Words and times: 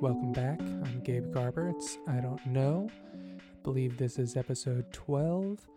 welcome 0.00 0.32
back. 0.32 0.58
I'm 0.60 1.02
Gabe 1.04 1.30
Garber. 1.30 1.68
It's 1.68 1.98
I 2.08 2.20
Don't 2.20 2.44
Know. 2.46 2.88
I 3.14 3.40
believe 3.62 3.98
this 3.98 4.18
is 4.18 4.34
episode 4.34 4.90
12, 4.94 5.68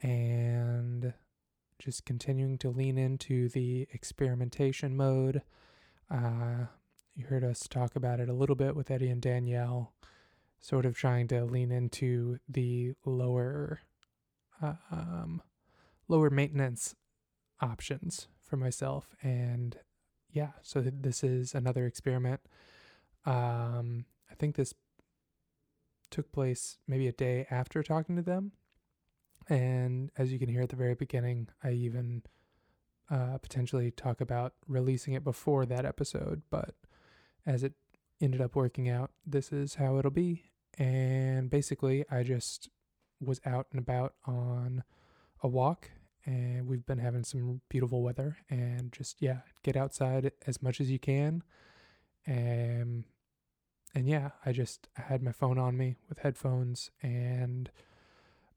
and 0.00 1.12
just 1.78 2.06
continuing 2.06 2.56
to 2.58 2.70
lean 2.70 2.96
into 2.96 3.50
the 3.50 3.86
experimentation 3.92 4.96
mode. 4.96 5.42
Uh, 6.10 6.64
you 7.14 7.26
heard 7.26 7.44
us 7.44 7.68
talk 7.68 7.94
about 7.94 8.20
it 8.20 8.30
a 8.30 8.32
little 8.32 8.56
bit 8.56 8.74
with 8.74 8.90
Eddie 8.90 9.10
and 9.10 9.20
Danielle, 9.20 9.92
sort 10.58 10.86
of 10.86 10.96
trying 10.96 11.28
to 11.28 11.44
lean 11.44 11.70
into 11.70 12.38
the 12.48 12.94
lower, 13.04 13.80
uh, 14.62 14.76
um, 14.90 15.42
lower 16.08 16.30
maintenance 16.30 16.94
options 17.60 18.28
for 18.40 18.56
myself, 18.56 19.14
and 19.22 19.76
yeah, 20.30 20.52
so 20.62 20.80
this 20.80 21.22
is 21.22 21.54
another 21.54 21.84
experiment. 21.84 22.40
Um, 23.24 24.04
I 24.30 24.34
think 24.34 24.56
this 24.56 24.74
took 26.10 26.32
place 26.32 26.78
maybe 26.86 27.06
a 27.06 27.12
day 27.12 27.46
after 27.50 27.82
talking 27.82 28.16
to 28.16 28.22
them. 28.22 28.52
And 29.48 30.10
as 30.16 30.32
you 30.32 30.38
can 30.38 30.48
hear 30.48 30.62
at 30.62 30.68
the 30.68 30.76
very 30.76 30.94
beginning, 30.94 31.48
I 31.62 31.72
even 31.72 32.22
uh, 33.10 33.38
potentially 33.38 33.90
talk 33.90 34.20
about 34.20 34.54
releasing 34.66 35.14
it 35.14 35.24
before 35.24 35.64
that 35.66 35.86
episode. 35.86 36.42
But 36.50 36.74
as 37.46 37.62
it 37.62 37.72
ended 38.20 38.40
up 38.40 38.54
working 38.54 38.88
out, 38.88 39.10
this 39.26 39.52
is 39.52 39.76
how 39.76 39.98
it'll 39.98 40.10
be. 40.10 40.50
And 40.78 41.50
basically, 41.50 42.04
I 42.10 42.22
just 42.22 42.68
was 43.20 43.40
out 43.44 43.66
and 43.72 43.80
about 43.80 44.14
on 44.26 44.84
a 45.42 45.48
walk 45.48 45.90
and 46.24 46.66
we've 46.66 46.84
been 46.84 46.98
having 46.98 47.24
some 47.24 47.60
beautiful 47.68 48.02
weather 48.02 48.36
and 48.50 48.92
just 48.92 49.20
yeah 49.20 49.38
get 49.62 49.76
outside 49.76 50.30
as 50.46 50.62
much 50.62 50.80
as 50.80 50.90
you 50.90 50.98
can 50.98 51.42
and 52.28 53.04
and 53.94 54.06
yeah 54.06 54.30
i 54.44 54.52
just 54.52 54.88
had 54.94 55.22
my 55.22 55.32
phone 55.32 55.58
on 55.58 55.76
me 55.76 55.96
with 56.08 56.18
headphones 56.18 56.90
and 57.02 57.70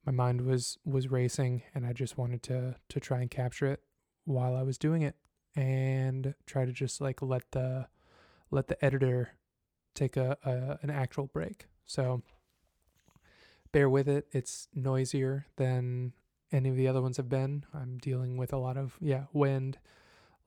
my 0.05 0.11
mind 0.11 0.41
was 0.41 0.77
was 0.86 1.09
racing 1.09 1.64
and 1.73 1.86
i 1.86 1.94
just 1.94 2.17
wanted 2.17 2.44
to 2.44 2.75
to 2.89 2.99
try 2.99 3.22
and 3.22 3.31
capture 3.31 3.67
it 3.67 3.81
while 4.25 4.55
i 4.55 4.61
was 4.61 4.77
doing 4.77 5.02
it 5.02 5.16
and 5.55 6.36
try 6.45 6.66
to 6.66 6.72
just 6.72 6.99
like 6.99 7.22
let 7.22 7.52
the 7.52 7.88
let 8.52 8.67
the 8.67 8.83
editor 8.83 9.36
take 9.95 10.17
a, 10.17 10.38
a 10.44 10.80
an 10.81 10.89
actual 10.89 11.27
break 11.27 11.67
so 11.86 12.22
bear 13.72 13.89
with 13.89 14.08
it 14.08 14.27
it's 14.31 14.67
noisier 14.75 15.45
than 15.55 16.14
any 16.52 16.69
of 16.69 16.75
the 16.75 16.88
other 16.88 17.02
ones 17.02 17.17
have 17.17 17.30
been. 17.30 17.66
I'm 17.73 17.97
dealing 17.97 18.38
with 18.38 18.53
a 18.53 18.58
lot 18.58 18.77
of 18.77 18.97
yeah 18.99 19.25
wind, 19.33 19.77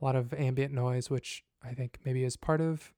a 0.00 0.04
lot 0.04 0.16
of 0.16 0.32
ambient 0.34 0.72
noise, 0.72 1.10
which 1.10 1.44
I 1.62 1.74
think 1.74 1.98
maybe 2.04 2.24
is 2.24 2.36
part 2.36 2.60
of 2.60 2.92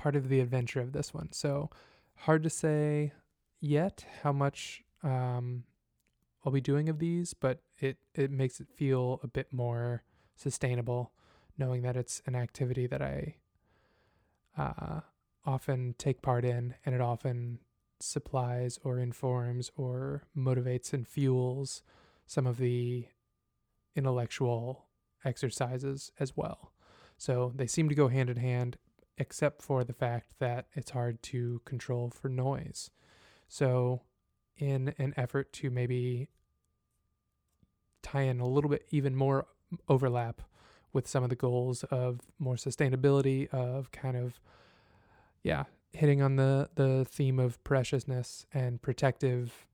part 0.00 0.16
of 0.16 0.30
the 0.30 0.40
adventure 0.40 0.80
of 0.80 0.92
this 0.92 1.12
one. 1.12 1.30
So 1.30 1.68
hard 2.16 2.42
to 2.44 2.50
say 2.50 3.12
yet 3.60 4.06
how 4.22 4.32
much 4.32 4.82
um, 5.02 5.64
I'll 6.42 6.52
be 6.52 6.62
doing 6.62 6.88
of 6.88 6.98
these, 6.98 7.34
but 7.34 7.60
it 7.78 7.98
it 8.14 8.30
makes 8.30 8.60
it 8.60 8.68
feel 8.74 9.20
a 9.22 9.28
bit 9.28 9.52
more 9.52 10.02
sustainable, 10.36 11.12
knowing 11.58 11.82
that 11.82 11.96
it's 11.96 12.22
an 12.24 12.34
activity 12.34 12.86
that 12.86 13.02
I 13.02 13.36
uh, 14.56 15.00
often 15.44 15.94
take 15.98 16.22
part 16.22 16.46
in, 16.46 16.74
and 16.86 16.94
it 16.94 17.02
often 17.02 17.58
supplies 18.00 18.78
or 18.82 18.98
informs 18.98 19.70
or 19.76 20.22
motivates 20.34 20.94
and 20.94 21.06
fuels 21.06 21.82
some 22.26 22.46
of 22.46 22.56
the 22.56 23.06
intellectual 23.94 24.86
exercises 25.26 26.10
as 26.18 26.34
well. 26.34 26.72
So 27.18 27.52
they 27.54 27.66
seem 27.66 27.90
to 27.90 27.94
go 27.94 28.08
hand 28.08 28.30
in 28.30 28.38
hand, 28.38 28.78
except 29.20 29.62
for 29.62 29.84
the 29.84 29.92
fact 29.92 30.32
that 30.40 30.66
it's 30.72 30.90
hard 30.90 31.22
to 31.22 31.60
control 31.64 32.10
for 32.10 32.28
noise. 32.28 32.90
So, 33.48 34.02
in 34.56 34.94
an 34.98 35.14
effort 35.16 35.52
to 35.54 35.70
maybe 35.70 36.28
tie 38.02 38.22
in 38.22 38.40
a 38.40 38.48
little 38.48 38.70
bit 38.70 38.86
even 38.90 39.14
more 39.14 39.46
overlap 39.88 40.42
with 40.92 41.06
some 41.06 41.22
of 41.22 41.30
the 41.30 41.36
goals 41.36 41.84
of 41.84 42.20
more 42.38 42.56
sustainability, 42.56 43.48
of 43.50 43.92
kind 43.92 44.16
of, 44.16 44.40
yeah, 45.42 45.64
hitting 45.92 46.22
on 46.22 46.36
the, 46.36 46.68
the 46.74 47.06
theme 47.08 47.38
of 47.38 47.62
preciousness 47.62 48.46
and 48.52 48.82
protective 48.82 49.66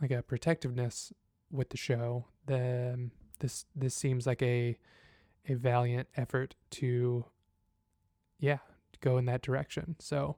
like 0.00 0.10
a 0.10 0.22
protectiveness 0.22 1.12
with 1.50 1.70
the 1.70 1.76
show, 1.76 2.26
then 2.46 3.12
this 3.38 3.66
this 3.76 3.94
seems 3.94 4.26
like 4.26 4.42
a 4.42 4.76
a 5.48 5.54
valiant 5.54 6.08
effort 6.16 6.56
to 6.70 7.24
yeah, 8.42 8.58
go 9.00 9.18
in 9.18 9.24
that 9.26 9.40
direction. 9.40 9.94
So 10.00 10.36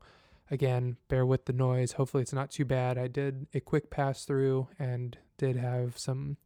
again, 0.51 0.99
bear 1.09 1.25
with 1.25 1.47
the 1.47 1.55
noise. 1.55 1.93
Hopefully 1.93 2.23
it's 2.23 2.35
not 2.35 2.51
too 2.51 2.67
bad. 2.67 2.99
I 2.99 3.09
did 3.09 3.47
a 3.55 3.61
quick 3.61 3.91
pass 3.91 4.27
through 4.27 4.69
and 4.79 5.17
did 5.39 5.57
have 5.57 5.99
some 5.99 6.37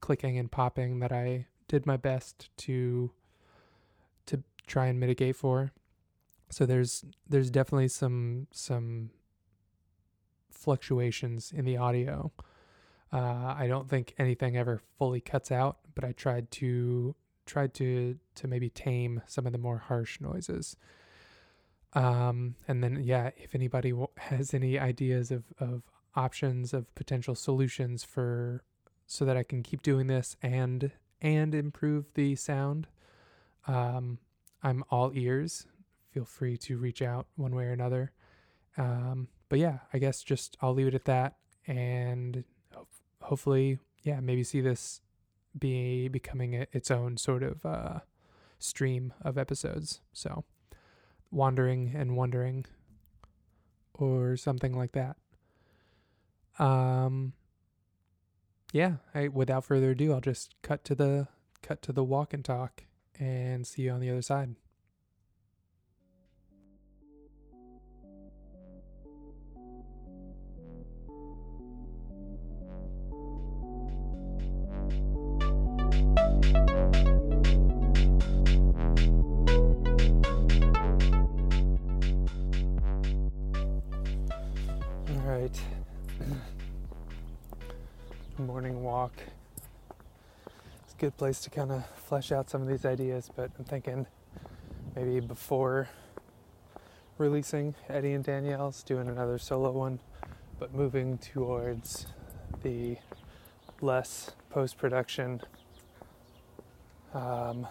clicking 0.00 0.38
and 0.38 0.50
popping 0.50 1.00
that 1.00 1.12
I 1.12 1.46
did 1.66 1.84
my 1.84 1.96
best 1.96 2.48
to 2.58 3.10
to 4.26 4.42
try 4.68 4.86
and 4.86 5.00
mitigate 5.00 5.34
for. 5.34 5.72
So 6.48 6.64
there's 6.64 7.04
there's 7.28 7.50
definitely 7.50 7.88
some 7.88 8.46
some 8.52 9.10
fluctuations 10.52 11.50
in 11.50 11.64
the 11.64 11.76
audio. 11.76 12.30
Uh, 13.12 13.54
I 13.58 13.66
don't 13.66 13.88
think 13.88 14.14
anything 14.16 14.56
ever 14.56 14.80
fully 14.96 15.20
cuts 15.20 15.50
out, 15.50 15.78
but 15.96 16.04
I 16.04 16.12
tried 16.12 16.52
to 16.52 17.16
tried 17.48 17.74
to 17.74 18.18
to 18.36 18.46
maybe 18.46 18.70
tame 18.70 19.22
some 19.26 19.46
of 19.46 19.52
the 19.52 19.58
more 19.58 19.78
harsh 19.78 20.20
noises. 20.20 20.76
Um, 21.94 22.54
and 22.68 22.84
then 22.84 23.00
yeah, 23.02 23.30
if 23.36 23.54
anybody 23.54 23.92
has 24.16 24.54
any 24.54 24.78
ideas 24.78 25.30
of 25.30 25.44
of 25.58 25.82
options 26.14 26.72
of 26.72 26.92
potential 26.94 27.34
solutions 27.34 28.04
for 28.04 28.62
so 29.06 29.24
that 29.24 29.36
I 29.36 29.42
can 29.42 29.62
keep 29.62 29.82
doing 29.82 30.06
this 30.06 30.36
and 30.42 30.92
and 31.20 31.54
improve 31.54 32.12
the 32.14 32.36
sound, 32.36 32.86
um, 33.66 34.18
I'm 34.62 34.84
all 34.90 35.10
ears. 35.14 35.66
Feel 36.12 36.24
free 36.24 36.56
to 36.58 36.78
reach 36.78 37.02
out 37.02 37.26
one 37.36 37.54
way 37.54 37.64
or 37.64 37.72
another. 37.72 38.12
Um, 38.76 39.28
but 39.48 39.58
yeah, 39.58 39.78
I 39.92 39.98
guess 39.98 40.22
just 40.22 40.56
I'll 40.60 40.74
leave 40.74 40.86
it 40.88 40.94
at 40.94 41.06
that, 41.06 41.36
and 41.66 42.44
hopefully, 43.22 43.78
yeah, 44.02 44.20
maybe 44.20 44.44
see 44.44 44.60
this 44.60 45.00
be 45.56 46.08
becoming 46.08 46.54
a, 46.54 46.66
its 46.72 46.90
own 46.90 47.16
sort 47.16 47.42
of 47.42 47.64
uh, 47.64 48.00
stream 48.58 49.12
of 49.22 49.38
episodes. 49.38 50.00
So, 50.12 50.44
wandering 51.30 51.92
and 51.94 52.16
wondering, 52.16 52.66
or 53.94 54.36
something 54.36 54.72
like 54.76 54.92
that. 54.92 55.16
Um. 56.58 57.34
Yeah, 58.70 58.96
I, 59.14 59.28
without 59.28 59.64
further 59.64 59.92
ado, 59.92 60.12
I'll 60.12 60.20
just 60.20 60.54
cut 60.60 60.84
to 60.84 60.94
the 60.94 61.28
cut 61.62 61.80
to 61.82 61.92
the 61.92 62.04
walk 62.04 62.34
and 62.34 62.44
talk, 62.44 62.84
and 63.18 63.66
see 63.66 63.82
you 63.82 63.92
on 63.92 64.00
the 64.00 64.10
other 64.10 64.20
side. 64.20 64.56
It's 89.16 90.94
a 90.94 90.96
good 90.98 91.16
place 91.16 91.40
to 91.40 91.50
kind 91.50 91.72
of 91.72 91.84
flesh 91.96 92.32
out 92.32 92.50
some 92.50 92.62
of 92.62 92.68
these 92.68 92.84
ideas, 92.84 93.30
but 93.34 93.50
I'm 93.58 93.64
thinking 93.64 94.06
maybe 94.96 95.20
before 95.20 95.88
releasing 97.18 97.74
Eddie 97.88 98.12
and 98.12 98.24
Danielle's, 98.24 98.82
doing 98.82 99.08
another 99.08 99.38
solo 99.38 99.70
one, 99.72 100.00
but 100.58 100.74
moving 100.74 101.18
towards 101.18 102.06
the 102.62 102.96
less 103.80 104.32
post 104.50 104.78
production 104.78 105.40
um, 107.14 107.66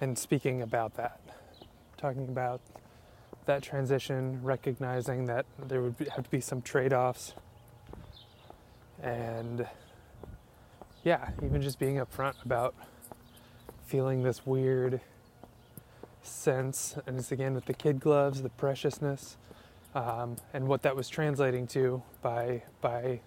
and 0.00 0.18
speaking 0.18 0.62
about 0.62 0.94
that, 0.94 1.20
talking 1.96 2.28
about 2.28 2.60
that 3.46 3.62
transition, 3.62 4.42
recognizing 4.42 5.26
that 5.26 5.46
there 5.66 5.80
would 5.80 5.94
have 6.14 6.24
to 6.24 6.30
be 6.30 6.40
some 6.40 6.60
trade 6.60 6.92
offs 6.92 7.34
and 9.02 9.66
yeah, 11.06 11.30
even 11.44 11.62
just 11.62 11.78
being 11.78 11.98
upfront 11.98 12.34
about 12.44 12.74
feeling 13.86 14.24
this 14.24 14.44
weird 14.44 15.00
sense, 16.20 16.96
and 17.06 17.16
it's 17.16 17.30
again 17.30 17.54
with 17.54 17.66
the 17.66 17.72
kid 17.72 18.00
gloves, 18.00 18.42
the 18.42 18.48
preciousness, 18.48 19.36
um, 19.94 20.34
and 20.52 20.66
what 20.66 20.82
that 20.82 20.96
was 20.96 21.08
translating 21.08 21.68
to 21.68 22.02
by 22.22 22.60
by 22.80 23.20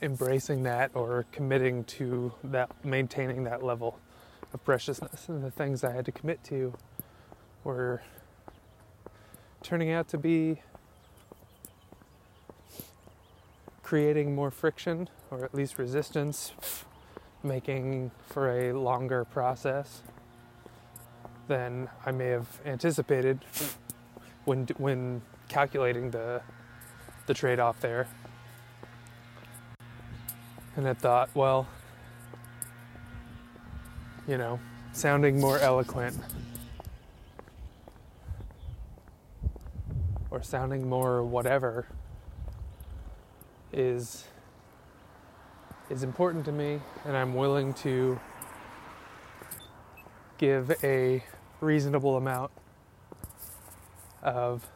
embracing 0.00 0.62
that 0.62 0.90
or 0.94 1.26
committing 1.32 1.84
to 1.84 2.32
that, 2.44 2.70
maintaining 2.82 3.44
that 3.44 3.62
level 3.62 3.98
of 4.54 4.64
preciousness, 4.64 5.28
and 5.28 5.44
the 5.44 5.50
things 5.50 5.84
I 5.84 5.92
had 5.92 6.06
to 6.06 6.12
commit 6.12 6.42
to 6.44 6.72
were 7.62 8.00
turning 9.62 9.90
out 9.90 10.08
to 10.08 10.16
be 10.16 10.62
creating 13.92 14.34
more 14.34 14.50
friction 14.50 15.06
or 15.30 15.44
at 15.44 15.54
least 15.54 15.78
resistance, 15.78 16.54
making 17.42 18.10
for 18.26 18.50
a 18.58 18.72
longer 18.72 19.22
process 19.22 20.00
than 21.46 21.86
I 22.06 22.10
may 22.10 22.28
have 22.28 22.48
anticipated 22.64 23.40
when 24.46 24.66
when 24.78 25.20
calculating 25.48 26.10
the 26.10 26.40
the 27.26 27.34
trade-off 27.34 27.80
there. 27.80 28.08
And 30.76 30.88
I 30.88 30.94
thought, 30.94 31.28
well, 31.34 31.68
you 34.26 34.38
know, 34.38 34.58
sounding 34.92 35.38
more 35.38 35.58
eloquent 35.58 36.16
or 40.30 40.42
sounding 40.42 40.88
more 40.88 41.22
whatever 41.22 41.86
is 43.72 44.24
is 45.90 46.02
important 46.02 46.44
to 46.44 46.52
me 46.52 46.80
and 47.04 47.16
I'm 47.16 47.34
willing 47.34 47.74
to 47.74 48.18
give 50.38 50.72
a 50.82 51.22
reasonable 51.60 52.16
amount 52.16 52.50
of 54.22 54.66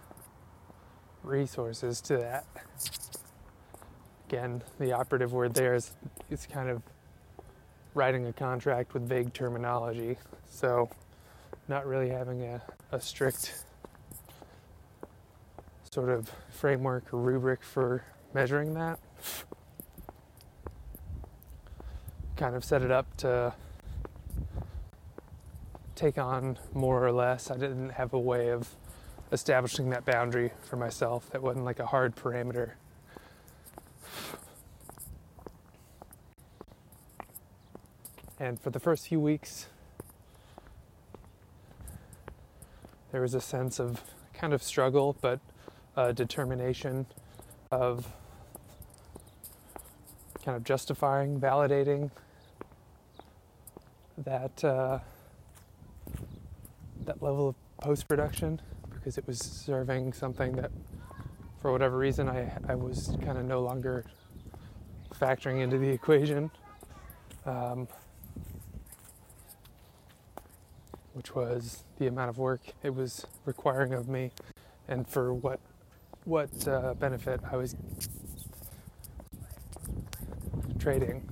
resources 1.22 2.00
to 2.02 2.16
that. 2.18 2.44
Again, 4.28 4.62
the 4.78 4.92
operative 4.92 5.32
word 5.32 5.54
there 5.54 5.74
is 5.74 5.92
is 6.30 6.46
kind 6.46 6.68
of 6.68 6.82
writing 7.94 8.26
a 8.26 8.32
contract 8.32 8.94
with 8.94 9.08
vague 9.08 9.32
terminology. 9.32 10.18
So 10.48 10.90
not 11.68 11.86
really 11.86 12.10
having 12.10 12.42
a, 12.42 12.62
a 12.92 13.00
strict 13.00 13.64
sort 15.90 16.10
of 16.10 16.30
framework 16.50 17.12
or 17.12 17.18
rubric 17.18 17.62
for 17.62 18.04
measuring 18.34 18.74
that. 18.74 18.98
Kind 22.36 22.54
of 22.54 22.64
set 22.64 22.82
it 22.82 22.90
up 22.90 23.16
to 23.18 23.54
take 25.94 26.18
on 26.18 26.58
more 26.74 27.04
or 27.04 27.12
less. 27.12 27.50
I 27.50 27.56
didn't 27.56 27.90
have 27.90 28.12
a 28.12 28.18
way 28.18 28.50
of 28.50 28.68
establishing 29.32 29.90
that 29.90 30.04
boundary 30.04 30.52
for 30.62 30.76
myself 30.76 31.30
that 31.30 31.42
wasn't 31.42 31.64
like 31.64 31.78
a 31.78 31.86
hard 31.86 32.14
parameter. 32.14 32.72
And 38.38 38.60
for 38.60 38.70
the 38.70 38.78
first 38.78 39.08
few 39.08 39.18
weeks, 39.18 39.66
there 43.10 43.22
was 43.22 43.34
a 43.34 43.40
sense 43.40 43.80
of 43.80 44.02
kind 44.34 44.52
of 44.52 44.62
struggle, 44.62 45.16
but 45.22 45.40
uh, 45.96 46.12
determination 46.12 47.06
of 47.70 48.06
kind 50.44 50.56
of 50.56 50.64
justifying, 50.64 51.40
validating 51.40 52.10
that 54.18 54.64
uh, 54.64 54.98
that 57.04 57.22
level 57.22 57.48
of 57.48 57.54
post 57.78 58.08
production 58.08 58.60
because 58.90 59.18
it 59.18 59.26
was 59.26 59.38
serving 59.38 60.12
something 60.12 60.52
that, 60.52 60.70
for 61.60 61.72
whatever 61.72 61.98
reason, 61.98 62.28
I 62.28 62.52
I 62.68 62.74
was 62.74 63.16
kind 63.24 63.38
of 63.38 63.44
no 63.44 63.60
longer 63.60 64.04
factoring 65.14 65.60
into 65.62 65.78
the 65.78 65.88
equation, 65.98 66.50
um, 67.44 67.88
which 71.12 71.34
was 71.34 71.84
the 71.98 72.06
amount 72.06 72.30
of 72.30 72.38
work 72.38 72.60
it 72.82 72.94
was 72.94 73.26
requiring 73.44 73.94
of 73.94 74.08
me, 74.08 74.30
and 74.88 75.08
for 75.08 75.34
what 75.34 75.60
what 76.26 76.50
uh, 76.66 76.92
benefit 76.94 77.40
I 77.50 77.56
was 77.56 77.76
trading. 80.80 81.22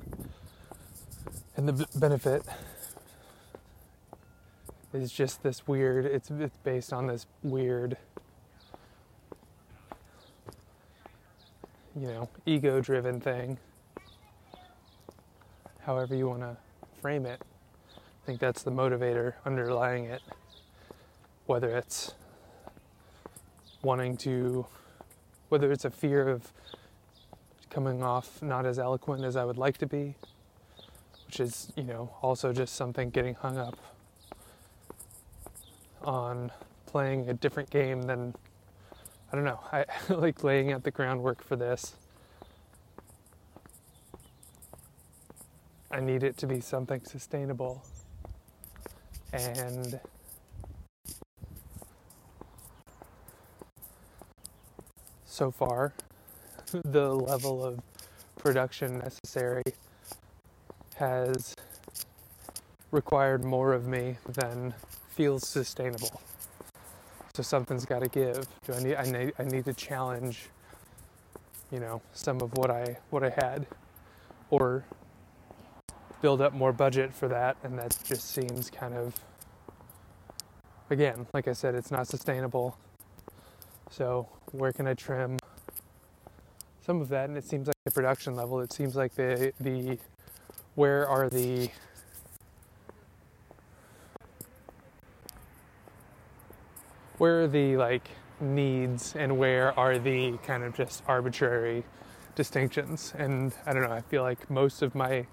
And 1.57 1.69
the 1.69 1.73
b- 1.73 1.87
benefit 1.97 2.45
is 4.93 5.13
just 5.13 5.43
this 5.43 5.67
weird, 5.67 6.07
it's, 6.07 6.31
it's 6.31 6.57
based 6.59 6.93
on 6.93 7.09
this 7.09 7.27
weird, 7.43 7.97
you 11.97 12.07
know, 12.07 12.29
ego 12.47 12.81
driven 12.81 13.21
thing. 13.21 13.59
However, 15.81 16.15
you 16.15 16.29
want 16.29 16.43
to 16.43 16.57
frame 17.01 17.27
it. 17.27 17.43
I 17.97 18.27
think 18.27 18.39
that's 18.39 18.63
the 18.63 18.71
motivator 18.71 19.35
underlying 19.45 20.05
it. 20.05 20.23
Whether 21.47 21.77
it's 21.77 22.15
wanting 23.83 24.17
to 24.19 24.67
whether 25.55 25.71
it's 25.71 25.85
a 25.85 25.91
fear 25.91 26.29
of 26.29 26.53
coming 27.71 28.03
off 28.03 28.43
not 28.43 28.67
as 28.67 28.77
eloquent 28.77 29.23
as 29.23 29.37
I 29.37 29.45
would 29.45 29.57
like 29.57 29.79
to 29.79 29.87
be, 29.87 30.17
which 31.27 31.39
is, 31.39 31.73
you 31.77 31.85
know, 31.85 32.13
also 32.23 32.53
just 32.53 32.75
something 32.75 33.11
getting 33.11 33.37
hung 33.37 33.57
up 33.57 33.79
on 36.03 36.51
playing 36.87 37.31
a 37.31 37.35
different 37.35 37.71
game 37.71 38.03
than 38.03 38.35
I 39.31 39.37
don't 39.37 39.45
know. 39.45 39.61
I 39.71 39.85
like 40.13 40.43
laying 40.43 40.73
out 40.73 40.83
the 40.83 40.91
groundwork 40.91 41.41
for 41.41 41.55
this. 41.55 41.95
I 45.89 46.01
need 46.01 46.25
it 46.25 46.37
to 46.39 46.49
be 46.49 46.59
something 46.59 47.01
sustainable. 47.05 47.81
And 49.33 50.01
so 55.35 55.51
far, 55.51 55.93
the 56.85 57.13
level 57.13 57.65
of 57.65 57.81
production 58.39 58.99
necessary 58.99 59.65
has 60.95 61.57
required 62.93 63.43
more 63.43 63.73
of 63.73 63.89
me 63.89 64.17
than 64.29 64.73
feels 65.09 65.47
sustainable. 65.47 66.21
So 67.35 67.43
something's 67.43 67.85
got 67.85 68.01
to 68.01 68.09
give. 68.09 68.47
Do 68.65 68.75
I 68.75 68.81
need, 68.81 68.95
I 68.95 69.05
need? 69.05 69.33
I 69.41 69.43
need 69.43 69.65
to 69.65 69.73
challenge, 69.75 70.51
you 71.73 71.81
know, 71.81 72.01
some 72.13 72.41
of 72.41 72.57
what 72.57 72.71
I 72.71 72.97
what 73.11 73.25
I 73.25 73.31
had, 73.31 73.67
or 74.51 74.85
build 76.23 76.41
up 76.41 76.53
more 76.53 76.73
budget 76.73 77.13
for 77.13 77.27
that, 77.27 77.57
and 77.65 77.77
that 77.77 77.99
just 78.05 78.31
seems 78.31 78.71
kind 78.71 78.95
of, 78.95 79.15
again, 80.91 81.27
like 81.35 81.49
I 81.49 81.55
said, 81.55 81.75
it's 81.75 81.91
not 81.91 82.07
sustainable. 82.07 82.79
So 83.97 84.27
where 84.51 84.73
can 84.73 84.89
I 84.89 84.95
trim 84.95 85.39
some 86.85 87.01
of 87.01 87.09
that? 87.11 87.29
And 87.29 87.39
it 87.39 87.45
seems 87.45 87.69
like 87.69 87.77
the 87.85 87.93
production 87.93 88.35
level. 88.35 88.59
It 88.59 88.73
seems 88.73 88.97
like 88.97 89.15
the 89.15 89.53
the 89.61 89.99
where 90.75 91.07
are 91.09 91.31
the 91.31 91.71
where 97.19 97.43
are 97.43 97.47
the 97.47 97.77
like 97.77 98.09
needs 98.41 99.15
and 99.15 99.39
where 99.39 99.79
are 99.79 99.97
the 99.97 100.39
kind 100.39 100.65
of 100.65 100.75
just 100.75 101.05
arbitrary 101.07 101.85
distinctions 102.35 103.15
and 103.17 103.55
i 103.65 103.73
don't 103.73 103.83
know 103.83 103.93
i 103.93 104.01
feel 104.01 104.23
like 104.25 104.51
most 104.51 104.83
of 104.83 104.97
my 104.97 105.25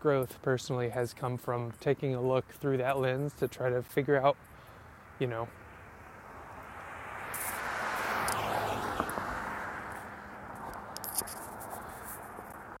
growth 0.00 0.40
personally 0.40 0.88
has 0.88 1.12
come 1.12 1.36
from 1.36 1.70
taking 1.78 2.14
a 2.14 2.20
look 2.20 2.48
through 2.54 2.78
that 2.78 2.98
lens 2.98 3.34
to 3.34 3.46
try 3.46 3.68
to 3.68 3.82
figure 3.82 4.16
out 4.16 4.38
you 5.18 5.26
know 5.26 5.46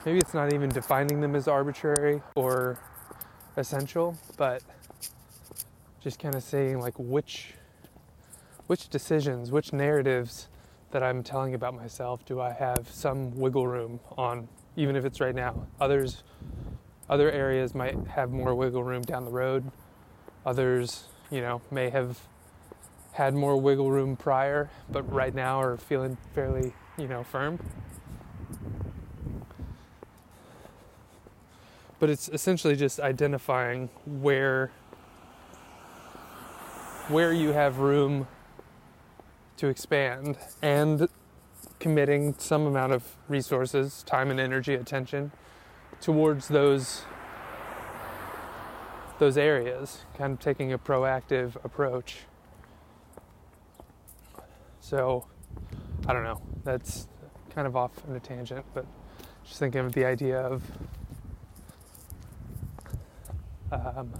maybe 0.04 0.18
it's 0.18 0.34
not 0.34 0.52
even 0.52 0.68
defining 0.68 1.20
them 1.20 1.34
as 1.34 1.48
arbitrary 1.48 2.22
or 2.34 2.78
essential, 3.56 4.16
but 4.36 4.62
just 6.00 6.18
kind 6.18 6.34
of 6.34 6.42
saying 6.42 6.80
like 6.80 6.94
which 6.98 7.54
which 8.66 8.88
decisions, 8.88 9.50
which 9.50 9.72
narratives 9.72 10.48
that 10.92 11.02
I'm 11.02 11.22
telling 11.22 11.54
about 11.54 11.74
myself 11.74 12.24
do 12.24 12.40
I 12.40 12.52
have 12.52 12.88
some 12.90 13.36
wiggle 13.36 13.66
room 13.66 14.00
on, 14.16 14.48
even 14.76 14.96
if 14.96 15.04
it's 15.04 15.20
right 15.20 15.34
now. 15.34 15.66
Others 15.80 16.22
other 17.10 17.28
areas 17.32 17.74
might 17.74 17.96
have 18.06 18.30
more 18.30 18.54
wiggle 18.54 18.84
room 18.84 19.02
down 19.02 19.24
the 19.24 19.32
road. 19.32 19.68
Others, 20.46 21.08
you 21.32 21.40
know, 21.40 21.60
may 21.68 21.90
have 21.90 22.20
had 23.12 23.34
more 23.34 23.60
wiggle 23.60 23.90
room 23.90 24.16
prior, 24.16 24.70
but 24.88 25.02
right 25.12 25.34
now 25.34 25.60
are 25.60 25.76
feeling 25.76 26.16
fairly, 26.36 26.72
you 26.96 27.08
know, 27.08 27.24
firm. 27.24 27.58
But 32.00 32.10
it's 32.10 32.28
essentially 32.30 32.76
just 32.76 33.00
identifying 33.00 33.90
where 34.06 34.72
where 37.08 37.32
you 37.32 37.52
have 37.52 37.78
room 37.78 38.28
to 39.58 39.68
expand 39.68 40.38
and 40.62 41.08
committing 41.80 42.34
some 42.38 42.66
amount 42.66 42.92
of 42.92 43.16
resources, 43.28 44.02
time 44.04 44.30
and 44.30 44.40
energy, 44.40 44.74
attention 44.74 45.32
towards 46.00 46.48
those 46.48 47.02
those 49.20 49.38
areas, 49.38 50.00
kind 50.18 50.32
of 50.32 50.40
taking 50.40 50.72
a 50.72 50.78
proactive 50.78 51.56
approach 51.64 52.20
So, 54.80 55.26
I 56.08 56.12
don't 56.12 56.24
know. 56.24 56.42
That's 56.64 57.06
kind 57.54 57.66
of 57.68 57.76
off 57.76 57.92
on 58.08 58.16
a 58.16 58.20
tangent, 58.20 58.66
but 58.74 58.86
just 59.44 59.60
thinking 59.60 59.82
of 59.82 59.92
the 59.92 60.04
idea 60.04 60.40
of 60.40 60.64
um, 63.72 64.12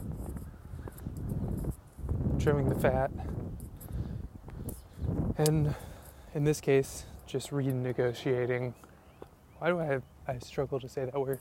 trimming 2.38 2.69
the 2.69 2.75
fat, 2.75 3.11
and 5.37 5.75
in 6.35 6.45
this 6.45 6.61
case, 6.61 7.04
just 7.26 7.50
renegotiating. 7.50 8.73
Why 9.59 9.69
do 9.69 9.80
I 9.80 9.85
have, 9.85 10.02
I 10.26 10.38
struggle 10.38 10.80
to 10.80 10.88
say 10.88 11.04
that 11.04 11.19
word? 11.19 11.40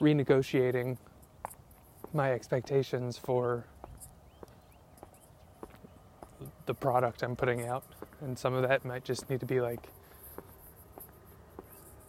Renegotiating 0.00 0.96
my 2.12 2.32
expectations 2.32 3.18
for 3.18 3.64
the 6.66 6.74
product 6.74 7.22
I'm 7.22 7.36
putting 7.36 7.66
out, 7.66 7.84
and 8.20 8.38
some 8.38 8.54
of 8.54 8.66
that 8.68 8.84
might 8.84 9.04
just 9.04 9.28
need 9.28 9.40
to 9.40 9.46
be 9.46 9.60
like 9.60 9.88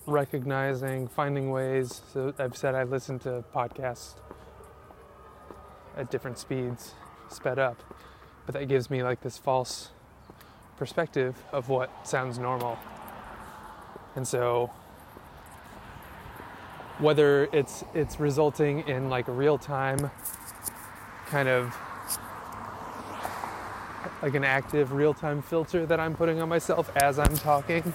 recognizing, 0.06 1.08
finding 1.08 1.52
ways. 1.52 2.02
So 2.14 2.34
I've 2.40 2.58
said 2.58 2.76
I 2.76 2.84
listen 2.84 3.20
to 3.20 3.44
podcasts 3.54 4.16
at 6.00 6.10
different 6.10 6.40
speeds, 6.40 6.94
sped 7.30 7.60
up, 7.60 7.84
but 8.46 8.54
that 8.54 8.68
gives 8.68 8.90
me 8.90 9.04
like 9.04 9.22
this 9.22 9.38
false 9.38 9.90
perspective 10.78 11.36
of 11.52 11.70
what 11.70 12.08
sounds 12.08 12.40
normal. 12.40 12.80
And 14.16 14.28
so 14.28 14.72
whether 17.00 17.48
it's 17.54 17.84
it's 17.94 18.20
resulting 18.20 18.88
in 18.88 19.10
like 19.10 19.28
a 19.28 19.32
real 19.32 19.58
time 19.58 20.12
kind 21.28 21.48
of 21.48 21.74
like 24.22 24.36
an 24.36 24.44
active 24.44 24.92
real 24.92 25.14
time 25.14 25.42
filter 25.42 25.86
that 25.86 26.00
I'm 26.00 26.16
putting 26.16 26.42
on 26.42 26.50
myself 26.50 26.92
as 26.98 27.20
I'm 27.20 27.36
talking 27.38 27.94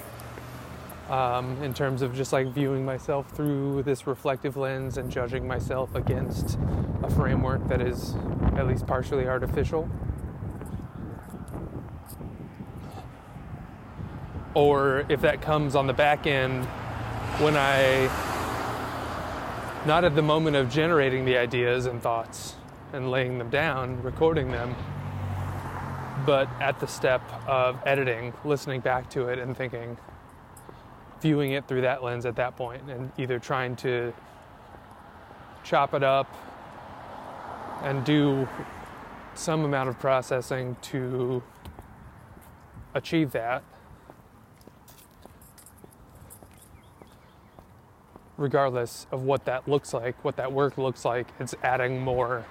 um, 1.11 1.63
in 1.63 1.75
terms 1.75 2.01
of 2.01 2.15
just 2.15 2.33
like 2.33 2.49
viewing 2.49 2.85
myself 2.85 3.31
through 3.31 3.83
this 3.83 4.07
reflective 4.07 4.57
lens 4.57 4.97
and 4.97 5.11
judging 5.11 5.47
myself 5.47 5.95
against 5.95 6.59
a 7.05 7.11
framework 7.11 7.67
that 7.69 7.83
is 7.83 8.15
at 8.57 8.67
least 8.67 8.87
partially 8.87 9.27
artificial. 9.27 9.89
Or 14.55 15.05
if 15.09 15.21
that 15.21 15.43
comes 15.43 15.75
on 15.75 15.87
the 15.87 15.93
back 15.93 16.27
end 16.27 16.65
when 17.41 17.57
I, 17.57 18.07
not 19.87 20.05
at 20.05 20.15
the 20.15 20.23
moment 20.23 20.57
of 20.57 20.71
generating 20.71 21.25
the 21.25 21.37
ideas 21.37 21.87
and 21.87 22.03
thoughts 22.03 22.55
and 22.93 23.11
laying 23.11 23.39
them 23.39 23.51
down, 23.51 24.03
recording 24.03 24.51
them, 24.51 24.75
but 26.25 26.49
at 26.61 26.81
the 26.81 26.87
step 26.87 27.21
of 27.47 27.79
editing, 27.85 28.33
listening 28.45 28.81
back 28.81 29.11
to 29.11 29.29
it 29.29 29.39
and 29.39 29.57
thinking, 29.57 29.99
viewing 31.21 31.53
it 31.53 31.69
through 31.69 31.83
that 31.83 32.03
lens 32.03 32.25
at 32.25 32.37
that 32.37 32.57
point 32.57 32.89
and 32.89 33.13
either 33.19 33.39
trying 33.39 33.77
to 33.77 34.13
chop 35.65 35.93
it 35.93 36.03
up 36.03 36.33
and 37.85 38.05
do 38.05 38.49
some 39.35 39.65
amount 39.65 39.89
of 39.89 39.99
processing 39.99 40.77
to 40.83 41.43
achieve 42.95 43.31
that. 43.33 43.63
Regardless 48.37 49.07
of 49.13 49.23
what 49.23 49.45
that 49.45 49.69
looks 49.69 49.95
like, 49.95 50.25
what 50.25 50.37
that 50.37 50.51
work 50.51 50.79
looks 50.79 51.05
like, 51.05 51.29
it's 51.39 51.55
adding 51.63 52.01
more 52.01 52.45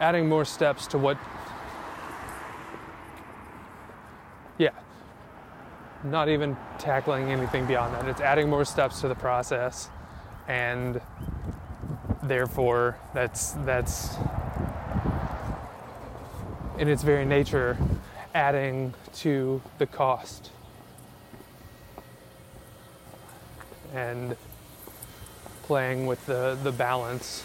adding 0.00 0.28
more 0.28 0.44
steps 0.44 0.88
to 0.88 0.98
what 0.98 1.16
yeah, 4.58 4.70
not 6.02 6.28
even 6.28 6.56
tackling 6.78 7.30
anything 7.30 7.66
beyond 7.66 7.94
that. 7.94 8.08
It's 8.08 8.20
adding 8.20 8.50
more 8.50 8.64
steps 8.64 9.00
to 9.02 9.08
the 9.08 9.14
process, 9.14 9.90
and 10.48 11.00
therefore, 12.22 12.98
that's 13.14 13.52
that's 13.64 14.16
in 16.78 16.88
its 16.88 17.02
very 17.02 17.24
nature 17.24 17.76
adding 18.34 18.94
to 19.12 19.60
the 19.78 19.86
cost 19.86 20.50
and 23.92 24.36
playing 25.64 26.06
with 26.06 26.24
the, 26.26 26.58
the 26.62 26.72
balance 26.72 27.44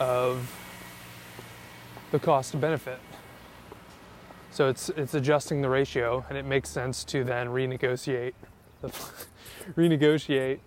of 0.00 0.52
the 2.10 2.18
cost 2.18 2.60
benefit. 2.60 2.98
So 4.50 4.68
it's 4.68 4.88
it's 4.90 5.14
adjusting 5.14 5.62
the 5.62 5.68
ratio, 5.68 6.24
and 6.28 6.36
it 6.36 6.44
makes 6.44 6.68
sense 6.68 7.04
to 7.04 7.22
then 7.22 7.48
renegotiate 7.48 8.32
the 8.80 8.88
renegotiate 9.76 10.58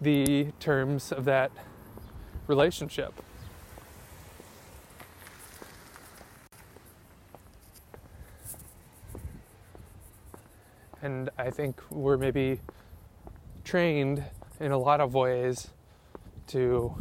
the 0.00 0.48
terms 0.60 1.12
of 1.12 1.24
that 1.24 1.50
relationship. 2.46 3.12
And 11.02 11.30
I 11.36 11.50
think 11.50 11.80
we're 11.90 12.16
maybe 12.16 12.60
trained 13.64 14.24
in 14.60 14.70
a 14.70 14.78
lot 14.78 15.00
of 15.00 15.14
ways 15.14 15.68
to 16.48 16.94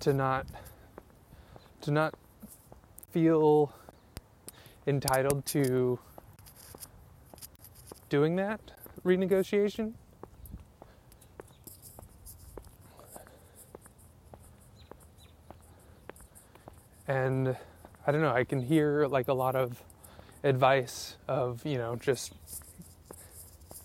to 0.00 0.12
not 0.12 0.46
to 1.82 1.92
not 1.92 2.14
feel 3.12 3.72
entitled 4.86 5.46
to 5.46 5.98
doing 8.08 8.34
that 8.36 8.60
renegotiation. 9.04 9.92
And 17.12 17.54
I 18.06 18.10
don't 18.10 18.22
know, 18.22 18.32
I 18.32 18.44
can 18.44 18.62
hear 18.62 19.06
like 19.06 19.28
a 19.28 19.34
lot 19.34 19.54
of 19.54 19.82
advice 20.42 21.16
of, 21.28 21.64
you 21.66 21.76
know, 21.76 21.94
just 21.94 22.32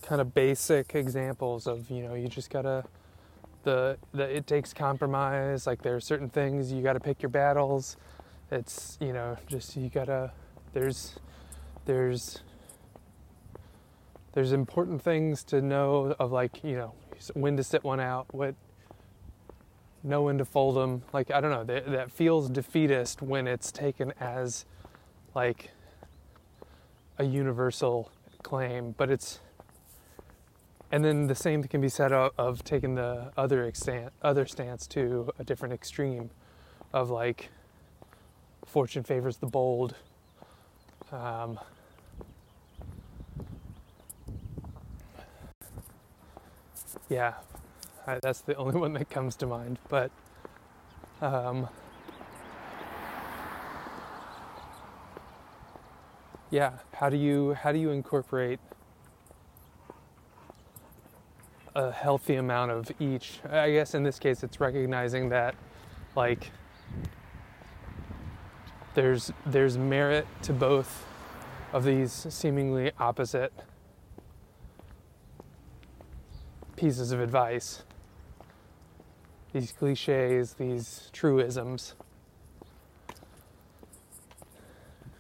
kind 0.01 0.21
of 0.21 0.33
basic 0.33 0.95
examples 0.95 1.67
of, 1.67 1.91
you 1.91 2.03
know, 2.03 2.13
you 2.13 2.29
just 2.29 2.49
gotta 2.49 2.85
the, 3.63 3.97
the 4.13 4.23
it 4.23 4.47
takes 4.47 4.73
compromise. 4.73 5.67
Like 5.67 5.81
there 5.81 5.93
are 5.93 5.99
certain 5.99 6.29
things 6.29 6.71
you 6.71 6.81
got 6.81 6.93
to 6.93 7.01
pick 7.01 7.21
your 7.21 7.29
battles. 7.29 7.97
It's 8.49 8.97
you 9.01 9.11
know 9.11 9.35
just 9.45 9.75
you 9.75 9.89
gotta 9.89 10.31
there's 10.71 11.19
there's 11.83 12.39
there's 14.31 14.53
important 14.53 15.01
things 15.01 15.43
to 15.45 15.61
know 15.61 16.15
of 16.17 16.31
like 16.31 16.63
you 16.63 16.77
know 16.77 16.93
when 17.33 17.57
to 17.57 17.63
sit 17.63 17.83
one 17.83 17.99
out, 17.99 18.33
what 18.33 18.55
know 20.03 20.23
when 20.23 20.37
to 20.37 20.45
fold 20.45 20.75
them. 20.75 21.03
Like 21.13 21.31
I 21.31 21.41
don't 21.41 21.51
know 21.51 21.63
that, 21.63 21.91
that 21.91 22.11
feels 22.11 22.49
defeatist 22.49 23.21
when 23.21 23.47
it's 23.47 23.71
taken 23.71 24.13
as 24.19 24.65
like 25.35 25.71
a 27.17 27.23
universal 27.23 28.11
claim, 28.43 28.93
but 28.97 29.09
it's 29.09 29.39
and 30.91 31.03
then 31.03 31.27
the 31.27 31.35
same 31.35 31.63
can 31.63 31.81
be 31.81 31.89
said 31.89 32.13
of, 32.13 32.31
of 32.37 32.63
taking 32.63 32.95
the 32.95 33.31
other 33.35 33.65
extent, 33.65 34.13
other 34.21 34.45
stance 34.45 34.87
to 34.87 35.29
a 35.37 35.43
different 35.43 35.73
extreme, 35.73 36.29
of 36.93 37.09
like, 37.09 37.49
fortune 38.65 39.03
favors 39.03 39.37
the 39.37 39.47
bold. 39.47 39.95
Um, 41.11 41.59
yeah, 47.09 47.33
I, 48.07 48.19
that's 48.21 48.41
the 48.41 48.55
only 48.55 48.79
one 48.79 48.93
that 48.93 49.09
comes 49.09 49.35
to 49.37 49.45
mind. 49.45 49.77
But 49.89 50.11
um, 51.21 51.67
yeah, 56.49 56.71
how 56.93 57.09
do 57.09 57.17
you 57.17 57.53
how 57.53 57.71
do 57.71 57.79
you 57.79 57.91
incorporate 57.91 58.59
a 61.77 61.91
healthy 61.91 62.35
amount 62.35 62.71
of 62.71 62.91
each. 62.99 63.39
I 63.47 63.71
guess 63.71 63.93
in 63.93 64.01
this 64.01 64.17
case, 64.17 64.41
it's 64.43 64.59
recognizing 64.59 65.29
that, 65.29 65.53
like, 66.15 66.51
there's 68.95 69.31
there's 69.45 69.77
merit 69.77 70.25
to 70.41 70.53
both 70.53 71.05
of 71.73 71.83
these 71.83 72.11
seemingly 72.11 72.91
opposite 72.99 73.53
pieces 76.75 77.11
of 77.11 77.19
advice. 77.19 77.83
These 79.57 79.71
cliches, 79.71 80.53
these 80.53 81.09
truisms. 81.13 81.95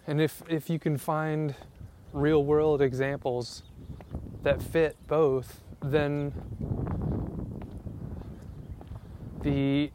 And 0.05 0.21
if 0.21 0.43
if 0.47 0.69
you 0.69 0.77
can 0.77 0.99
find 0.99 1.55
real 2.13 2.43
world 2.43 2.79
examples 2.79 3.63
that 4.43 4.61
fit 4.61 4.95
both, 5.07 5.63
then 5.81 6.33
the 9.41 9.89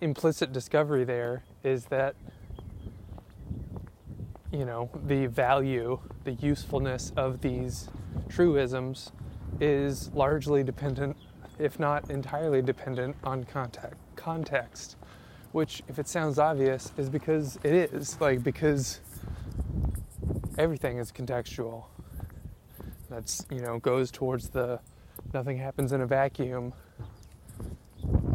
implicit 0.00 0.52
discovery 0.52 1.04
there 1.04 1.44
is 1.62 1.84
that 1.84 2.16
you 4.50 4.64
know, 4.64 4.90
the 5.06 5.26
value, 5.26 6.00
the 6.24 6.32
usefulness 6.32 7.12
of 7.16 7.42
these 7.42 7.88
truisms 8.28 9.12
is 9.60 10.10
largely 10.14 10.64
dependent, 10.64 11.16
if 11.58 11.78
not 11.78 12.10
entirely 12.10 12.62
dependent, 12.62 13.16
on 13.24 13.44
contact, 13.44 13.96
context. 14.16 14.96
Which, 15.52 15.82
if 15.88 15.98
it 15.98 16.08
sounds 16.08 16.38
obvious, 16.38 16.92
is 16.96 17.08
because 17.08 17.58
it 17.62 17.72
is. 17.72 18.20
Like, 18.20 18.42
because 18.42 19.00
everything 20.58 20.98
is 20.98 21.12
contextual. 21.12 21.84
That's, 23.08 23.46
you 23.50 23.60
know, 23.60 23.78
goes 23.78 24.10
towards 24.10 24.48
the 24.48 24.80
nothing 25.32 25.56
happens 25.58 25.92
in 25.92 26.00
a 26.00 26.06
vacuum. 26.06 26.72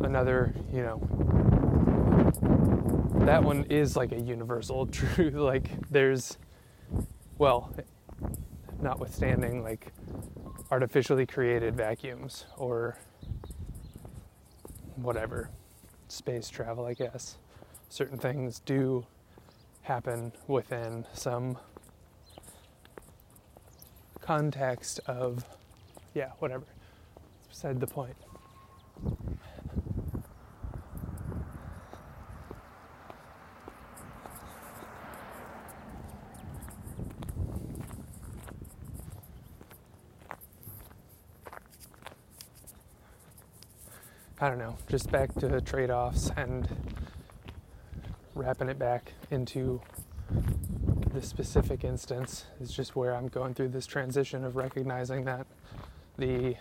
Another, 0.01 0.53
you 0.71 0.81
know, 0.81 0.99
that 3.25 3.43
one 3.43 3.65
is 3.65 3.95
like 3.95 4.11
a 4.11 4.19
universal 4.19 4.85
truth. 4.87 5.33
like, 5.33 5.69
there's, 5.89 6.37
well, 7.37 7.73
notwithstanding 8.81 9.61
like 9.61 9.91
artificially 10.71 11.25
created 11.25 11.75
vacuums 11.75 12.45
or 12.57 12.97
whatever, 15.03 15.49
space 16.07 16.49
travel, 16.49 16.85
I 16.85 16.93
guess. 16.93 17.37
Certain 17.89 18.17
things 18.17 18.59
do 18.59 19.05
happen 19.81 20.31
within 20.47 21.05
some 21.13 21.57
context 24.21 24.99
of, 25.07 25.43
yeah, 26.13 26.31
whatever. 26.39 26.65
Beside 27.49 27.79
the 27.79 27.87
point. 27.87 28.15
I 44.41 44.47
don't 44.47 44.57
know, 44.57 44.77
just 44.87 45.11
back 45.11 45.33
to 45.35 45.59
trade 45.59 45.89
offs 45.89 46.31
and 46.37 46.65
wrapping 48.35 48.69
it 48.69 48.79
back 48.79 49.11
into 49.31 49.81
this 51.13 51.27
specific 51.27 51.83
instance 51.83 52.45
is 52.61 52.71
just 52.71 52.95
where 52.95 53.13
I'm 53.13 53.27
going 53.27 53.53
through 53.53 53.67
this 53.67 53.85
transition 53.85 54.45
of 54.45 54.55
recognizing 54.55 55.25
that 55.25 55.45
the 56.17 56.55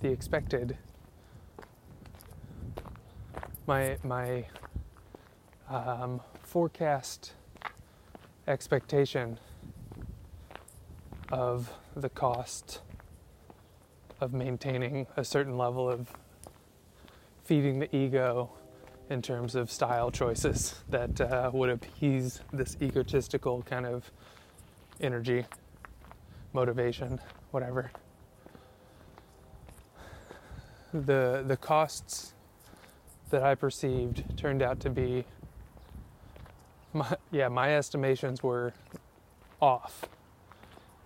the 0.00 0.08
expected 0.08 0.76
my 3.68 3.98
my 4.02 4.46
um, 5.68 6.20
forecast 6.42 7.34
expectation 8.48 9.38
of 11.30 11.72
the 11.94 12.08
cost 12.08 12.80
of 14.20 14.32
maintaining 14.32 15.06
a 15.16 15.24
certain 15.24 15.56
level 15.56 15.88
of 15.88 16.08
feeding 17.44 17.78
the 17.78 17.94
ego 17.96 18.50
in 19.08 19.20
terms 19.20 19.54
of 19.54 19.70
style 19.70 20.10
choices 20.10 20.76
that 20.88 21.20
uh, 21.20 21.50
would 21.52 21.70
appease 21.70 22.40
this 22.52 22.76
egotistical 22.80 23.62
kind 23.62 23.86
of 23.86 24.10
energy, 25.00 25.44
motivation, 26.52 27.18
whatever. 27.50 27.90
The 30.92 31.44
the 31.46 31.56
costs 31.56 32.34
that 33.30 33.42
I 33.42 33.54
perceived 33.54 34.36
turned 34.36 34.60
out 34.62 34.80
to 34.80 34.90
be 34.90 35.24
my, 36.92 37.16
yeah, 37.30 37.48
my 37.48 37.76
estimations 37.76 38.42
were 38.42 38.72
off. 39.60 40.04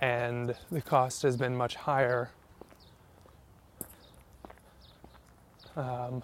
And 0.00 0.54
the 0.70 0.80
cost 0.82 1.22
has 1.22 1.36
been 1.36 1.56
much 1.56 1.76
higher 1.76 2.30
Um, 5.76 6.22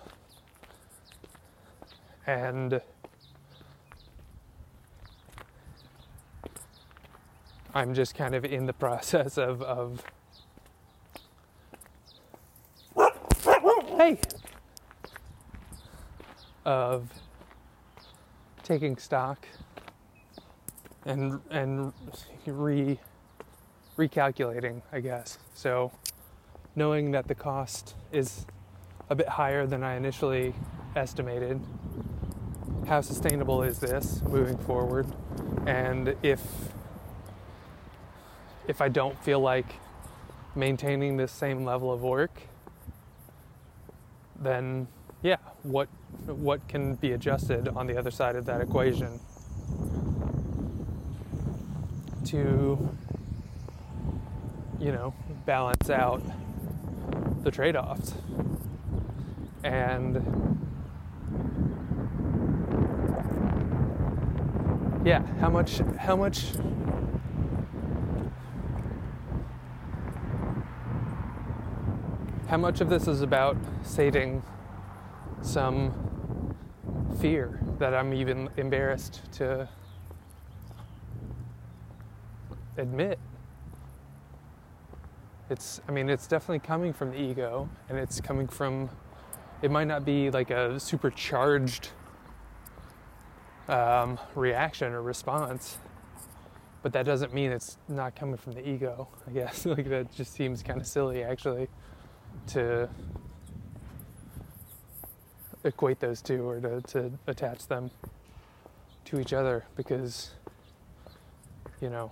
and 2.26 2.80
I'm 7.74 7.94
just 7.94 8.14
kind 8.14 8.34
of 8.34 8.44
in 8.44 8.66
the 8.66 8.72
process 8.72 9.38
of, 9.38 9.62
of 9.62 10.04
hey, 14.00 14.18
of 16.64 17.12
taking 18.62 18.96
stock 18.96 19.46
and 21.04 21.40
and 21.50 21.92
re 22.46 22.98
recalculating, 23.96 24.82
I 24.92 25.00
guess. 25.00 25.38
So 25.54 25.92
knowing 26.74 27.10
that 27.10 27.28
the 27.28 27.34
cost 27.34 27.94
is 28.12 28.46
a 29.10 29.14
bit 29.16 29.28
higher 29.28 29.66
than 29.66 29.82
I 29.82 29.96
initially 29.96 30.54
estimated. 30.94 31.60
How 32.86 33.00
sustainable 33.00 33.62
is 33.62 33.80
this 33.80 34.22
moving 34.22 34.56
forward? 34.56 35.06
And 35.66 36.14
if 36.22 36.40
if 38.68 38.80
I 38.80 38.88
don't 38.88 39.20
feel 39.24 39.40
like 39.40 39.66
maintaining 40.54 41.16
this 41.16 41.32
same 41.32 41.64
level 41.64 41.92
of 41.92 42.02
work, 42.02 42.42
then 44.40 44.86
yeah, 45.22 45.38
what 45.64 45.88
what 46.26 46.66
can 46.68 46.94
be 46.94 47.12
adjusted 47.12 47.68
on 47.68 47.88
the 47.88 47.98
other 47.98 48.10
side 48.12 48.36
of 48.36 48.46
that 48.46 48.60
equation 48.60 49.18
to 52.26 52.88
you 54.78 54.92
know 54.92 55.12
balance 55.46 55.90
out 55.90 56.22
the 57.42 57.50
trade-offs 57.50 58.14
and 59.64 60.16
yeah 65.04 65.22
how 65.40 65.48
much 65.48 65.78
how 65.98 66.16
much 66.16 66.46
how 72.48 72.56
much 72.56 72.80
of 72.80 72.90
this 72.90 73.06
is 73.06 73.22
about 73.22 73.56
sating 73.82 74.42
some 75.40 75.94
fear 77.20 77.60
that 77.78 77.94
I'm 77.94 78.12
even 78.12 78.48
embarrassed 78.56 79.20
to 79.34 79.68
admit? 82.76 83.18
It's 85.48 85.80
i 85.88 85.92
mean 85.92 86.08
it's 86.08 86.26
definitely 86.26 86.60
coming 86.60 86.92
from 86.92 87.10
the 87.10 87.20
ego 87.20 87.68
and 87.88 87.98
it's 87.98 88.20
coming 88.20 88.46
from 88.46 88.90
it 89.62 89.70
might 89.70 89.86
not 89.86 90.04
be 90.04 90.30
like 90.30 90.50
a 90.50 90.80
supercharged 90.80 91.90
um, 93.68 94.18
reaction 94.34 94.92
or 94.92 95.02
response, 95.02 95.78
but 96.82 96.92
that 96.92 97.04
doesn't 97.04 97.34
mean 97.34 97.52
it's 97.52 97.76
not 97.88 98.16
coming 98.16 98.36
from 98.36 98.52
the 98.52 98.68
ego. 98.68 99.08
I 99.26 99.30
guess 99.30 99.66
like 99.66 99.88
that 99.88 100.12
just 100.12 100.32
seems 100.32 100.62
kind 100.62 100.80
of 100.80 100.86
silly 100.86 101.22
actually 101.22 101.68
to 102.48 102.88
equate 105.64 106.00
those 106.00 106.22
two 106.22 106.48
or 106.48 106.60
to, 106.60 106.80
to 106.80 107.10
attach 107.26 107.66
them 107.66 107.90
to 109.04 109.20
each 109.20 109.32
other 109.32 109.64
because 109.76 110.30
you 111.80 111.90
know 111.90 112.10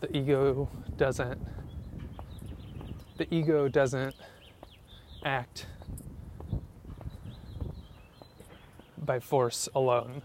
the 0.00 0.16
ego 0.16 0.68
doesn't 0.96 1.40
the 3.22 3.36
ego 3.36 3.68
doesn't 3.68 4.16
act 5.24 5.66
by 8.98 9.20
force 9.20 9.68
alone. 9.76 10.22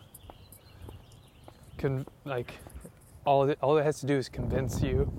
Con- 1.78 2.08
like 2.26 2.56
all 3.24 3.44
it, 3.50 3.60
all 3.62 3.78
it 3.78 3.84
has 3.84 4.00
to 4.00 4.08
do 4.08 4.18
is 4.18 4.30
convince 4.30 4.82
you. 4.82 5.12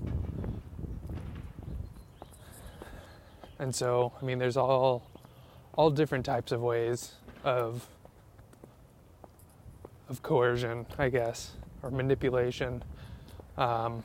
And 3.59 3.73
so, 3.73 4.11
I 4.21 4.25
mean, 4.25 4.39
there's 4.39 4.57
all 4.57 5.07
all 5.75 5.89
different 5.89 6.25
types 6.25 6.51
of 6.51 6.61
ways 6.61 7.13
of 7.45 7.87
of 10.09 10.21
coercion, 10.21 10.85
I 10.97 11.07
guess, 11.07 11.51
or 11.81 11.91
manipulation. 11.91 12.83
Um, 13.57 14.03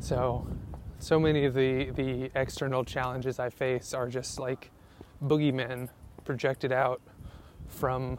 So, 0.00 0.46
so 0.98 1.18
many 1.20 1.44
of 1.44 1.54
the, 1.54 1.90
the 1.90 2.30
external 2.34 2.84
challenges 2.84 3.38
I 3.38 3.50
face 3.50 3.94
are 3.94 4.08
just 4.08 4.38
like 4.38 4.70
boogeymen 5.24 5.88
projected 6.24 6.72
out 6.72 7.00
from 7.68 8.18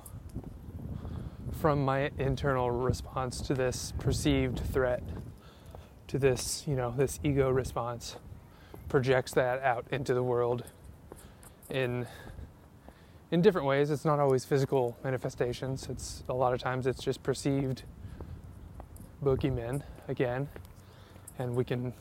from 1.62 1.84
my 1.84 2.10
internal 2.18 2.72
response 2.72 3.42
to 3.42 3.54
this 3.54 3.94
perceived 4.00 4.60
threat. 4.72 5.04
to 6.08 6.18
this, 6.18 6.64
you 6.68 6.76
know, 6.76 6.94
this 6.98 7.20
ego 7.24 7.50
response 7.52 8.16
projects 8.90 9.34
that 9.34 9.62
out 9.62 9.86
into 9.92 10.14
the 10.14 10.24
world 10.24 10.64
in 11.70 12.08
in 13.32 13.42
different 13.42 13.68
ways. 13.68 13.92
It's 13.92 14.06
not 14.06 14.20
always 14.20 14.44
physical 14.44 14.98
manifestations. 15.04 15.88
It's 15.90 16.24
a 16.30 16.34
lot 16.34 16.54
of 16.54 16.60
times 16.60 16.88
it's 16.88 17.04
just 17.04 17.22
perceived 17.22 17.84
boogeymen 19.24 19.84
again, 20.08 20.50
and 21.40 21.56
we 21.56 21.64
can 21.64 21.94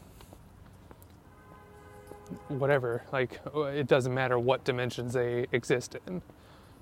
whatever 2.48 3.03
like 3.12 3.40
it 3.55 3.87
doesn't 3.87 4.12
matter 4.12 4.38
what 4.38 4.64
dimensions 4.64 5.14
they 5.14 5.46
exist 5.53 5.96
in. 6.07 6.20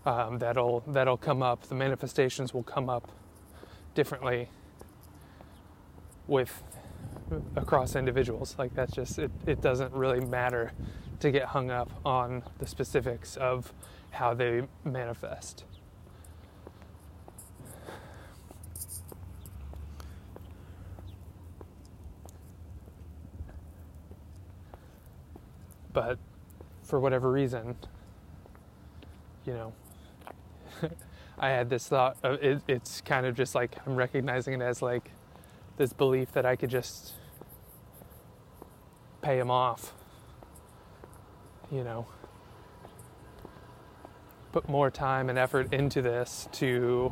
Um, 0.04 0.38
that'll 0.38 0.82
that'll 0.88 1.16
come 1.16 1.42
up. 1.42 1.62
The 1.62 1.74
manifestations 1.74 2.52
will 2.52 2.62
come 2.62 2.88
up 2.88 3.10
differently 3.94 4.48
with 6.26 6.62
across 7.56 7.96
individuals. 7.96 8.56
Like 8.58 8.74
that's 8.74 8.92
just 8.92 9.18
it, 9.18 9.30
it 9.46 9.60
doesn't 9.60 9.92
really 9.92 10.20
matter 10.20 10.72
to 11.20 11.30
get 11.30 11.44
hung 11.44 11.70
up 11.70 11.90
on 12.04 12.42
the 12.58 12.66
specifics 12.66 13.36
of 13.36 13.72
how 14.10 14.34
they 14.34 14.62
manifest. 14.84 15.64
But 25.96 26.18
for 26.82 27.00
whatever 27.00 27.32
reason, 27.32 27.74
you 29.46 29.54
know, 29.54 29.72
I 31.38 31.48
had 31.48 31.70
this 31.70 31.88
thought 31.88 32.18
of 32.22 32.34
it, 32.44 32.60
it's 32.68 33.00
kind 33.00 33.24
of 33.24 33.34
just 33.34 33.54
like 33.54 33.76
I'm 33.86 33.96
recognizing 33.96 34.52
it 34.52 34.60
as 34.60 34.82
like 34.82 35.10
this 35.78 35.94
belief 35.94 36.32
that 36.32 36.44
I 36.44 36.54
could 36.54 36.68
just 36.68 37.14
pay 39.22 39.38
him 39.38 39.50
off. 39.50 39.94
You 41.72 41.82
know, 41.82 42.06
put 44.52 44.68
more 44.68 44.90
time 44.90 45.30
and 45.30 45.38
effort 45.38 45.72
into 45.72 46.02
this 46.02 46.46
to 46.52 47.10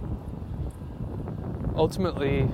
ultimately, 1.75 2.51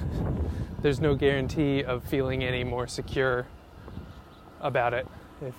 there's 0.82 1.00
no 1.00 1.14
guarantee 1.14 1.82
of 1.82 2.04
feeling 2.04 2.44
any 2.44 2.62
more 2.62 2.86
secure 2.86 3.46
about 4.60 4.92
it. 4.92 5.08
If 5.42 5.54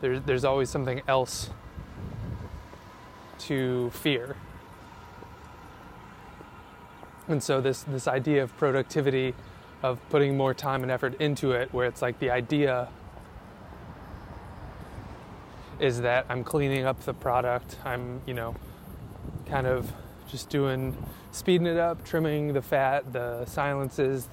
there's, 0.00 0.22
there's 0.22 0.44
always 0.44 0.70
something 0.70 1.02
else 1.08 1.50
to 3.40 3.90
fear. 3.90 4.36
And 7.26 7.42
so 7.42 7.60
this 7.60 7.82
this 7.84 8.06
idea 8.06 8.42
of 8.42 8.56
productivity, 8.56 9.34
of 9.82 9.98
putting 10.10 10.36
more 10.36 10.54
time 10.54 10.82
and 10.82 10.92
effort 10.92 11.20
into 11.20 11.52
it, 11.52 11.72
where 11.72 11.86
it's 11.86 12.02
like 12.02 12.18
the 12.18 12.30
idea 12.30 12.88
is 15.80 16.02
that 16.02 16.26
I'm 16.28 16.44
cleaning 16.44 16.84
up 16.84 17.00
the 17.00 17.14
product. 17.14 17.76
I'm, 17.84 18.20
you 18.26 18.34
know, 18.34 18.54
kind 19.46 19.66
of 19.66 19.90
just 20.28 20.48
doing 20.48 20.96
speeding 21.32 21.66
it 21.66 21.78
up, 21.78 22.04
trimming 22.04 22.52
the 22.52 22.62
fat, 22.62 23.12
the 23.12 23.44
silences. 23.46 24.28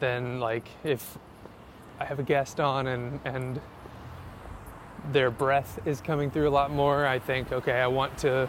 Then 0.00 0.40
like 0.40 0.68
if 0.84 1.18
I 1.98 2.04
have 2.04 2.18
a 2.18 2.22
guest 2.22 2.60
on 2.60 2.86
and 2.86 3.20
and 3.24 3.60
their 5.12 5.30
breath 5.30 5.78
is 5.86 6.00
coming 6.00 6.30
through 6.30 6.48
a 6.48 6.50
lot 6.50 6.70
more, 6.70 7.06
I 7.06 7.18
think 7.18 7.52
okay, 7.52 7.80
I 7.80 7.86
want 7.86 8.18
to 8.18 8.48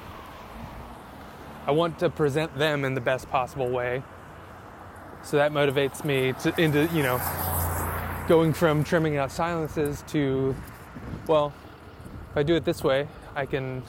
I 1.65 1.71
want 1.71 1.99
to 1.99 2.09
present 2.09 2.57
them 2.57 2.85
in 2.85 2.93
the 2.93 3.01
best 3.01 3.29
possible 3.29 3.69
way. 3.69 4.03
So 5.23 5.37
that 5.37 5.51
motivates 5.51 6.05
me 6.05 6.33
to 6.41 6.61
into, 6.61 6.85
you 6.93 7.03
know, 7.03 7.19
going 8.27 8.53
from 8.53 8.83
trimming 8.83 9.17
out 9.17 9.31
silences 9.31 10.03
to 10.07 10.55
well, 11.27 11.53
if 12.31 12.37
I 12.37 12.43
do 12.43 12.55
it 12.55 12.65
this 12.65 12.83
way, 12.83 13.07
I 13.35 13.45
can 13.45 13.83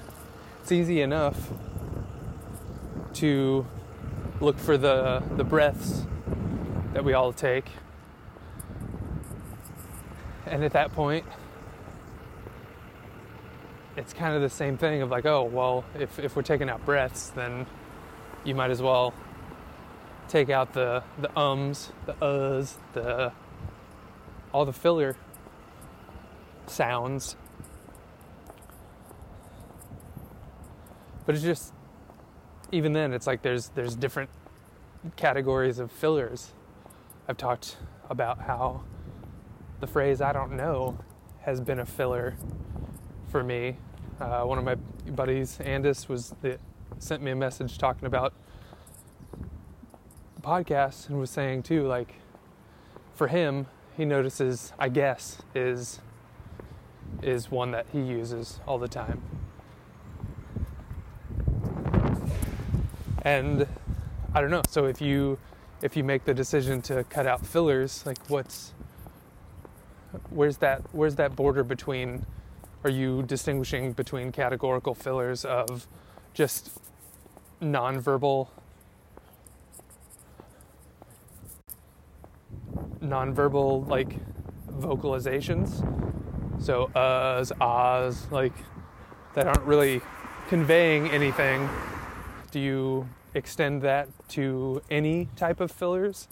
it's 0.61 0.73
easy 0.73 1.01
enough 1.01 1.51
to 3.15 3.67
look 4.41 4.59
for 4.59 4.77
the 4.77 5.23
the 5.37 5.45
breaths 5.45 6.07
that 6.93 7.05
we 7.05 7.13
all 7.13 7.33
take. 7.33 7.67
And 10.51 10.65
at 10.65 10.73
that 10.73 10.93
point, 10.93 11.25
it's 13.97 14.13
kind 14.13 14.35
of 14.35 14.43
the 14.43 14.49
same 14.49 14.79
thing 14.79 15.03
of 15.03 15.11
like, 15.11 15.27
oh, 15.27 15.43
well, 15.43 15.85
if, 15.99 16.19
if 16.19 16.37
we're 16.37 16.43
taking 16.43 16.71
out 16.71 16.85
breaths, 16.85 17.31
then 17.31 17.67
you 18.45 18.55
might 18.55 18.71
as 18.71 18.81
well 18.81 19.13
take 20.29 20.51
out 20.51 20.73
the, 20.73 21.03
the 21.19 21.37
ums, 21.39 21.93
the 22.07 22.15
uhs, 22.15 22.77
the 22.93 23.33
all 24.53 24.65
the 24.65 24.73
filler 24.73 25.17
sounds. 26.67 27.37
But 31.27 31.35
it's 31.35 31.45
just 31.45 31.73
even 32.73 32.93
then 32.93 33.13
it's 33.13 33.27
like 33.27 33.43
there's 33.43 33.69
there's 33.71 33.95
different 33.95 34.31
categories 35.17 35.79
of 35.79 35.91
fillers. 35.91 36.53
I've 37.29 37.37
talked 37.37 37.77
about 38.09 38.41
how 38.41 38.85
the 39.81 39.87
phrase 39.87 40.21
I 40.21 40.33
don't 40.33 40.53
know 40.53 40.99
has 41.43 41.61
been 41.61 41.79
a 41.79 41.87
filler 41.87 42.37
for 43.31 43.43
me 43.43 43.77
uh, 44.21 44.43
one 44.43 44.59
of 44.59 44.65
my 44.65 44.75
buddies, 45.13 45.59
Andis, 45.59 46.09
was 46.09 46.35
the, 46.43 46.59
sent 46.99 47.23
me 47.23 47.31
a 47.31 47.37
message 47.37 47.79
talking 47.79 48.07
about 48.07 48.35
the 50.35 50.43
podcast 50.43 51.09
and 51.09 51.21
was 51.21 51.31
saying 51.31 51.63
too, 51.63 51.87
like, 51.87 52.15
for 53.15 53.29
him, 53.29 53.67
he 53.97 54.05
notices, 54.05 54.73
I 54.79 54.89
guess, 54.89 55.39
is 55.55 56.01
is 57.23 57.51
one 57.51 57.71
that 57.71 57.87
he 57.91 58.01
uses 58.01 58.61
all 58.67 58.79
the 58.79 58.87
time. 58.87 59.21
And 63.23 63.67
I 64.35 64.41
don't 64.41 64.51
know. 64.51 64.63
So 64.69 64.85
if 64.87 65.01
you 65.01 65.39
if 65.83 65.97
you 65.97 66.05
make 66.05 66.25
the 66.25 66.35
decision 66.35 66.81
to 66.83 67.03
cut 67.05 67.27
out 67.27 67.45
fillers, 67.45 68.05
like 68.07 68.19
what's 68.29 68.73
where's 70.31 70.59
that 70.59 70.83
where's 70.93 71.17
that 71.17 71.35
border 71.37 71.65
between 71.65 72.25
are 72.85 72.91
you 72.91 73.23
distinguishing 73.25 73.93
between 73.93 74.31
categorical 74.31 74.95
fillers 74.95 75.45
of 75.45 75.87
just 76.33 76.79
nonverbal? 77.61 78.49
Nonverbal 83.01 83.89
like 83.89 84.17
vocalizations? 84.69 85.85
So 86.63 86.91
uhs 86.95 87.53
ahs 87.61 88.27
like 88.31 88.53
that 89.35 89.47
aren't 89.47 89.63
really 89.63 90.01
conveying 90.49 91.11
anything. 91.11 91.69
Do 92.51 92.61
you 92.61 93.09
extend 93.35 93.83
that 93.83 94.09
to 94.31 94.83
any 94.91 95.29
type 95.37 95.61
of 95.61 95.71
fillers 95.71 96.29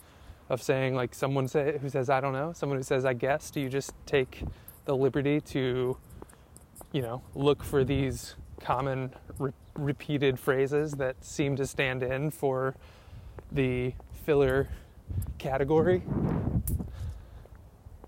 of 0.49 0.63
saying 0.63 0.95
like 0.95 1.15
someone 1.15 1.49
say, 1.49 1.79
who 1.79 1.89
says 1.89 2.09
i 2.09 2.21
don't 2.21 2.33
know 2.33 2.53
someone 2.53 2.79
who 2.79 2.83
says 2.83 3.05
i 3.05 3.13
guess 3.13 3.51
do 3.51 3.61
you 3.61 3.69
just 3.69 3.93
take 4.07 4.43
the 4.85 4.97
liberty 4.97 5.41
to 5.41 5.97
you 6.93 7.03
know, 7.03 7.23
look 7.35 7.63
for 7.63 7.85
these 7.85 8.37
common 8.61 9.13
re- 9.39 9.53
repeated 9.75 10.39
phrases 10.39 10.93
that 10.93 11.23
seem 11.23 11.57
to 11.57 11.67
stand 11.67 12.03
in 12.03 12.31
for 12.31 12.75
the 13.53 13.93
filler 14.25 14.69
category? 15.39 16.03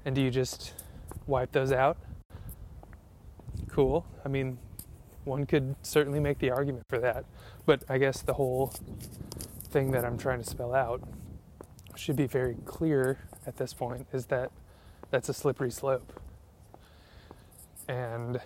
And 0.04 0.14
do 0.14 0.22
you 0.22 0.30
just 0.30 0.72
wipe 1.26 1.52
those 1.52 1.72
out? 1.72 1.98
Cool. 3.68 4.06
I 4.24 4.28
mean, 4.28 4.58
one 5.24 5.44
could 5.44 5.76
certainly 5.82 6.20
make 6.20 6.38
the 6.38 6.50
argument 6.50 6.86
for 6.88 6.98
that. 6.98 7.24
But 7.66 7.84
I 7.88 7.98
guess 7.98 8.22
the 8.22 8.34
whole 8.34 8.72
thing 9.68 9.90
that 9.90 10.04
I'm 10.04 10.16
trying 10.16 10.42
to 10.42 10.48
spell 10.48 10.74
out 10.74 11.02
should 11.98 12.16
be 12.16 12.26
very 12.26 12.56
clear 12.64 13.18
at 13.46 13.56
this 13.56 13.74
point 13.74 14.06
is 14.12 14.26
that 14.26 14.50
that's 15.10 15.28
a 15.28 15.34
slippery 15.34 15.70
slope. 15.70 16.20
And 17.88 18.40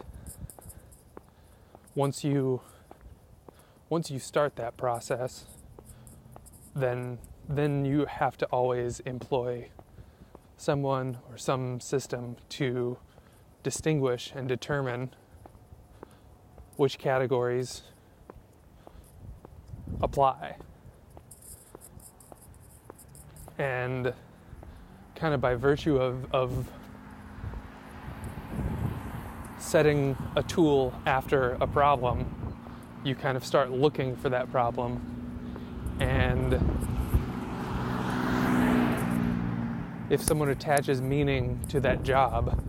once 1.94 2.24
you 2.24 2.60
once 3.90 4.10
you 4.10 4.18
start 4.18 4.56
that 4.56 4.76
process, 4.76 5.44
then 6.74 7.18
then 7.48 7.84
you 7.84 8.06
have 8.06 8.38
to 8.38 8.46
always 8.46 9.00
employ 9.00 9.68
someone 10.56 11.18
or 11.28 11.36
some 11.36 11.80
system 11.80 12.36
to 12.48 12.96
distinguish 13.62 14.32
and 14.34 14.48
determine 14.48 15.10
which 16.76 16.98
categories 16.98 17.82
apply. 20.00 20.56
And 23.58 24.12
kind 25.14 25.34
of 25.34 25.40
by 25.40 25.54
virtue 25.54 25.96
of, 25.96 26.26
of 26.34 26.66
setting 29.58 30.16
a 30.36 30.42
tool 30.42 30.92
after 31.06 31.52
a 31.60 31.66
problem, 31.66 32.26
you 33.04 33.14
kind 33.14 33.36
of 33.36 33.44
start 33.44 33.70
looking 33.70 34.16
for 34.16 34.28
that 34.28 34.50
problem. 34.50 35.00
And 36.00 36.54
if 40.10 40.22
someone 40.22 40.48
attaches 40.48 41.00
meaning 41.00 41.60
to 41.68 41.80
that 41.80 42.02
job, 42.02 42.62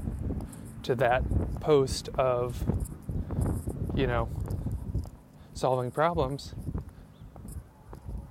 to 0.84 0.96
that 0.96 1.24
post 1.60 2.10
of, 2.10 2.64
you 3.96 4.08
know, 4.08 4.30
solving 5.54 5.92
problems, 5.92 6.54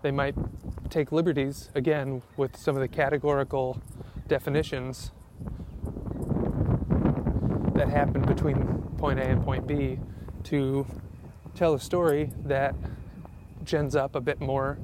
they 0.02 0.10
might 0.10 0.34
take 0.92 1.10
liberties, 1.10 1.70
again, 1.74 2.20
with 2.36 2.54
some 2.54 2.76
of 2.76 2.82
the 2.82 2.88
categorical 2.88 3.80
definitions 4.28 5.10
that 7.74 7.88
happen 7.88 8.20
between 8.22 8.62
point 8.98 9.18
A 9.18 9.24
and 9.24 9.42
point 9.42 9.66
B 9.66 9.98
to 10.44 10.86
tell 11.54 11.72
a 11.72 11.80
story 11.80 12.30
that 12.44 12.74
gens 13.64 13.96
up 13.96 14.14
a 14.14 14.20
bit 14.20 14.38
more 14.38 14.78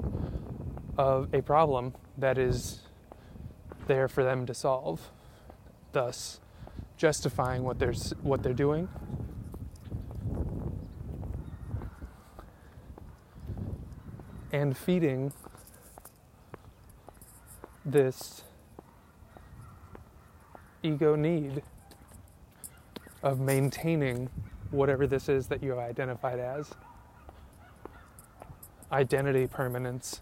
of 0.97 1.31
a 1.31 1.41
problem 1.43 1.93
that 2.17 2.39
is 2.39 2.79
there 3.85 4.07
for 4.07 4.23
them 4.23 4.47
to 4.47 4.53
solve, 4.55 5.11
thus 5.91 6.39
justifying 6.97 7.63
what 7.63 7.77
they're 7.77 7.93
what 8.23 8.41
they're 8.41 8.51
doing. 8.51 8.89
And 14.51 14.75
feeding 14.75 15.31
this 17.91 18.43
ego 20.83 21.15
need 21.15 21.61
of 23.23 23.39
maintaining 23.39 24.29
whatever 24.71 25.07
this 25.07 25.27
is 25.27 25.47
that 25.47 25.63
you 25.63 25.77
identified 25.77 26.39
as. 26.39 26.71
Identity 28.91 29.47
permanence. 29.47 30.21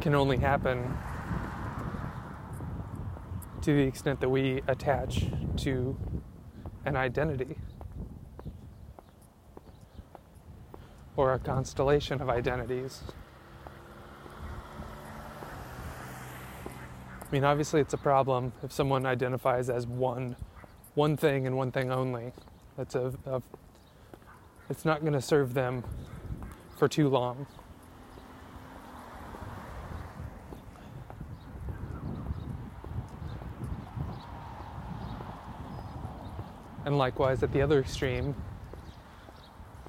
Can 0.00 0.14
only 0.14 0.38
happen 0.38 0.96
to 3.60 3.72
the 3.72 3.82
extent 3.82 4.20
that 4.20 4.28
we 4.28 4.60
attach 4.66 5.26
to 5.58 5.96
an 6.84 6.96
identity 6.96 7.56
or 11.16 11.32
a 11.34 11.38
constellation 11.38 12.20
of 12.20 12.28
identities. 12.28 13.02
I 16.66 17.34
mean, 17.34 17.44
obviously, 17.44 17.80
it's 17.80 17.94
a 17.94 17.98
problem 17.98 18.52
if 18.62 18.72
someone 18.72 19.06
identifies 19.06 19.70
as 19.70 19.86
one, 19.86 20.36
one 20.94 21.16
thing 21.16 21.46
and 21.46 21.56
one 21.56 21.72
thing 21.72 21.90
only. 21.90 22.32
That's 22.76 22.94
a, 22.94 23.12
a 23.26 23.42
it's 24.68 24.84
not 24.84 25.00
going 25.00 25.12
to 25.12 25.20
serve 25.20 25.54
them 25.54 25.84
for 26.78 26.88
too 26.88 27.08
long. 27.08 27.46
And 36.84 36.98
likewise, 36.98 37.42
at 37.42 37.52
the 37.52 37.62
other 37.62 37.80
extreme, 37.80 38.34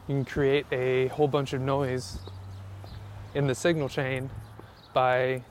you 0.07 0.15
can 0.15 0.25
create 0.25 0.65
a 0.71 1.07
whole 1.07 1.27
bunch 1.27 1.53
of 1.53 1.61
noise 1.61 2.19
in 3.33 3.47
the 3.47 3.55
signal 3.55 3.87
chain 3.87 4.29
by 4.93 5.43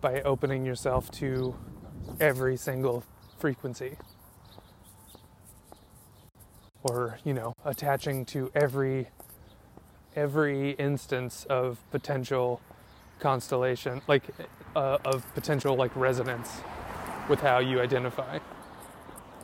by 0.00 0.20
opening 0.22 0.66
yourself 0.66 1.10
to 1.10 1.56
every 2.20 2.56
single 2.56 3.04
frequency. 3.38 3.96
Or 6.82 7.18
you 7.24 7.32
know 7.32 7.54
attaching 7.64 8.24
to 8.26 8.50
every 8.54 9.08
every 10.16 10.72
instance 10.72 11.46
of 11.48 11.78
potential 11.90 12.60
constellation 13.20 14.02
like 14.08 14.24
uh, 14.74 14.98
of 15.04 15.24
potential 15.34 15.76
like 15.76 15.94
resonance 15.94 16.50
with 17.28 17.40
how 17.40 17.58
you 17.58 17.80
identify. 17.80 18.40